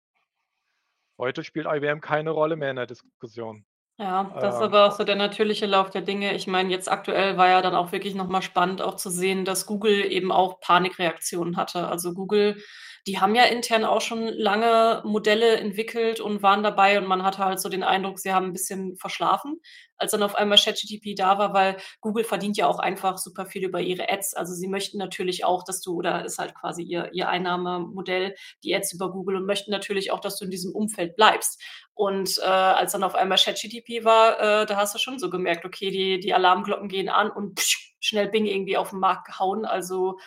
Heute 1.17 1.43
spielt 1.43 1.67
IBM 1.67 2.01
keine 2.01 2.31
Rolle 2.31 2.55
mehr 2.55 2.71
in 2.71 2.77
der 2.77 2.87
Diskussion. 2.87 3.65
Ja, 3.97 4.31
das 4.39 4.55
ist 4.55 4.61
ähm, 4.61 4.67
aber 4.67 4.87
auch 4.87 4.91
so 4.93 5.03
der 5.03 5.15
natürliche 5.15 5.67
Lauf 5.67 5.91
der 5.91 6.01
Dinge. 6.01 6.33
Ich 6.33 6.47
meine, 6.47 6.71
jetzt 6.71 6.91
aktuell 6.91 7.37
war 7.37 7.49
ja 7.49 7.61
dann 7.61 7.75
auch 7.75 7.91
wirklich 7.91 8.15
noch 8.15 8.27
mal 8.27 8.41
spannend 8.41 8.81
auch 8.81 8.95
zu 8.95 9.11
sehen, 9.11 9.45
dass 9.45 9.67
Google 9.67 10.11
eben 10.11 10.31
auch 10.31 10.59
Panikreaktionen 10.59 11.55
hatte. 11.55 11.87
Also 11.87 12.13
Google 12.13 12.59
die 13.07 13.19
haben 13.19 13.35
ja 13.35 13.43
intern 13.45 13.83
auch 13.85 14.01
schon 14.01 14.27
lange 14.27 15.01
Modelle 15.05 15.57
entwickelt 15.57 16.19
und 16.19 16.43
waren 16.43 16.63
dabei 16.63 16.97
und 16.99 17.07
man 17.07 17.23
hatte 17.23 17.39
halt 17.39 17.59
so 17.59 17.69
den 17.69 17.83
Eindruck, 17.83 18.19
sie 18.19 18.33
haben 18.33 18.47
ein 18.47 18.53
bisschen 18.53 18.95
verschlafen, 18.97 19.59
als 19.97 20.11
dann 20.11 20.23
auf 20.23 20.35
einmal 20.35 20.57
ChatGPT 20.57 21.17
da 21.17 21.37
war, 21.37 21.53
weil 21.53 21.77
Google 22.01 22.23
verdient 22.23 22.57
ja 22.57 22.67
auch 22.67 22.79
einfach 22.79 23.17
super 23.17 23.45
viel 23.45 23.63
über 23.65 23.81
ihre 23.81 24.09
Ads. 24.09 24.33
Also 24.35 24.53
sie 24.53 24.67
möchten 24.67 24.97
natürlich 24.97 25.45
auch, 25.45 25.63
dass 25.63 25.81
du 25.81 25.95
oder 25.95 26.25
ist 26.25 26.39
halt 26.39 26.55
quasi 26.55 26.83
ihr 26.83 27.11
ihr 27.13 27.29
Einnahmemodell, 27.29 28.35
die 28.63 28.75
Ads 28.75 28.93
über 28.93 29.11
Google 29.11 29.35
und 29.37 29.45
möchten 29.45 29.71
natürlich 29.71 30.11
auch, 30.11 30.19
dass 30.19 30.37
du 30.37 30.45
in 30.45 30.51
diesem 30.51 30.73
Umfeld 30.73 31.15
bleibst. 31.15 31.61
Und, 31.93 32.37
äh, 32.39 32.41
als 32.45 32.93
dann 32.93 33.03
auf 33.03 33.15
einmal 33.15 33.37
ChatGPT 33.37 34.03
war, 34.03 34.39
äh, 34.63 34.65
da 34.65 34.75
hast 34.77 34.95
du 34.95 34.99
schon 34.99 35.19
so 35.19 35.29
gemerkt, 35.29 35.65
okay, 35.65 35.91
die 35.91 36.19
die 36.19 36.33
Alarmglocken 36.33 36.87
gehen 36.87 37.09
an 37.09 37.29
und 37.31 37.59
schnell 37.99 38.29
Bing 38.29 38.45
irgendwie 38.45 38.77
auf 38.77 38.89
den 38.91 38.99
Markt 38.99 39.27
gehauen. 39.27 39.65
Also, 39.65 40.17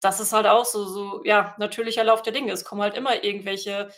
das 0.00 0.20
ist 0.20 0.32
halt 0.32 0.46
auch 0.46 0.64
so 0.66 0.84
so, 0.86 1.22
ja, 1.24 1.54
natürlicher 1.58 2.04
Lauf 2.04 2.22
der 2.22 2.32
Dinge. 2.34 2.52
Es 2.52 2.64
kommen 2.64 2.82
halt 2.82 2.96
immer 2.96 3.24
irgendwelche 3.24 3.90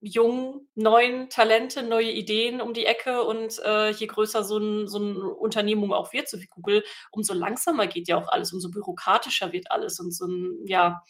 jungen, 0.00 0.68
neuen 0.76 1.30
Talente, 1.30 1.82
neue 1.82 2.10
Ideen 2.12 2.60
um 2.62 2.74
die 2.74 2.86
Ecke 2.86 3.24
und, 3.24 3.58
äh, 3.64 3.90
je 3.90 4.06
größer 4.08 4.44
so 4.44 4.58
'n 4.58 4.88
so 4.88 4.98
'n 4.98 5.16
Unternehmung 5.18 5.92
auch 5.94 6.12
wird, 6.14 6.28
so 6.28 6.40
wie 6.40 6.46
Google, 6.48 6.84
umso 7.12 7.34
langsamer 7.34 7.86
geht 7.88 8.08
ja 8.08 8.18
auch 8.18 8.28
alles, 8.28 8.52
umso 8.52 8.70
bürokratischer 8.70 9.52
wird 9.52 9.70
alles 9.72 10.00
und 10.00 10.12
so 10.14 10.26
'n 10.26 10.60
ja, 10.66 11.02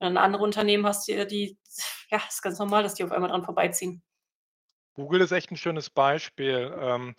wenn 0.00 0.14
du 0.16 0.20
andere 0.22 0.42
Unternehmen 0.44 0.86
hast, 0.86 1.08
die 1.08 1.26
die 1.28 1.58
ja, 2.10 2.20
ist 2.28 2.42
ganz 2.42 2.58
normal, 2.60 2.82
dass 2.84 2.94
die 2.94 3.04
auf 3.04 3.12
einmal 3.12 3.30
dran 3.30 3.44
vorbeiziehen. 3.44 4.02
Google 4.96 5.22
ist 5.22 5.32
echt 5.32 5.50
'n 5.50 5.56
schönes 5.56 5.90
Beispiel. 5.90 6.72
Ähm, 6.78 7.14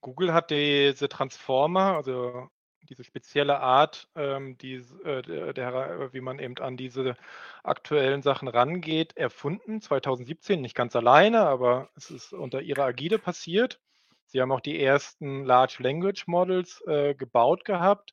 Google 0.00 0.32
hat 0.34 0.50
diese 0.50 1.08
Transformer, 1.08 1.96
also 1.96 2.48
diese 2.86 3.04
spezielle 3.04 3.60
Art, 3.60 4.08
ähm, 4.16 4.56
dies, 4.58 4.92
äh, 5.04 5.22
der, 5.22 5.52
der, 5.52 6.12
wie 6.12 6.20
man 6.20 6.38
eben 6.38 6.56
an 6.58 6.76
diese 6.76 7.16
aktuellen 7.62 8.22
Sachen 8.22 8.48
rangeht, 8.48 9.16
erfunden, 9.16 9.80
2017, 9.80 10.60
nicht 10.60 10.74
ganz 10.74 10.96
alleine, 10.96 11.40
aber 11.46 11.90
es 11.96 12.10
ist 12.10 12.32
unter 12.32 12.62
ihrer 12.62 12.84
Agide 12.84 13.18
passiert. 13.18 13.80
Sie 14.26 14.40
haben 14.40 14.52
auch 14.52 14.60
die 14.60 14.82
ersten 14.82 15.44
Large 15.44 15.76
Language 15.80 16.26
Models 16.26 16.82
äh, 16.86 17.14
gebaut 17.14 17.64
gehabt. 17.64 18.12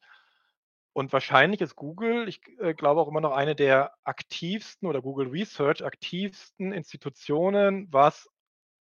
Und 0.94 1.12
wahrscheinlich 1.12 1.62
ist 1.62 1.76
Google, 1.76 2.30
ich 2.30 2.42
äh, 2.60 2.76
glaube 2.76 3.02
auch 3.02 3.08
immer 3.08 3.22
noch 3.22 3.32
eine 3.32 3.56
der 3.56 3.94
aktivsten 4.04 4.88
oder 4.88 5.02
Google 5.02 5.28
Research 5.30 5.84
aktivsten 5.84 6.72
Institutionen, 6.72 7.88
was 7.92 8.30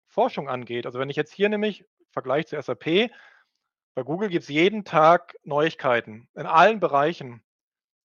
Forschung 0.09 0.49
angeht. 0.49 0.87
Also 0.87 0.99
wenn 0.99 1.11
ich 1.11 1.17
jetzt 1.17 1.33
hier 1.33 1.51
nämlich 1.51 1.85
Vergleich 2.11 2.47
zu 2.47 2.61
SAP, 2.61 3.11
bei 3.95 4.03
Google 4.03 4.29
gibt 4.29 4.45
es 4.45 4.49
jeden 4.49 4.85
Tag 4.85 5.35
Neuigkeiten 5.45 6.29
in 6.35 6.47
allen 6.47 6.81
Bereichen. 6.81 7.43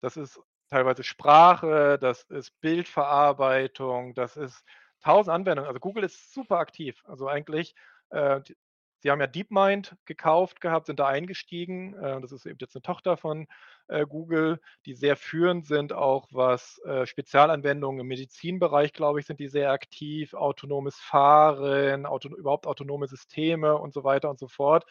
Das 0.02 0.18
ist 0.18 0.40
teilweise 0.70 1.04
Sprache, 1.04 1.98
das 2.00 2.24
ist 2.24 2.60
Bildverarbeitung, 2.62 4.14
das 4.16 4.38
ist 4.38 4.64
tausend 5.02 5.34
Anwendungen. 5.34 5.68
Also 5.68 5.80
Google 5.80 6.04
ist 6.04 6.34
super 6.34 6.58
aktiv. 6.58 7.02
Also 7.06 7.28
eigentlich, 7.28 7.76
äh, 8.10 8.42
sie 9.00 9.12
haben 9.12 9.22
ja 9.22 9.28
DeepMind 9.28 9.96
gekauft 10.06 10.62
gehabt, 10.62 10.88
sind 10.88 11.00
da 11.00 11.08
eingestiegen. 11.08 11.94
Äh, 11.94 12.22
das 12.22 12.32
ist 12.32 12.46
eben 12.46 12.58
jetzt 12.60 12.76
eine 12.76 12.82
Tochter 12.82 13.18
von 13.18 13.48
äh, 13.88 14.06
Google, 14.06 14.60
die 14.86 14.96
sehr 14.96 15.16
führend 15.16 15.68
sind, 15.68 15.94
auch 15.94 16.28
was 16.32 16.80
äh, 16.86 17.06
Spezialanwendungen 17.06 18.02
im 18.02 18.08
Medizinbereich, 18.08 18.94
glaube 18.94 19.20
ich, 19.20 19.28
sind 19.28 19.40
die 19.40 19.48
sehr 19.48 19.72
aktiv. 19.72 20.34
Autonomes 20.34 20.96
Fahren, 20.96 22.06
auto, 22.08 22.30
überhaupt 22.30 22.66
autonome 22.66 23.08
Systeme 23.08 23.78
und 23.78 23.94
so 23.94 24.04
weiter 24.04 24.30
und 24.32 24.40
so 24.40 24.48
fort. 24.48 24.86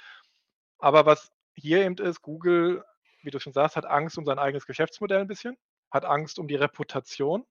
Aber 0.79 1.07
was 1.07 1.33
hier 1.55 1.85
eben 1.85 1.97
ist, 1.99 2.23
Google, 2.23 2.85
wie 3.23 3.31
du 3.31 3.39
schon 3.39 3.53
sagst, 3.53 3.77
hat 3.77 3.87
Angst 3.87 4.19
um 4.19 4.25
sein 4.25 4.39
eigenes 4.39 4.67
Geschäftsmodell 4.67 5.21
ein 5.21 5.29
bisschen, 5.29 5.57
hat 5.91 6.05
Angst 6.05 6.39
um 6.39 6.49
die 6.49 6.57
Reputation. 6.57 7.47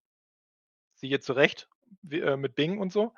Siehe 0.95 1.19
zu 1.19 1.33
Recht 1.33 1.67
wie, 2.01 2.19
äh, 2.19 2.37
mit 2.37 2.55
Bing 2.55 2.79
und 2.79 2.91
so. 2.91 3.13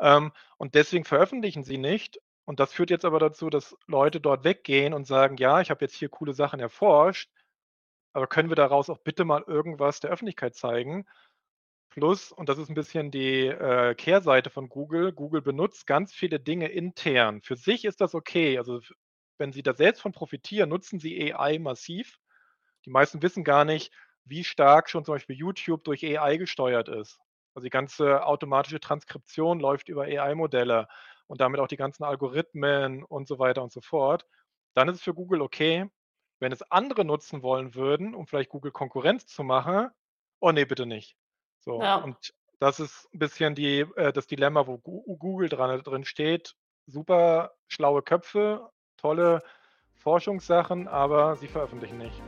Ähm, 0.00 0.32
und 0.58 0.74
deswegen 0.74 1.04
veröffentlichen 1.04 1.64
sie 1.64 1.78
nicht. 1.78 2.20
Und 2.44 2.60
das 2.60 2.72
führt 2.72 2.90
jetzt 2.90 3.04
aber 3.04 3.18
dazu, 3.18 3.50
dass 3.50 3.76
Leute 3.86 4.20
dort 4.20 4.44
weggehen 4.44 4.94
und 4.94 5.06
sagen, 5.06 5.36
ja, 5.36 5.60
ich 5.60 5.70
habe 5.70 5.84
jetzt 5.84 5.94
hier 5.94 6.08
coole 6.08 6.32
Sachen 6.32 6.60
erforscht, 6.60 7.30
aber 8.14 8.26
können 8.26 8.48
wir 8.48 8.56
daraus 8.56 8.88
auch 8.90 8.98
bitte 8.98 9.24
mal 9.24 9.44
irgendwas 9.46 10.00
der 10.00 10.10
Öffentlichkeit 10.10 10.54
zeigen? 10.54 11.06
Plus, 11.90 12.32
und 12.32 12.48
das 12.48 12.58
ist 12.58 12.68
ein 12.68 12.74
bisschen 12.74 13.10
die 13.10 13.46
äh, 13.46 13.94
Kehrseite 13.94 14.50
von 14.50 14.68
Google, 14.68 15.12
Google 15.12 15.42
benutzt 15.42 15.86
ganz 15.86 16.14
viele 16.14 16.40
Dinge 16.40 16.68
intern. 16.68 17.42
Für 17.42 17.56
sich 17.56 17.84
ist 17.84 18.00
das 18.00 18.14
okay. 18.14 18.58
Also 18.58 18.80
wenn 19.38 19.52
sie 19.52 19.62
da 19.62 19.74
selbst 19.74 20.02
von 20.02 20.12
profitieren, 20.12 20.68
nutzen 20.70 20.98
sie 21.00 21.32
AI 21.34 21.58
massiv. 21.58 22.18
Die 22.84 22.90
meisten 22.90 23.22
wissen 23.22 23.44
gar 23.44 23.64
nicht, 23.64 23.92
wie 24.24 24.44
stark 24.44 24.90
schon 24.90 25.04
zum 25.04 25.14
Beispiel 25.14 25.36
YouTube 25.36 25.84
durch 25.84 26.04
AI 26.04 26.36
gesteuert 26.36 26.88
ist. 26.88 27.18
Also 27.54 27.64
die 27.64 27.70
ganze 27.70 28.24
automatische 28.24 28.80
Transkription 28.80 29.60
läuft 29.60 29.88
über 29.88 30.02
AI-Modelle 30.04 30.88
und 31.26 31.40
damit 31.40 31.60
auch 31.60 31.68
die 31.68 31.76
ganzen 31.76 32.04
Algorithmen 32.04 33.04
und 33.04 33.26
so 33.28 33.38
weiter 33.38 33.62
und 33.62 33.72
so 33.72 33.80
fort. 33.80 34.26
Dann 34.74 34.88
ist 34.88 34.96
es 34.96 35.02
für 35.02 35.14
Google 35.14 35.42
okay, 35.42 35.90
wenn 36.40 36.52
es 36.52 36.62
andere 36.70 37.04
nutzen 37.04 37.42
wollen 37.42 37.74
würden, 37.74 38.14
um 38.14 38.26
vielleicht 38.26 38.50
Google 38.50 38.72
Konkurrenz 38.72 39.26
zu 39.26 39.42
machen. 39.42 39.90
Oh 40.40 40.52
nee, 40.52 40.64
bitte 40.64 40.86
nicht. 40.86 41.16
So, 41.60 41.72
Ja. 41.78 41.98
und 42.00 42.32
das 42.60 42.80
ist 42.80 43.08
ein 43.14 43.18
bisschen 43.18 43.54
die, 43.54 43.80
äh, 43.96 44.12
das 44.12 44.26
Dilemma, 44.26 44.66
wo 44.66 44.78
Google 44.78 45.48
dran, 45.48 45.82
drin 45.82 46.04
steht. 46.04 46.54
Super 46.86 47.54
schlaue 47.68 48.02
Köpfe, 48.02 48.70
tolle 49.00 49.42
Forschungssachen, 49.96 50.88
aber 50.88 51.36
sie 51.36 51.48
veröffentlichen 51.48 51.98
nicht. 51.98 52.20